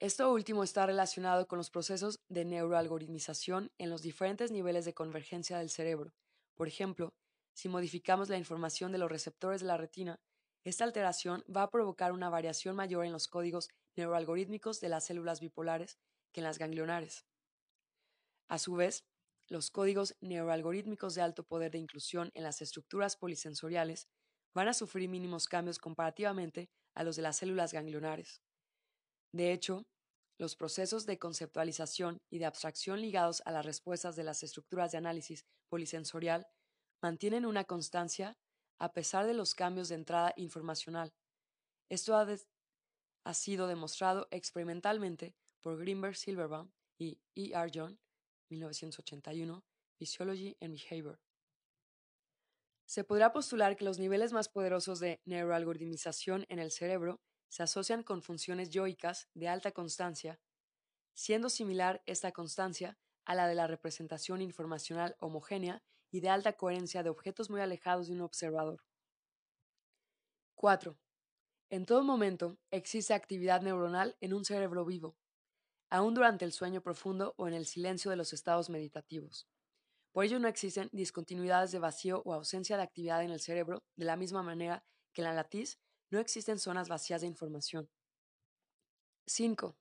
Esto 0.00 0.32
último 0.32 0.62
está 0.62 0.86
relacionado 0.86 1.48
con 1.48 1.58
los 1.58 1.70
procesos 1.70 2.20
de 2.28 2.44
neuroalgoritmización 2.44 3.72
en 3.78 3.90
los 3.90 4.00
diferentes 4.00 4.52
niveles 4.52 4.84
de 4.84 4.94
convergencia 4.94 5.58
del 5.58 5.70
cerebro. 5.70 6.14
Por 6.54 6.68
ejemplo, 6.68 7.14
si 7.52 7.68
modificamos 7.68 8.28
la 8.28 8.38
información 8.38 8.92
de 8.92 8.98
los 8.98 9.10
receptores 9.10 9.60
de 9.60 9.66
la 9.66 9.76
retina, 9.76 10.20
esta 10.62 10.84
alteración 10.84 11.44
va 11.54 11.64
a 11.64 11.70
provocar 11.70 12.12
una 12.12 12.30
variación 12.30 12.76
mayor 12.76 13.06
en 13.06 13.12
los 13.12 13.26
códigos 13.26 13.70
neuroalgorítmicos 13.96 14.80
de 14.80 14.88
las 14.88 15.04
células 15.04 15.40
bipolares 15.40 15.98
que 16.30 16.42
en 16.42 16.44
las 16.44 16.58
ganglionares. 16.58 17.26
A 18.46 18.58
su 18.58 18.74
vez, 18.74 19.04
los 19.48 19.72
códigos 19.72 20.14
neuroalgorítmicos 20.20 21.16
de 21.16 21.22
alto 21.22 21.42
poder 21.42 21.72
de 21.72 21.78
inclusión 21.78 22.30
en 22.34 22.44
las 22.44 22.62
estructuras 22.62 23.16
polisensoriales 23.16 24.06
van 24.54 24.68
a 24.68 24.74
sufrir 24.74 25.08
mínimos 25.08 25.48
cambios 25.48 25.80
comparativamente 25.80 26.70
a 26.94 27.02
los 27.02 27.16
de 27.16 27.22
las 27.22 27.38
células 27.38 27.72
ganglionares. 27.72 28.40
De 29.32 29.52
hecho, 29.52 29.86
los 30.38 30.54
procesos 30.54 31.04
de 31.04 31.18
conceptualización 31.18 32.22
y 32.30 32.38
de 32.38 32.46
abstracción 32.46 33.00
ligados 33.00 33.42
a 33.44 33.52
las 33.52 33.66
respuestas 33.66 34.14
de 34.16 34.24
las 34.24 34.42
estructuras 34.42 34.92
de 34.92 34.98
análisis 34.98 35.44
polisensorial 35.68 36.46
mantienen 37.02 37.44
una 37.44 37.64
constancia 37.64 38.36
a 38.78 38.92
pesar 38.92 39.26
de 39.26 39.34
los 39.34 39.54
cambios 39.54 39.88
de 39.88 39.96
entrada 39.96 40.32
informacional. 40.36 41.12
Esto 41.90 42.16
ha, 42.16 43.34
sido 43.34 43.66
demostrado 43.66 44.28
experimentalmente 44.30 45.34
por 45.60 45.78
Greenberg 45.78 46.16
Silverbaum 46.16 46.70
y 46.98 47.18
E. 47.34 47.50
R. 47.52 47.70
John, 47.74 47.98
1981, 48.50 49.64
Physiology 49.98 50.56
and 50.60 50.74
Behavior. 50.74 51.18
Se 52.86 53.04
podrá 53.04 53.32
postular 53.32 53.76
que 53.76 53.84
los 53.84 53.98
niveles 53.98 54.32
más 54.32 54.48
poderosos 54.48 55.00
de 55.00 55.20
neuroalgoritmización 55.24 56.46
en 56.48 56.58
el 56.58 56.70
cerebro 56.70 57.20
se 57.48 57.62
asocian 57.62 58.02
con 58.02 58.22
funciones 58.22 58.70
yoicas 58.70 59.28
de 59.34 59.48
alta 59.48 59.72
constancia, 59.72 60.40
siendo 61.14 61.48
similar 61.48 62.02
esta 62.06 62.32
constancia 62.32 62.98
a 63.24 63.34
la 63.34 63.46
de 63.46 63.54
la 63.54 63.66
representación 63.66 64.40
informacional 64.40 65.16
homogénea 65.20 65.82
y 66.10 66.20
de 66.20 66.30
alta 66.30 66.54
coherencia 66.54 67.02
de 67.02 67.10
objetos 67.10 67.50
muy 67.50 67.60
alejados 67.60 68.08
de 68.08 68.14
un 68.14 68.22
observador. 68.22 68.84
4. 70.54 70.98
En 71.70 71.84
todo 71.84 72.02
momento 72.02 72.58
existe 72.70 73.14
actividad 73.14 73.60
neuronal 73.60 74.16
en 74.20 74.32
un 74.32 74.44
cerebro 74.44 74.84
vivo, 74.84 75.16
aún 75.90 76.14
durante 76.14 76.44
el 76.44 76.52
sueño 76.52 76.80
profundo 76.80 77.34
o 77.36 77.46
en 77.46 77.54
el 77.54 77.66
silencio 77.66 78.10
de 78.10 78.16
los 78.16 78.32
estados 78.32 78.70
meditativos. 78.70 79.46
Por 80.12 80.24
ello 80.24 80.38
no 80.38 80.48
existen 80.48 80.88
discontinuidades 80.92 81.70
de 81.70 81.78
vacío 81.78 82.22
o 82.24 82.32
ausencia 82.32 82.76
de 82.76 82.82
actividad 82.82 83.22
en 83.22 83.30
el 83.30 83.40
cerebro, 83.40 83.84
de 83.96 84.06
la 84.06 84.16
misma 84.16 84.42
manera 84.42 84.84
que 85.12 85.20
en 85.20 85.26
la 85.26 85.34
latiz 85.34 85.78
no 86.10 86.18
existen 86.18 86.58
zonas 86.58 86.88
vacías 86.88 87.20
de 87.20 87.26
información. 87.26 87.88
5. 89.26 89.76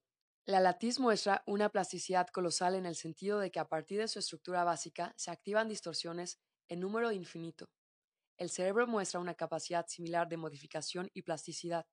La 0.46 0.60
latiz 0.60 1.00
muestra 1.00 1.44
una 1.46 1.70
plasticidad 1.70 2.28
colosal 2.28 2.76
en 2.76 2.86
el 2.86 2.96
sentido 2.96 3.40
de 3.40 3.52
que 3.52 3.60
a 3.60 3.68
partir 3.68 4.00
de 4.00 4.08
su 4.08 4.20
estructura 4.20 4.64
básica 4.64 5.14
se 5.18 5.32
activan 5.32 5.68
distorsiones 5.68 6.40
en 6.70 6.80
número 6.80 7.12
infinito. 7.12 7.70
El 8.38 8.50
cerebro 8.50 8.88
muestra 8.88 9.20
una 9.20 9.34
capacidad 9.34 9.88
similar 9.88 10.28
de 10.28 10.38
modificación 10.38 11.10
y 11.14 11.24
plasticidad. 11.24 11.88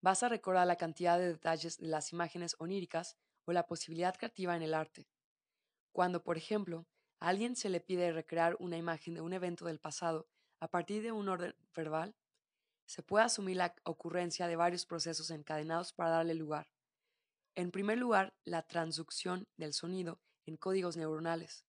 Vas 0.00 0.22
a 0.22 0.28
recordar 0.28 0.66
la 0.66 0.76
cantidad 0.76 1.18
de 1.18 1.28
detalles 1.28 1.78
de 1.78 1.88
las 1.88 2.12
imágenes 2.12 2.56
oníricas 2.58 3.16
o 3.44 3.52
la 3.52 3.66
posibilidad 3.66 4.16
creativa 4.16 4.56
en 4.56 4.62
el 4.62 4.74
arte. 4.74 5.08
Cuando, 5.92 6.22
por 6.22 6.38
ejemplo, 6.38 6.86
a 7.20 7.28
alguien 7.28 7.56
se 7.56 7.68
le 7.68 7.80
pide 7.80 8.12
recrear 8.12 8.56
una 8.58 8.78
imagen 8.78 9.14
de 9.14 9.20
un 9.20 9.32
evento 9.32 9.66
del 9.66 9.80
pasado 9.80 10.28
a 10.60 10.68
partir 10.68 11.02
de 11.02 11.12
un 11.12 11.28
orden 11.28 11.54
verbal, 11.74 12.16
se 12.90 13.02
puede 13.04 13.24
asumir 13.24 13.56
la 13.56 13.72
ocurrencia 13.84 14.48
de 14.48 14.56
varios 14.56 14.84
procesos 14.84 15.30
encadenados 15.30 15.92
para 15.92 16.10
darle 16.10 16.34
lugar. 16.34 16.68
En 17.54 17.70
primer 17.70 17.98
lugar, 17.98 18.34
la 18.44 18.66
transducción 18.66 19.46
del 19.56 19.74
sonido 19.74 20.20
en 20.44 20.56
códigos 20.56 20.96
neuronales. 20.96 21.64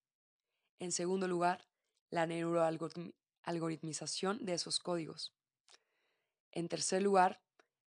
En 0.79 0.91
segundo 0.91 1.27
lugar, 1.27 1.67
la 2.09 2.25
neuroalgoritmización 2.25 4.43
de 4.43 4.53
esos 4.53 4.79
códigos. 4.79 5.35
En 6.51 6.67
tercer 6.67 7.03
lugar, 7.03 7.39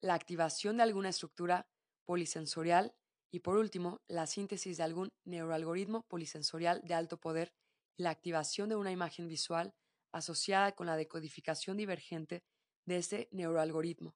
la 0.02 0.14
activación 0.14 0.76
de 0.76 0.84
alguna 0.84 1.08
estructura 1.08 1.70
polisensorial 2.04 2.94
y 3.32 3.40
por 3.40 3.56
último, 3.56 4.02
la 4.10 4.28
síntesis 4.28 4.76
de 4.76 4.84
algún 4.84 5.14
neuroalgoritmo 5.24 6.04
polisensorial 6.10 6.82
de 6.84 6.96
alto 6.96 7.16
poder 7.16 7.54
y 7.96 8.04
la 8.04 8.10
activación 8.10 8.68
de 8.68 8.76
una 8.76 8.92
imagen 8.92 9.30
visual 9.30 9.74
asociada 10.12 10.74
con 10.74 10.86
la 10.86 10.98
decodificación 10.98 11.78
divergente 11.78 12.44
de 12.86 12.98
este 12.98 13.28
neuroalgoritmo. 13.32 14.16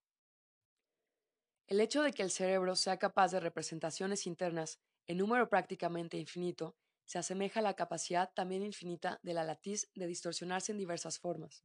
El 1.67 1.81
hecho 1.81 2.03
de 2.03 2.11
que 2.11 2.23
el 2.23 2.31
cerebro 2.31 2.75
sea 2.75 2.97
capaz 2.97 3.31
de 3.31 3.39
representaciones 3.39 4.27
internas 4.27 4.79
en 5.07 5.17
número 5.17 5.49
prácticamente 5.49 6.17
infinito 6.17 6.75
se 7.05 7.19
asemeja 7.19 7.59
a 7.59 7.63
la 7.63 7.75
capacidad 7.75 8.31
también 8.33 8.63
infinita 8.63 9.19
de 9.23 9.33
la 9.33 9.43
latiz 9.43 9.89
de 9.93 10.07
distorsionarse 10.07 10.71
en 10.71 10.77
diversas 10.77 11.19
formas. 11.19 11.63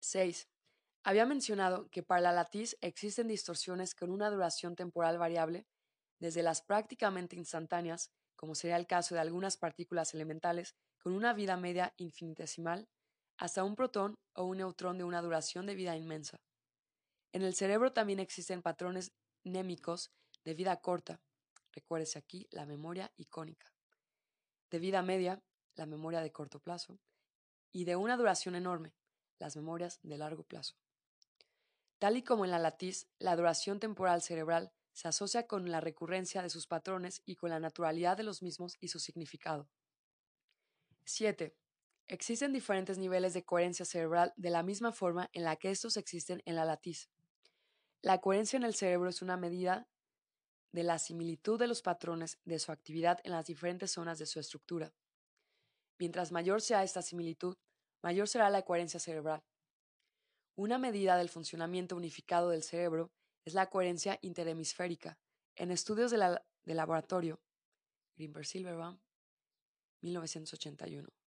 6. 0.00 0.48
Había 1.02 1.26
mencionado 1.26 1.88
que 1.90 2.02
para 2.02 2.20
la 2.20 2.32
latiz 2.32 2.76
existen 2.80 3.28
distorsiones 3.28 3.94
con 3.94 4.10
una 4.10 4.30
duración 4.30 4.76
temporal 4.76 5.18
variable, 5.18 5.66
desde 6.18 6.42
las 6.42 6.62
prácticamente 6.62 7.36
instantáneas, 7.36 8.12
como 8.36 8.54
sería 8.54 8.76
el 8.76 8.86
caso 8.86 9.14
de 9.14 9.20
algunas 9.20 9.56
partículas 9.56 10.14
elementales 10.14 10.76
con 10.98 11.12
una 11.12 11.32
vida 11.32 11.56
media 11.56 11.92
infinitesimal, 11.96 12.88
hasta 13.38 13.64
un 13.64 13.76
protón 13.76 14.18
o 14.34 14.44
un 14.44 14.58
neutrón 14.58 14.98
de 14.98 15.04
una 15.04 15.22
duración 15.22 15.66
de 15.66 15.74
vida 15.74 15.96
inmensa. 15.96 16.40
En 17.32 17.42
el 17.42 17.54
cerebro 17.54 17.92
también 17.92 18.18
existen 18.18 18.62
patrones 18.62 19.12
némicos 19.44 20.10
de 20.44 20.54
vida 20.54 20.80
corta, 20.80 21.20
recuérdese 21.72 22.18
aquí 22.18 22.46
la 22.50 22.66
memoria 22.66 23.12
icónica, 23.16 23.72
de 24.70 24.78
vida 24.78 25.02
media, 25.02 25.42
la 25.74 25.86
memoria 25.86 26.20
de 26.20 26.32
corto 26.32 26.60
plazo, 26.60 26.98
y 27.72 27.84
de 27.84 27.96
una 27.96 28.16
duración 28.16 28.54
enorme, 28.54 28.94
las 29.38 29.56
memorias 29.56 30.00
de 30.02 30.16
largo 30.16 30.44
plazo. 30.44 30.76
Tal 31.98 32.16
y 32.16 32.22
como 32.22 32.44
en 32.44 32.50
la 32.50 32.58
latiz, 32.58 33.06
la 33.18 33.36
duración 33.36 33.80
temporal 33.80 34.22
cerebral 34.22 34.72
se 34.92 35.08
asocia 35.08 35.46
con 35.46 35.70
la 35.70 35.80
recurrencia 35.80 36.42
de 36.42 36.48
sus 36.48 36.66
patrones 36.66 37.20
y 37.26 37.36
con 37.36 37.50
la 37.50 37.60
naturalidad 37.60 38.16
de 38.16 38.22
los 38.22 38.42
mismos 38.42 38.76
y 38.80 38.88
su 38.88 38.98
significado. 38.98 39.68
7. 41.04 41.54
Existen 42.08 42.52
diferentes 42.52 42.98
niveles 42.98 43.34
de 43.34 43.44
coherencia 43.44 43.84
cerebral 43.84 44.32
de 44.36 44.50
la 44.50 44.62
misma 44.62 44.92
forma 44.92 45.28
en 45.32 45.42
la 45.42 45.56
que 45.56 45.70
estos 45.70 45.96
existen 45.96 46.40
en 46.44 46.54
la 46.54 46.64
latiz. 46.64 47.10
La 48.00 48.20
coherencia 48.20 48.56
en 48.56 48.62
el 48.62 48.74
cerebro 48.74 49.08
es 49.08 49.22
una 49.22 49.36
medida 49.36 49.88
de 50.70 50.84
la 50.84 50.98
similitud 51.00 51.58
de 51.58 51.66
los 51.66 51.82
patrones 51.82 52.38
de 52.44 52.60
su 52.60 52.70
actividad 52.70 53.18
en 53.24 53.32
las 53.32 53.46
diferentes 53.46 53.90
zonas 53.90 54.18
de 54.18 54.26
su 54.26 54.38
estructura. 54.38 54.94
Mientras 55.98 56.30
mayor 56.30 56.60
sea 56.60 56.84
esta 56.84 57.02
similitud, 57.02 57.56
mayor 58.02 58.28
será 58.28 58.50
la 58.50 58.62
coherencia 58.62 59.00
cerebral. 59.00 59.42
Una 60.54 60.78
medida 60.78 61.16
del 61.16 61.28
funcionamiento 61.28 61.96
unificado 61.96 62.50
del 62.50 62.62
cerebro 62.62 63.10
es 63.44 63.54
la 63.54 63.68
coherencia 63.68 64.18
interhemisférica. 64.22 65.18
En 65.56 65.70
estudios 65.70 66.10
de, 66.12 66.74
laboratorio, 66.74 67.40
Greenberg 68.14 68.46
Silverbaum, 68.46 68.98
1981. 70.02 71.25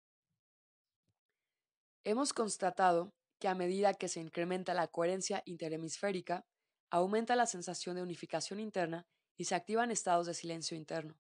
Hemos 2.05 2.33
constatado 2.33 3.13
que 3.39 3.47
a 3.47 3.55
medida 3.55 3.93
que 3.93 4.07
se 4.07 4.19
incrementa 4.19 4.73
la 4.73 4.87
coherencia 4.87 5.41
interhemisférica, 5.45 6.45
aumenta 6.89 7.35
la 7.35 7.45
sensación 7.45 7.95
de 7.95 8.03
unificación 8.03 8.59
interna 8.59 9.05
y 9.37 9.45
se 9.45 9.55
activan 9.55 9.91
estados 9.91 10.27
de 10.27 10.33
silencio 10.33 10.75
interno. 10.75 11.19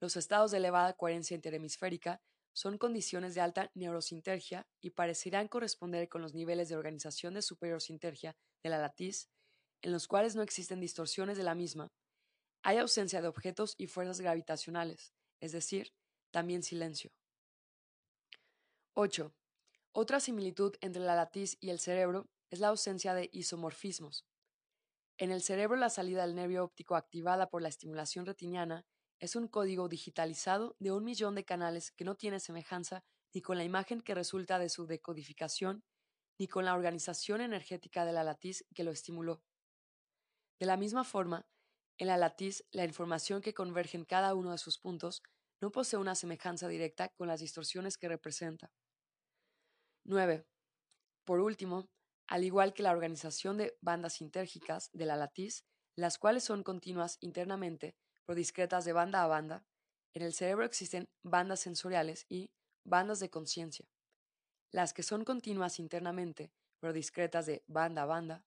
Los 0.00 0.16
estados 0.16 0.50
de 0.50 0.58
elevada 0.58 0.94
coherencia 0.94 1.34
interhemisférica 1.34 2.20
son 2.54 2.76
condiciones 2.76 3.34
de 3.34 3.40
alta 3.40 3.70
neurosintergia 3.74 4.66
y 4.80 4.90
parecerán 4.90 5.48
corresponder 5.48 6.08
con 6.08 6.22
los 6.22 6.34
niveles 6.34 6.68
de 6.68 6.76
organización 6.76 7.34
de 7.34 7.42
superior 7.42 7.80
sintergia 7.80 8.36
de 8.62 8.70
la 8.70 8.78
latiz, 8.78 9.30
en 9.80 9.92
los 9.92 10.06
cuales 10.06 10.36
no 10.36 10.42
existen 10.42 10.80
distorsiones 10.80 11.36
de 11.36 11.44
la 11.44 11.54
misma. 11.54 11.92
Hay 12.62 12.76
ausencia 12.76 13.22
de 13.22 13.28
objetos 13.28 13.74
y 13.78 13.86
fuerzas 13.86 14.20
gravitacionales, 14.20 15.14
es 15.40 15.52
decir, 15.52 15.92
también 16.30 16.62
silencio. 16.62 17.10
8. 18.94 19.32
Otra 19.94 20.20
similitud 20.20 20.74
entre 20.80 21.02
la 21.02 21.14
latiz 21.14 21.58
y 21.60 21.68
el 21.68 21.78
cerebro 21.78 22.26
es 22.50 22.60
la 22.60 22.68
ausencia 22.68 23.12
de 23.12 23.28
isomorfismos. 23.30 24.24
En 25.18 25.30
el 25.30 25.42
cerebro 25.42 25.76
la 25.76 25.90
salida 25.90 26.22
del 26.22 26.34
nervio 26.34 26.64
óptico 26.64 26.96
activada 26.96 27.50
por 27.50 27.60
la 27.60 27.68
estimulación 27.68 28.24
retiniana 28.24 28.86
es 29.20 29.36
un 29.36 29.48
código 29.48 29.88
digitalizado 29.88 30.76
de 30.78 30.92
un 30.92 31.04
millón 31.04 31.34
de 31.34 31.44
canales 31.44 31.92
que 31.92 32.04
no 32.04 32.16
tiene 32.16 32.40
semejanza 32.40 33.04
ni 33.34 33.42
con 33.42 33.58
la 33.58 33.64
imagen 33.64 34.00
que 34.00 34.14
resulta 34.14 34.58
de 34.58 34.70
su 34.70 34.86
decodificación, 34.86 35.84
ni 36.38 36.48
con 36.48 36.64
la 36.64 36.74
organización 36.74 37.42
energética 37.42 38.06
de 38.06 38.12
la 38.14 38.24
latiz 38.24 38.64
que 38.74 38.84
lo 38.84 38.92
estimuló. 38.92 39.42
De 40.58 40.64
la 40.64 40.78
misma 40.78 41.04
forma, 41.04 41.46
en 41.98 42.06
la 42.06 42.16
latiz, 42.16 42.64
la 42.70 42.84
información 42.84 43.42
que 43.42 43.52
converge 43.52 43.98
en 43.98 44.06
cada 44.06 44.34
uno 44.34 44.52
de 44.52 44.58
sus 44.58 44.78
puntos 44.78 45.22
no 45.60 45.70
posee 45.70 45.98
una 45.98 46.14
semejanza 46.14 46.66
directa 46.66 47.10
con 47.10 47.28
las 47.28 47.40
distorsiones 47.40 47.98
que 47.98 48.08
representa. 48.08 48.72
9. 50.04 50.46
Por 51.24 51.40
último, 51.40 51.88
al 52.26 52.44
igual 52.44 52.72
que 52.74 52.82
la 52.82 52.92
organización 52.92 53.56
de 53.58 53.76
bandas 53.80 54.14
sintérgicas 54.14 54.90
de 54.92 55.06
la 55.06 55.16
latiz, 55.16 55.64
las 55.96 56.18
cuales 56.18 56.44
son 56.44 56.62
continuas 56.62 57.18
internamente, 57.20 57.94
pero 58.24 58.36
discretas 58.36 58.84
de 58.84 58.92
banda 58.92 59.22
a 59.22 59.26
banda, 59.26 59.64
en 60.14 60.22
el 60.22 60.32
cerebro 60.32 60.64
existen 60.64 61.08
bandas 61.22 61.60
sensoriales 61.60 62.26
y 62.28 62.50
bandas 62.84 63.20
de 63.20 63.30
conciencia. 63.30 63.86
Las 64.70 64.92
que 64.92 65.02
son 65.02 65.24
continuas 65.24 65.78
internamente, 65.78 66.52
pero 66.80 66.92
discretas 66.92 67.46
de 67.46 67.62
banda 67.66 68.02
a 68.02 68.06
banda, 68.06 68.44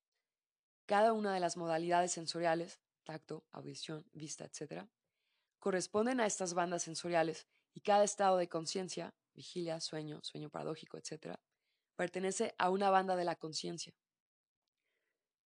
cada 0.86 1.14
una 1.14 1.34
de 1.34 1.40
las 1.40 1.58
modalidades 1.58 2.12
sensoriales, 2.12 2.80
tacto, 3.04 3.46
audición, 3.52 4.06
vista, 4.14 4.46
etc., 4.46 4.88
corresponden 5.60 6.20
a 6.20 6.26
estas 6.26 6.54
bandas 6.54 6.84
sensoriales 6.84 7.48
y 7.74 7.82
cada 7.82 8.04
estado 8.04 8.38
de 8.38 8.50
conciencia, 8.50 9.14
vigilia, 9.34 9.80
sueño, 9.80 10.20
sueño 10.24 10.50
paradójico, 10.50 10.98
etc., 10.98 11.38
pertenece 11.96 12.56
a 12.58 12.70
una 12.70 12.90
banda 12.90 13.16
de 13.16 13.26
la 13.26 13.36
conciencia. 13.36 13.94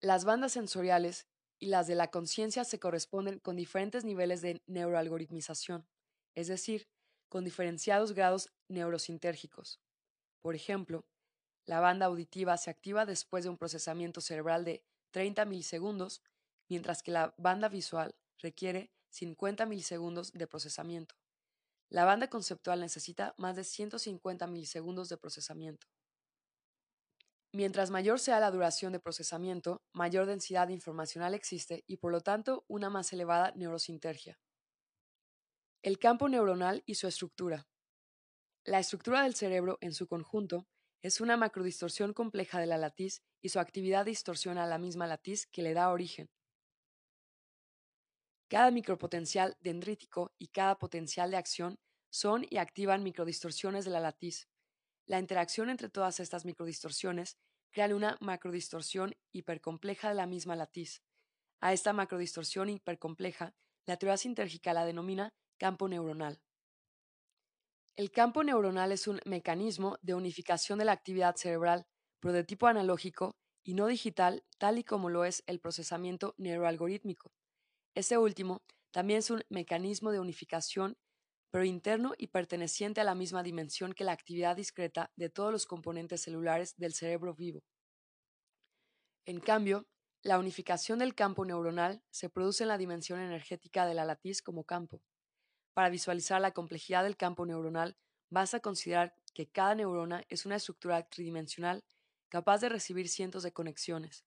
Las 0.00 0.24
bandas 0.24 0.52
sensoriales 0.52 1.26
y 1.58 1.66
las 1.66 1.86
de 1.86 1.94
la 1.94 2.10
conciencia 2.10 2.64
se 2.64 2.78
corresponden 2.78 3.38
con 3.38 3.56
diferentes 3.56 4.04
niveles 4.04 4.42
de 4.42 4.62
neuroalgoritmización, 4.66 5.86
es 6.34 6.48
decir, 6.48 6.88
con 7.28 7.44
diferenciados 7.44 8.12
grados 8.12 8.52
neurosintérgicos. 8.68 9.80
Por 10.40 10.54
ejemplo, 10.54 11.06
la 11.64 11.80
banda 11.80 12.06
auditiva 12.06 12.56
se 12.56 12.70
activa 12.70 13.06
después 13.06 13.44
de 13.44 13.50
un 13.50 13.58
procesamiento 13.58 14.20
cerebral 14.20 14.64
de 14.64 14.84
30 15.10 15.44
milisegundos, 15.46 16.22
mientras 16.68 17.02
que 17.02 17.10
la 17.10 17.34
banda 17.38 17.68
visual 17.68 18.14
requiere 18.38 18.92
50 19.10 19.66
milisegundos 19.66 20.32
de 20.32 20.46
procesamiento. 20.46 21.16
La 21.88 22.04
banda 22.04 22.28
conceptual 22.28 22.80
necesita 22.80 23.34
más 23.38 23.56
de 23.56 23.64
150 23.64 24.46
milisegundos 24.46 25.08
de 25.08 25.16
procesamiento. 25.16 25.86
Mientras 27.56 27.90
mayor 27.90 28.20
sea 28.20 28.38
la 28.38 28.50
duración 28.50 28.92
de 28.92 29.00
procesamiento, 29.00 29.80
mayor 29.94 30.26
densidad 30.26 30.68
informacional 30.68 31.32
existe 31.32 31.84
y 31.86 31.96
por 31.96 32.12
lo 32.12 32.20
tanto 32.20 32.66
una 32.68 32.90
más 32.90 33.10
elevada 33.14 33.54
neurosintergia. 33.56 34.38
El 35.80 35.98
campo 35.98 36.28
neuronal 36.28 36.82
y 36.84 36.96
su 36.96 37.06
estructura. 37.06 37.66
La 38.66 38.78
estructura 38.78 39.22
del 39.22 39.34
cerebro 39.34 39.78
en 39.80 39.94
su 39.94 40.06
conjunto 40.06 40.66
es 41.00 41.22
una 41.22 41.38
macrodistorsión 41.38 42.12
compleja 42.12 42.60
de 42.60 42.66
la 42.66 42.76
latiz 42.76 43.22
y 43.40 43.48
su 43.48 43.58
actividad 43.58 44.04
distorsiona 44.04 44.66
la 44.66 44.76
misma 44.76 45.06
latiz 45.06 45.46
que 45.46 45.62
le 45.62 45.72
da 45.72 45.90
origen. 45.90 46.28
Cada 48.50 48.70
micropotencial 48.70 49.56
dendrítico 49.60 50.34
y 50.38 50.48
cada 50.48 50.76
potencial 50.76 51.30
de 51.30 51.38
acción 51.38 51.78
son 52.10 52.44
y 52.50 52.58
activan 52.58 53.02
microdistorsiones 53.02 53.86
de 53.86 53.92
la 53.92 54.00
latiz. 54.00 54.46
La 55.06 55.20
interacción 55.20 55.70
entre 55.70 55.88
todas 55.88 56.18
estas 56.18 56.44
microdistorsiones 56.44 57.38
crean 57.70 57.92
una 57.92 58.16
macrodistorsión 58.20 59.14
hipercompleja 59.32 60.08
de 60.08 60.14
la 60.14 60.26
misma 60.26 60.56
latiz. 60.56 61.02
A 61.60 61.72
esta 61.72 61.92
macrodistorsión 61.92 62.68
hipercompleja, 62.68 63.54
la 63.86 63.96
teoría 63.96 64.16
sintérgica 64.16 64.74
la 64.74 64.84
denomina 64.84 65.32
campo 65.58 65.88
neuronal. 65.88 66.40
El 67.96 68.10
campo 68.10 68.42
neuronal 68.42 68.92
es 68.92 69.06
un 69.06 69.20
mecanismo 69.24 69.96
de 70.02 70.14
unificación 70.14 70.78
de 70.78 70.84
la 70.84 70.92
actividad 70.92 71.36
cerebral, 71.36 71.86
pero 72.20 72.34
de 72.34 72.44
tipo 72.44 72.66
analógico 72.66 73.36
y 73.64 73.74
no 73.74 73.86
digital, 73.86 74.44
tal 74.58 74.78
y 74.78 74.84
como 74.84 75.08
lo 75.08 75.24
es 75.24 75.42
el 75.46 75.60
procesamiento 75.60 76.34
neuroalgorítmico. 76.36 77.32
Este 77.94 78.18
último 78.18 78.62
también 78.90 79.20
es 79.20 79.30
un 79.30 79.42
mecanismo 79.48 80.10
de 80.10 80.20
unificación 80.20 80.98
pero 81.56 81.64
interno 81.64 82.12
y 82.18 82.26
perteneciente 82.26 83.00
a 83.00 83.04
la 83.04 83.14
misma 83.14 83.42
dimensión 83.42 83.94
que 83.94 84.04
la 84.04 84.12
actividad 84.12 84.56
discreta 84.56 85.10
de 85.16 85.30
todos 85.30 85.50
los 85.50 85.64
componentes 85.64 86.20
celulares 86.20 86.76
del 86.76 86.92
cerebro 86.92 87.34
vivo. 87.34 87.64
En 89.24 89.40
cambio, 89.40 89.86
la 90.22 90.38
unificación 90.38 90.98
del 90.98 91.14
campo 91.14 91.46
neuronal 91.46 92.02
se 92.10 92.28
produce 92.28 92.64
en 92.64 92.68
la 92.68 92.76
dimensión 92.76 93.20
energética 93.20 93.86
de 93.86 93.94
la 93.94 94.04
latiz 94.04 94.42
como 94.42 94.64
campo. 94.64 95.00
Para 95.72 95.88
visualizar 95.88 96.42
la 96.42 96.50
complejidad 96.50 97.04
del 97.04 97.16
campo 97.16 97.46
neuronal, 97.46 97.96
basta 98.28 98.60
considerar 98.60 99.14
que 99.32 99.48
cada 99.48 99.74
neurona 99.76 100.24
es 100.28 100.44
una 100.44 100.56
estructura 100.56 101.08
tridimensional 101.08 101.86
capaz 102.28 102.60
de 102.60 102.68
recibir 102.68 103.08
cientos 103.08 103.42
de 103.42 103.54
conexiones. 103.54 104.26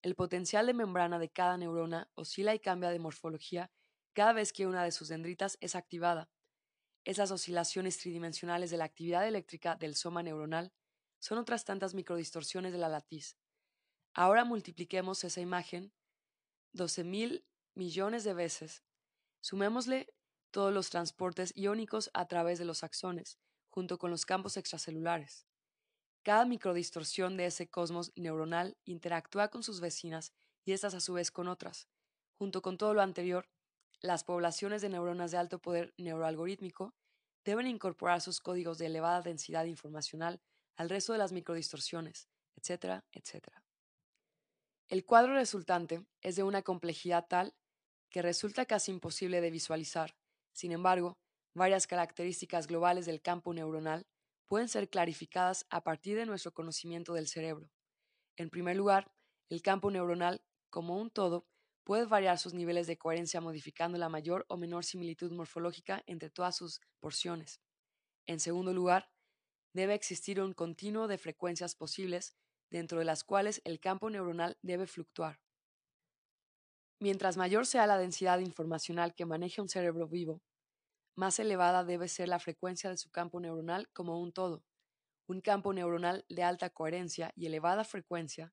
El 0.00 0.14
potencial 0.14 0.64
de 0.64 0.72
membrana 0.72 1.18
de 1.18 1.28
cada 1.28 1.58
neurona 1.58 2.10
oscila 2.14 2.54
y 2.54 2.58
cambia 2.58 2.88
de 2.88 3.00
morfología 3.00 3.70
cada 4.14 4.32
vez 4.32 4.54
que 4.54 4.66
una 4.66 4.82
de 4.82 4.92
sus 4.92 5.08
dendritas 5.08 5.58
es 5.60 5.74
activada, 5.76 6.30
esas 7.04 7.30
oscilaciones 7.30 7.98
tridimensionales 7.98 8.70
de 8.70 8.76
la 8.76 8.84
actividad 8.84 9.26
eléctrica 9.26 9.76
del 9.76 9.94
soma 9.94 10.22
neuronal 10.22 10.72
son 11.18 11.38
otras 11.38 11.64
tantas 11.64 11.94
microdistorsiones 11.94 12.72
de 12.72 12.78
la 12.78 12.88
latiz. 12.88 13.36
Ahora 14.12 14.44
multipliquemos 14.44 15.22
esa 15.24 15.40
imagen 15.40 15.92
12.000 16.74 17.44
millones 17.74 18.24
de 18.24 18.34
veces. 18.34 18.82
Sumémosle 19.40 20.12
todos 20.50 20.72
los 20.72 20.90
transportes 20.90 21.52
iónicos 21.56 22.10
a 22.12 22.26
través 22.26 22.58
de 22.58 22.64
los 22.64 22.82
axones, 22.82 23.38
junto 23.68 23.98
con 23.98 24.10
los 24.10 24.26
campos 24.26 24.56
extracelulares. 24.56 25.46
Cada 26.22 26.44
microdistorsión 26.44 27.36
de 27.36 27.46
ese 27.46 27.68
cosmos 27.68 28.12
neuronal 28.14 28.76
interactúa 28.84 29.48
con 29.48 29.62
sus 29.62 29.80
vecinas 29.80 30.32
y 30.64 30.72
estas 30.72 30.94
a 30.94 31.00
su 31.00 31.14
vez 31.14 31.30
con 31.30 31.48
otras. 31.48 31.88
Junto 32.36 32.62
con 32.62 32.76
todo 32.76 32.94
lo 32.94 33.00
anterior, 33.00 33.48
las 34.00 34.24
poblaciones 34.24 34.82
de 34.82 34.88
neuronas 34.88 35.30
de 35.30 35.38
alto 35.38 35.60
poder 35.60 35.94
neuroalgorítmico 35.98 36.94
deben 37.44 37.66
incorporar 37.66 38.20
sus 38.20 38.40
códigos 38.40 38.78
de 38.78 38.86
elevada 38.86 39.22
densidad 39.22 39.64
informacional 39.64 40.40
al 40.76 40.88
resto 40.88 41.12
de 41.12 41.18
las 41.18 41.32
microdistorsiones, 41.32 42.28
etcétera, 42.56 43.04
etcétera. 43.12 43.62
El 44.88 45.04
cuadro 45.04 45.34
resultante 45.34 46.04
es 46.20 46.36
de 46.36 46.42
una 46.42 46.62
complejidad 46.62 47.26
tal 47.28 47.54
que 48.10 48.22
resulta 48.22 48.66
casi 48.66 48.90
imposible 48.90 49.40
de 49.40 49.50
visualizar. 49.50 50.16
Sin 50.52 50.72
embargo, 50.72 51.18
varias 51.54 51.86
características 51.86 52.66
globales 52.66 53.06
del 53.06 53.22
campo 53.22 53.54
neuronal 53.54 54.06
pueden 54.48 54.68
ser 54.68 54.90
clarificadas 54.90 55.64
a 55.70 55.84
partir 55.84 56.16
de 56.16 56.26
nuestro 56.26 56.52
conocimiento 56.52 57.14
del 57.14 57.28
cerebro. 57.28 57.70
En 58.36 58.50
primer 58.50 58.76
lugar, 58.76 59.12
el 59.48 59.62
campo 59.62 59.90
neuronal, 59.90 60.42
como 60.70 60.96
un 60.96 61.10
todo, 61.10 61.46
puede 61.84 62.04
variar 62.04 62.38
sus 62.38 62.54
niveles 62.54 62.86
de 62.86 62.98
coherencia 62.98 63.40
modificando 63.40 63.98
la 63.98 64.08
mayor 64.08 64.44
o 64.48 64.56
menor 64.56 64.84
similitud 64.84 65.32
morfológica 65.32 66.02
entre 66.06 66.30
todas 66.30 66.56
sus 66.56 66.80
porciones. 67.00 67.60
En 68.26 68.40
segundo 68.40 68.72
lugar, 68.72 69.10
debe 69.72 69.94
existir 69.94 70.40
un 70.40 70.52
continuo 70.52 71.08
de 71.08 71.18
frecuencias 71.18 71.74
posibles 71.74 72.36
dentro 72.70 72.98
de 72.98 73.04
las 73.04 73.24
cuales 73.24 73.60
el 73.64 73.80
campo 73.80 74.10
neuronal 74.10 74.58
debe 74.62 74.86
fluctuar. 74.86 75.40
Mientras 77.00 77.36
mayor 77.36 77.66
sea 77.66 77.86
la 77.86 77.98
densidad 77.98 78.40
informacional 78.40 79.14
que 79.14 79.24
maneja 79.24 79.62
un 79.62 79.68
cerebro 79.68 80.06
vivo, 80.06 80.42
más 81.16 81.38
elevada 81.38 81.84
debe 81.84 82.08
ser 82.08 82.28
la 82.28 82.38
frecuencia 82.38 82.90
de 82.90 82.96
su 82.96 83.10
campo 83.10 83.40
neuronal 83.40 83.88
como 83.92 84.20
un 84.20 84.32
todo. 84.32 84.64
Un 85.26 85.40
campo 85.40 85.72
neuronal 85.72 86.24
de 86.28 86.42
alta 86.42 86.70
coherencia 86.70 87.32
y 87.36 87.46
elevada 87.46 87.84
frecuencia 87.84 88.52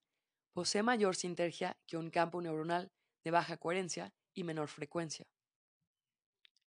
posee 0.53 0.81
mayor 0.81 1.15
sintergia 1.15 1.77
que 1.87 1.97
un 1.97 2.09
campo 2.09 2.41
neuronal 2.41 2.91
de 3.27 3.31
baja 3.31 3.57
coherencia 3.57 4.13
y 4.33 4.45
menor 4.45 4.69
frecuencia. 4.69 5.27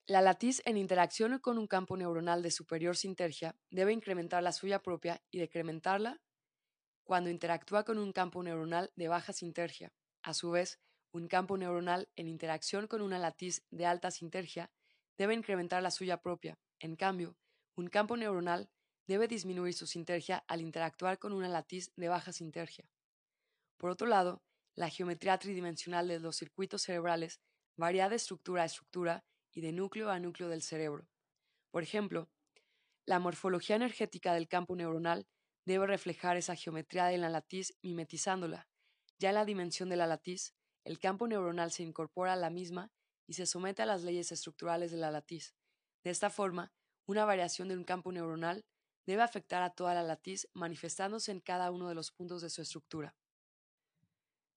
La 0.06 0.20
latiz 0.20 0.60
en 0.66 0.76
interacción 0.76 1.38
con 1.38 1.56
un 1.56 1.66
campo 1.66 1.96
neuronal 1.96 2.42
de 2.42 2.50
superior 2.50 2.98
sintergia 2.98 3.56
debe 3.70 3.94
incrementar 3.94 4.42
la 4.42 4.52
suya 4.52 4.82
propia 4.82 5.22
y 5.30 5.38
decrementarla 5.38 6.20
cuando 7.02 7.30
interactúa 7.30 7.84
con 7.84 7.96
un 7.96 8.12
campo 8.12 8.42
neuronal 8.42 8.92
de 8.94 9.08
baja 9.08 9.32
sintergia. 9.32 9.94
A 10.22 10.34
su 10.34 10.50
vez, 10.50 10.80
un 11.12 11.28
campo 11.28 11.56
neuronal 11.56 12.10
en 12.14 12.28
interacción 12.28 12.86
con 12.86 13.00
una 13.00 13.18
latiz 13.18 13.64
de 13.70 13.86
alta 13.86 14.10
sintergia 14.10 14.70
debe 15.16 15.32
incrementar 15.32 15.82
la 15.82 15.90
suya 15.90 16.18
propia. 16.18 16.58
En 16.78 16.94
cambio, 16.94 17.38
un 17.74 17.88
campo 17.88 18.18
neuronal 18.18 18.68
debe 19.06 19.28
disminuir 19.28 19.72
su 19.72 19.86
sintergia 19.86 20.44
al 20.46 20.60
interactuar 20.60 21.18
con 21.18 21.32
una 21.32 21.48
latiz 21.48 21.90
de 21.96 22.08
baja 22.08 22.34
sintergia. 22.34 22.84
Por 23.78 23.88
otro 23.88 24.06
lado, 24.06 24.42
la 24.80 24.88
geometría 24.88 25.36
tridimensional 25.36 26.08
de 26.08 26.20
los 26.20 26.36
circuitos 26.36 26.80
cerebrales 26.80 27.38
varía 27.76 28.08
de 28.08 28.16
estructura 28.16 28.62
a 28.62 28.64
estructura 28.64 29.26
y 29.52 29.60
de 29.60 29.72
núcleo 29.72 30.08
a 30.08 30.18
núcleo 30.18 30.48
del 30.48 30.62
cerebro. 30.62 31.06
Por 31.70 31.82
ejemplo, 31.82 32.30
la 33.04 33.18
morfología 33.18 33.76
energética 33.76 34.32
del 34.32 34.48
campo 34.48 34.74
neuronal 34.74 35.26
debe 35.66 35.86
reflejar 35.86 36.38
esa 36.38 36.56
geometría 36.56 37.12
en 37.12 37.20
la 37.20 37.28
latiz 37.28 37.76
mimetizándola. 37.82 38.70
Ya 39.18 39.28
en 39.28 39.34
la 39.34 39.44
dimensión 39.44 39.90
de 39.90 39.96
la 39.96 40.06
latiz, 40.06 40.54
el 40.84 40.98
campo 40.98 41.28
neuronal 41.28 41.72
se 41.72 41.82
incorpora 41.82 42.32
a 42.32 42.36
la 42.36 42.48
misma 42.48 42.90
y 43.26 43.34
se 43.34 43.44
somete 43.44 43.82
a 43.82 43.86
las 43.86 44.02
leyes 44.02 44.32
estructurales 44.32 44.90
de 44.90 44.96
la 44.96 45.10
latiz. 45.10 45.54
De 46.04 46.10
esta 46.10 46.30
forma, 46.30 46.72
una 47.04 47.26
variación 47.26 47.68
de 47.68 47.76
un 47.76 47.84
campo 47.84 48.12
neuronal 48.12 48.64
debe 49.04 49.20
afectar 49.20 49.62
a 49.62 49.74
toda 49.74 49.92
la 49.92 50.02
latiz 50.02 50.48
manifestándose 50.54 51.32
en 51.32 51.40
cada 51.40 51.70
uno 51.70 51.86
de 51.86 51.94
los 51.94 52.12
puntos 52.12 52.40
de 52.40 52.48
su 52.48 52.62
estructura. 52.62 53.14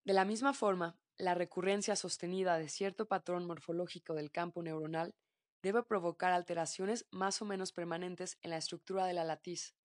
De 0.06 0.14
la 0.14 0.26
misma 0.26 0.54
forma, 0.54 0.98
la 1.18 1.34
recurrencia 1.34 1.96
sostenida 1.96 2.58
de 2.58 2.68
cierto 2.68 3.08
patrón 3.08 3.46
morfológico 3.46 4.14
del 4.14 4.32
campo 4.32 4.62
neuronal 4.62 5.16
debe 5.62 5.82
provocar 5.84 6.34
alteraciones 6.34 7.06
más 7.12 7.42
o 7.42 7.46
menos 7.46 7.72
permanentes 7.72 8.38
en 8.42 8.50
la 8.50 8.58
estructura 8.58 9.06
de 9.06 9.14
la 9.14 9.24
latiz, 9.24 9.76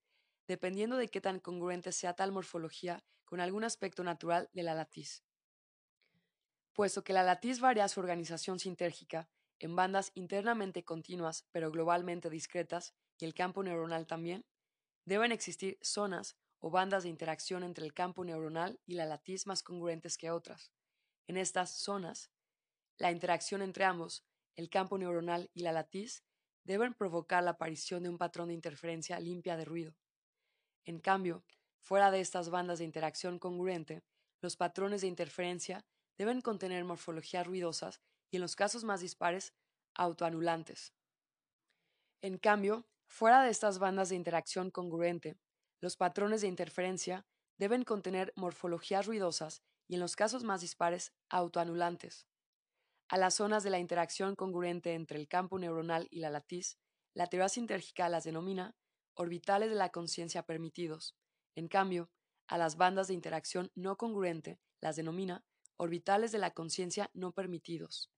dependiendo 0.47 0.97
de 0.97 1.07
qué 1.07 1.21
tan 1.21 1.39
congruente 1.39 1.93
sea 1.93 2.15
tal 2.15 2.33
morfología 2.33 3.01
con 3.23 3.39
algún 3.39 3.63
aspecto 3.63 4.03
natural 4.03 4.49
de 4.51 4.63
la 4.63 4.73
latiz. 4.73 5.23
Puesto 6.73 7.03
que 7.03 7.13
la 7.13 7.23
latiz 7.23 7.61
varía 7.61 7.87
su 7.87 8.01
organización 8.01 8.59
sintérgica 8.59 9.29
en 9.59 9.75
bandas 9.75 10.11
internamente 10.15 10.83
continuas 10.83 11.45
pero 11.51 11.71
globalmente 11.71 12.29
discretas 12.29 12.93
y 13.17 13.25
el 13.25 13.33
campo 13.33 13.63
neuronal 13.63 14.07
también, 14.07 14.45
deben 15.05 15.31
existir 15.31 15.77
zonas 15.81 16.37
o 16.59 16.69
bandas 16.69 17.03
de 17.03 17.09
interacción 17.09 17.63
entre 17.63 17.85
el 17.85 17.93
campo 17.93 18.23
neuronal 18.23 18.79
y 18.85 18.93
la 18.93 19.05
latiz 19.05 19.47
más 19.47 19.63
congruentes 19.63 20.17
que 20.17 20.31
otras. 20.31 20.71
En 21.27 21.37
estas 21.37 21.71
zonas, 21.71 22.31
la 22.97 23.11
interacción 23.11 23.61
entre 23.61 23.85
ambos, 23.85 24.25
el 24.55 24.69
campo 24.69 24.97
neuronal 24.97 25.49
y 25.53 25.61
la 25.61 25.71
latiz, 25.71 26.23
deben 26.63 26.93
provocar 26.93 27.43
la 27.43 27.51
aparición 27.51 28.03
de 28.03 28.09
un 28.09 28.17
patrón 28.17 28.49
de 28.49 28.53
interferencia 28.53 29.19
limpia 29.19 29.55
de 29.55 29.65
ruido. 29.65 29.95
En 30.85 30.99
cambio, 30.99 31.43
fuera 31.79 32.11
de 32.11 32.19
estas 32.19 32.49
bandas 32.49 32.79
de 32.79 32.85
interacción 32.85 33.39
congruente, 33.39 34.03
los 34.41 34.55
patrones 34.55 35.01
de 35.01 35.07
interferencia 35.07 35.85
deben 36.17 36.41
contener 36.41 36.83
morfologías 36.83 37.47
ruidosas 37.47 38.01
y, 38.29 38.37
en 38.37 38.41
los 38.41 38.55
casos 38.55 38.83
más 38.83 39.01
dispares, 39.01 39.53
autoanulantes. 39.95 40.93
En 42.21 42.37
cambio, 42.37 42.85
fuera 43.07 43.43
de 43.43 43.49
estas 43.49 43.79
bandas 43.79 44.09
de 44.09 44.15
interacción 44.15 44.71
congruente, 44.71 45.37
los 45.81 45.95
patrones 45.95 46.41
de 46.41 46.47
interferencia 46.47 47.25
deben 47.57 47.83
contener 47.83 48.33
morfologías 48.35 49.05
ruidosas 49.05 49.63
y, 49.87 49.95
en 49.95 49.99
los 49.99 50.15
casos 50.15 50.43
más 50.43 50.61
dispares, 50.61 51.13
autoanulantes. 51.29 52.27
A 53.07 53.17
las 53.17 53.35
zonas 53.35 53.63
de 53.63 53.69
la 53.69 53.79
interacción 53.79 54.35
congruente 54.35 54.93
entre 54.93 55.19
el 55.19 55.27
campo 55.27 55.57
neuronal 55.57 56.07
y 56.11 56.19
la 56.19 56.29
latiz, 56.29 56.77
la 57.13 57.27
teoría 57.27 57.49
sintérgica 57.49 58.07
las 58.07 58.23
denomina 58.23 58.75
orbitales 59.15 59.69
de 59.69 59.75
la 59.75 59.89
conciencia 59.89 60.43
permitidos. 60.43 61.17
En 61.55 61.67
cambio, 61.67 62.09
a 62.47 62.57
las 62.57 62.77
bandas 62.77 63.07
de 63.07 63.13
interacción 63.13 63.71
no 63.75 63.97
congruente 63.97 64.59
las 64.79 64.95
denomina 64.95 65.43
orbitales 65.77 66.31
de 66.31 66.39
la 66.39 66.51
conciencia 66.51 67.09
no 67.13 67.31
permitidos. 67.31 68.11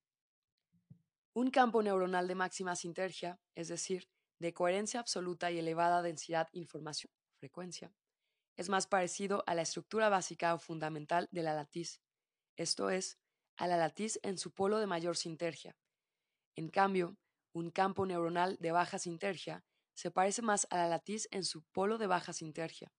Un 1.34 1.50
campo 1.52 1.82
neuronal 1.82 2.28
de 2.28 2.36
máxima 2.36 2.76
sintergia, 2.76 3.40
es 3.56 3.70
decir, 3.70 4.10
de 4.40 4.54
coherencia 4.54 5.00
absoluta 5.00 5.52
y 5.52 5.60
elevada 5.60 6.02
densidad 6.02 6.50
información 6.52 7.12
frecuencia, 7.42 7.92
es 8.56 8.70
más 8.70 8.86
parecido 8.86 9.44
a 9.48 9.56
la 9.56 9.64
estructura 9.64 10.10
básica 10.10 10.54
o 10.54 10.60
fundamental 10.60 11.28
de 11.32 11.42
la 11.42 11.56
latiz, 11.56 12.00
esto 12.56 12.92
es, 12.92 13.18
a 13.58 13.66
la 13.66 13.78
latiz 13.78 14.20
en 14.22 14.38
su 14.38 14.52
polo 14.54 14.78
de 14.78 14.86
mayor 14.86 15.18
sintergia. 15.18 15.76
En 16.56 16.70
cambio, 16.70 17.18
un 17.52 17.72
campo 17.72 18.06
neuronal 18.06 18.58
de 18.60 18.72
baja 18.72 19.00
sintergia 19.00 19.66
se 19.96 20.12
parece 20.12 20.44
más 20.44 20.68
a 20.70 20.78
la 20.78 20.88
latiz 20.88 21.28
en 21.32 21.44
su 21.44 21.64
polo 21.64 21.98
de 21.98 22.06
baja 22.06 22.32
sintergia. 22.32 22.94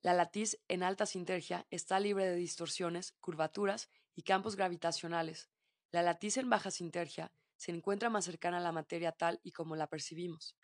La 0.00 0.14
latiz 0.14 0.58
en 0.68 0.82
alta 0.82 1.04
sintergia 1.04 1.66
está 1.70 2.00
libre 2.00 2.24
de 2.24 2.36
distorsiones, 2.36 3.12
curvaturas 3.20 3.90
y 4.14 4.22
campos 4.22 4.56
gravitacionales. 4.56 5.50
La 5.90 6.02
latiz 6.02 6.38
en 6.38 6.48
baja 6.48 6.70
sintergia 6.70 7.34
se 7.56 7.70
encuentra 7.70 8.08
más 8.08 8.24
cercana 8.24 8.56
a 8.56 8.60
la 8.60 8.72
materia 8.72 9.12
tal 9.12 9.40
y 9.42 9.52
como 9.52 9.76
la 9.76 9.88
percibimos. 9.88 10.56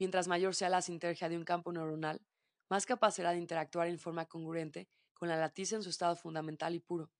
Mientras 0.00 0.28
mayor 0.28 0.54
sea 0.54 0.70
la 0.70 0.80
sintergia 0.80 1.28
de 1.28 1.36
un 1.36 1.44
campo 1.44 1.70
neuronal, 1.72 2.22
más 2.70 2.86
capaz 2.86 3.12
será 3.12 3.32
de 3.32 3.38
interactuar 3.38 3.86
en 3.86 3.98
forma 3.98 4.24
congruente 4.24 4.88
con 5.12 5.28
la 5.28 5.36
latiz 5.36 5.74
en 5.74 5.82
su 5.82 5.90
estado 5.90 6.16
fundamental 6.16 6.74
y 6.74 6.80
puro. 6.80 7.12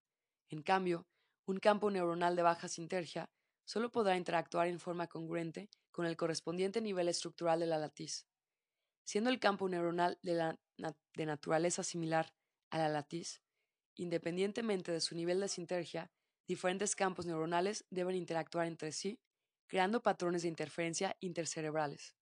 En 0.49 0.63
cambio, 0.63 1.07
un 1.45 1.59
campo 1.59 1.91
neuronal 1.91 2.37
de 2.37 2.43
baja 2.43 2.69
sintergia 2.69 3.29
solo 3.67 3.93
podrá 3.93 4.17
interactuar 4.17 4.67
en 4.67 4.81
forma 4.81 5.09
congruente 5.09 5.69
con 5.91 6.07
el 6.07 6.17
correspondiente 6.17 6.81
nivel 6.81 7.09
estructural 7.09 7.61
de 7.61 7.67
la 7.67 7.77
latiz. 7.77 8.27
Siendo 9.05 9.29
el 9.29 9.41
campo 9.41 9.69
neuronal 9.69 10.19
de, 10.23 10.57
de 11.15 11.27
naturaleza 11.27 11.83
similar 11.83 12.33
a 12.71 12.79
la 12.79 12.89
latiz, 12.89 13.43
independientemente 13.97 14.91
de 14.91 15.03
su 15.03 15.15
nivel 15.15 15.39
de 15.41 15.49
sintergia, 15.49 16.11
diferentes 16.49 16.97
campos 16.97 17.27
neuronales 17.27 17.85
deben 17.91 18.17
interactuar 18.17 18.67
entre 18.67 18.93
sí, 18.93 19.21
creando 19.67 20.03
patrones 20.03 20.43
de 20.43 20.49
interferencia 20.49 21.15
intercerebrales. 21.21 22.15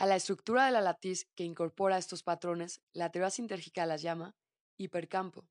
A 0.00 0.06
la 0.06 0.16
estructura 0.16 0.64
de 0.64 0.72
la 0.72 0.80
latiz 0.80 1.28
que 1.34 1.44
incorpora 1.44 1.98
estos 1.98 2.22
patrones, 2.22 2.80
la 2.94 3.10
teoría 3.10 3.28
sintérgica 3.28 3.84
las 3.84 4.00
llama 4.00 4.34
hipercampo. 4.78 5.46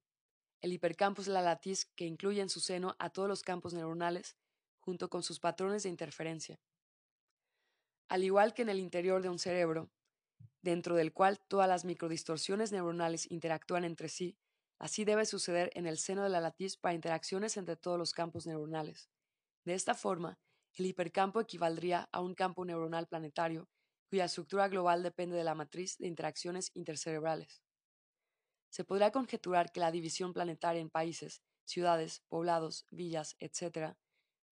El 0.60 0.74
hipercampo 0.74 1.22
es 1.22 1.28
la 1.28 1.44
latiz 1.44 1.86
que 1.96 2.08
incluye 2.08 2.42
en 2.42 2.50
su 2.50 2.60
seno 2.60 2.96
a 2.98 3.12
todos 3.12 3.30
los 3.30 3.44
campos 3.44 3.76
neuronales, 3.76 4.38
junto 4.80 5.08
con 5.08 5.22
sus 5.22 5.40
patrones 5.40 5.84
de 5.84 5.90
interferencia. 5.90 6.60
Al 8.08 8.24
igual 8.24 8.56
que 8.56 8.64
en 8.64 8.70
el 8.70 8.80
interior 8.80 9.22
de 9.22 9.30
un 9.30 9.38
cerebro, 9.38 9.92
dentro 10.64 10.96
del 10.96 11.14
cual 11.14 11.40
todas 11.48 11.70
las 11.70 11.86
microdistorsiones 11.86 12.72
neuronales 12.72 13.30
interactúan 13.30 13.86
entre 13.86 14.10
sí, 14.10 14.36
así 14.80 15.06
debe 15.06 15.28
suceder 15.28 15.70
en 15.76 15.86
el 15.86 16.00
seno 16.00 16.24
de 16.24 16.30
la 16.30 16.42
latiz 16.42 16.76
para 16.76 16.96
interacciones 16.96 17.56
entre 17.56 17.76
todos 17.76 18.00
los 18.00 18.14
campos 18.14 18.48
neuronales. 18.48 19.12
De 19.64 19.76
esta 19.76 19.94
forma, 19.94 20.40
el 20.74 20.88
hipercampo 20.88 21.40
equivaldría 21.40 22.10
a 22.12 22.22
un 22.22 22.34
campo 22.34 22.66
neuronal 22.66 23.06
planetario 23.06 23.70
cuya 24.10 24.26
estructura 24.26 24.68
global 24.68 25.04
depende 25.04 25.38
de 25.38 25.44
la 25.44 25.56
matriz 25.56 25.98
de 25.98 26.08
interacciones 26.08 26.72
intercerebrales. 26.74 27.62
Se 28.70 28.84
podrá 28.84 29.12
conjeturar 29.12 29.72
que 29.72 29.80
la 29.80 29.92
división 29.92 30.34
planetaria 30.34 30.82
en 30.82 30.90
países, 30.90 31.42
ciudades, 31.66 32.24
poblados, 32.28 32.86
villas, 32.90 33.36
etc., 33.40 33.96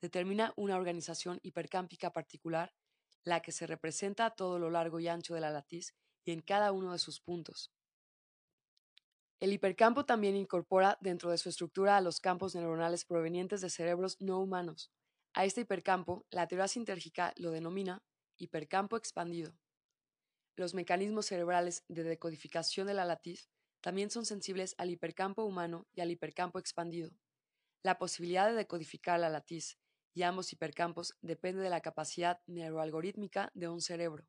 determina 0.02 0.54
una 0.56 0.78
organización 0.78 1.40
hipercámpica 1.42 2.12
particular, 2.12 2.76
la 3.24 3.42
que 3.42 3.52
se 3.52 3.66
representa 3.68 4.26
a 4.26 4.36
todo 4.36 4.60
lo 4.60 4.70
largo 4.70 5.00
y 5.00 5.08
ancho 5.08 5.34
de 5.34 5.42
la 5.42 5.50
latiz 5.50 5.96
y 6.24 6.32
en 6.32 6.42
cada 6.42 6.72
uno 6.72 6.94
de 6.94 7.00
sus 7.00 7.20
puntos. 7.20 7.72
El 9.40 9.54
hipercampo 9.54 10.06
también 10.06 10.36
incorpora 10.36 10.98
dentro 11.02 11.30
de 11.30 11.38
su 11.38 11.50
estructura 11.50 11.98
a 11.98 12.02
los 12.02 12.20
campos 12.20 12.56
neuronales 12.56 13.06
provenientes 13.06 13.62
de 13.62 13.70
cerebros 13.70 14.20
no 14.20 14.40
humanos. 14.40 14.92
A 15.34 15.46
este 15.46 15.62
hipercampo, 15.62 16.26
la 16.32 16.48
teoría 16.48 16.68
sintérgica 16.68 17.34
lo 17.38 17.52
denomina 17.52 18.04
hipercampo 18.38 18.98
expandido. 18.98 19.58
Los 20.56 20.74
mecanismos 20.74 21.28
cerebrales 21.28 21.84
de 21.88 22.04
decodificación 22.04 22.88
de 22.88 22.94
la 22.94 23.06
latiz 23.06 23.50
también 23.82 24.10
son 24.10 24.26
sensibles 24.26 24.76
al 24.78 24.90
hipercampo 24.90 25.44
humano 25.44 25.88
y 25.94 26.02
al 26.02 26.12
hipercampo 26.12 26.60
expandido. 26.60 27.12
La 27.84 27.98
posibilidad 27.98 28.48
de 28.48 28.56
decodificar 28.56 29.20
la 29.20 29.30
latiz 29.30 29.78
y 30.14 30.24
ambos 30.24 30.52
hipercampos 30.52 31.14
depende 31.22 31.62
de 31.62 31.70
la 31.70 31.82
capacidad 31.82 32.42
neuroalgorítmica 32.48 33.52
de 33.54 33.68
un 33.68 33.82
cerebro. 33.82 34.28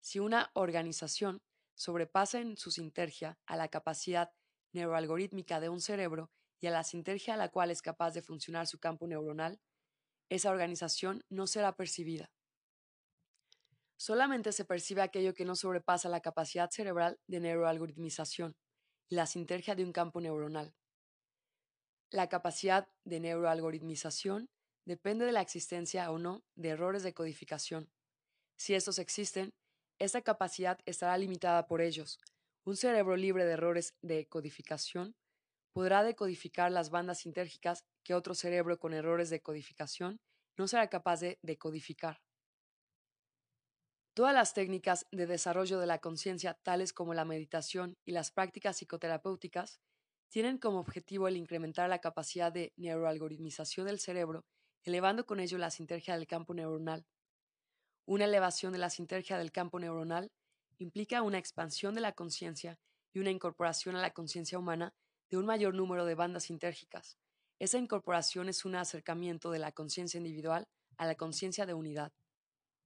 Si 0.00 0.18
una 0.18 0.50
organización 0.54 1.40
sobrepasa 1.74 2.40
en 2.40 2.56
su 2.56 2.70
sintergia 2.70 3.38
a 3.46 3.56
la 3.56 3.68
capacidad 3.68 4.32
neuroalgorítmica 4.72 5.60
de 5.60 5.68
un 5.68 5.80
cerebro 5.80 6.30
y 6.60 6.66
a 6.66 6.72
la 6.72 6.84
sintergia 6.84 7.34
a 7.34 7.36
la 7.36 7.48
cual 7.48 7.70
es 7.70 7.80
capaz 7.80 8.12
de 8.12 8.22
funcionar 8.22 8.66
su 8.66 8.78
campo 8.78 9.06
neuronal, 9.06 9.60
esa 10.28 10.50
organización 10.50 11.24
no 11.28 11.46
será 11.46 11.76
percibida. 11.76 12.32
Solamente 13.96 14.52
se 14.52 14.64
percibe 14.64 15.02
aquello 15.02 15.34
que 15.34 15.44
no 15.44 15.56
sobrepasa 15.56 16.08
la 16.08 16.20
capacidad 16.20 16.70
cerebral 16.70 17.18
de 17.26 17.40
neuroalgoritmización 17.40 18.56
la 19.10 19.26
sintergia 19.26 19.74
de 19.74 19.84
un 19.84 19.92
campo 19.92 20.20
neuronal. 20.20 20.74
La 22.10 22.28
capacidad 22.28 22.88
de 23.04 23.20
neuroalgoritmización 23.20 24.48
depende 24.86 25.24
de 25.24 25.32
la 25.32 25.40
existencia 25.40 26.10
o 26.10 26.18
no 26.18 26.42
de 26.56 26.70
errores 26.70 27.02
de 27.02 27.14
codificación. 27.14 27.90
Si 28.56 28.74
estos 28.74 28.98
existen, 28.98 29.50
esta 29.98 30.22
capacidad 30.22 30.78
estará 30.86 31.16
limitada 31.18 31.66
por 31.66 31.80
ellos. 31.80 32.18
Un 32.64 32.76
cerebro 32.76 33.16
libre 33.16 33.44
de 33.44 33.52
errores 33.52 33.94
de 34.02 34.26
codificación 34.26 35.14
podrá 35.72 36.02
decodificar 36.02 36.70
las 36.70 36.90
bandas 36.90 37.20
sintérgicas 37.20 37.84
que 38.04 38.14
otro 38.14 38.34
cerebro 38.34 38.78
con 38.78 38.94
errores 38.94 39.28
de 39.30 39.42
codificación 39.42 40.18
no 40.56 40.68
será 40.68 40.88
capaz 40.88 41.20
de 41.20 41.38
decodificar. 41.42 42.20
Todas 44.14 44.32
las 44.32 44.54
técnicas 44.54 45.08
de 45.10 45.26
desarrollo 45.26 45.80
de 45.80 45.86
la 45.86 45.98
conciencia, 45.98 46.54
tales 46.62 46.92
como 46.92 47.14
la 47.14 47.24
meditación 47.24 47.96
y 48.04 48.12
las 48.12 48.30
prácticas 48.30 48.76
psicoterapéuticas, 48.76 49.80
tienen 50.28 50.58
como 50.58 50.78
objetivo 50.78 51.26
el 51.26 51.36
incrementar 51.36 51.88
la 51.88 51.98
capacidad 51.98 52.52
de 52.52 52.72
neuroalgoritmización 52.76 53.86
del 53.86 53.98
cerebro, 53.98 54.44
elevando 54.84 55.26
con 55.26 55.40
ello 55.40 55.58
la 55.58 55.72
sinergia 55.72 56.16
del 56.16 56.28
campo 56.28 56.54
neuronal. 56.54 57.04
Una 58.06 58.26
elevación 58.26 58.72
de 58.72 58.78
la 58.78 58.88
sinergia 58.88 59.36
del 59.36 59.50
campo 59.50 59.80
neuronal 59.80 60.30
implica 60.78 61.22
una 61.22 61.38
expansión 61.38 61.96
de 61.96 62.00
la 62.00 62.12
conciencia 62.12 62.78
y 63.12 63.18
una 63.18 63.30
incorporación 63.30 63.96
a 63.96 64.00
la 64.00 64.12
conciencia 64.12 64.60
humana 64.60 64.94
de 65.28 65.38
un 65.38 65.46
mayor 65.46 65.74
número 65.74 66.04
de 66.04 66.14
bandas 66.14 66.44
sintérgicas. 66.44 67.18
Esa 67.58 67.78
incorporación 67.78 68.48
es 68.48 68.64
un 68.64 68.76
acercamiento 68.76 69.50
de 69.50 69.58
la 69.58 69.72
conciencia 69.72 70.18
individual 70.18 70.68
a 70.98 71.06
la 71.06 71.16
conciencia 71.16 71.66
de 71.66 71.74
unidad. 71.74 72.12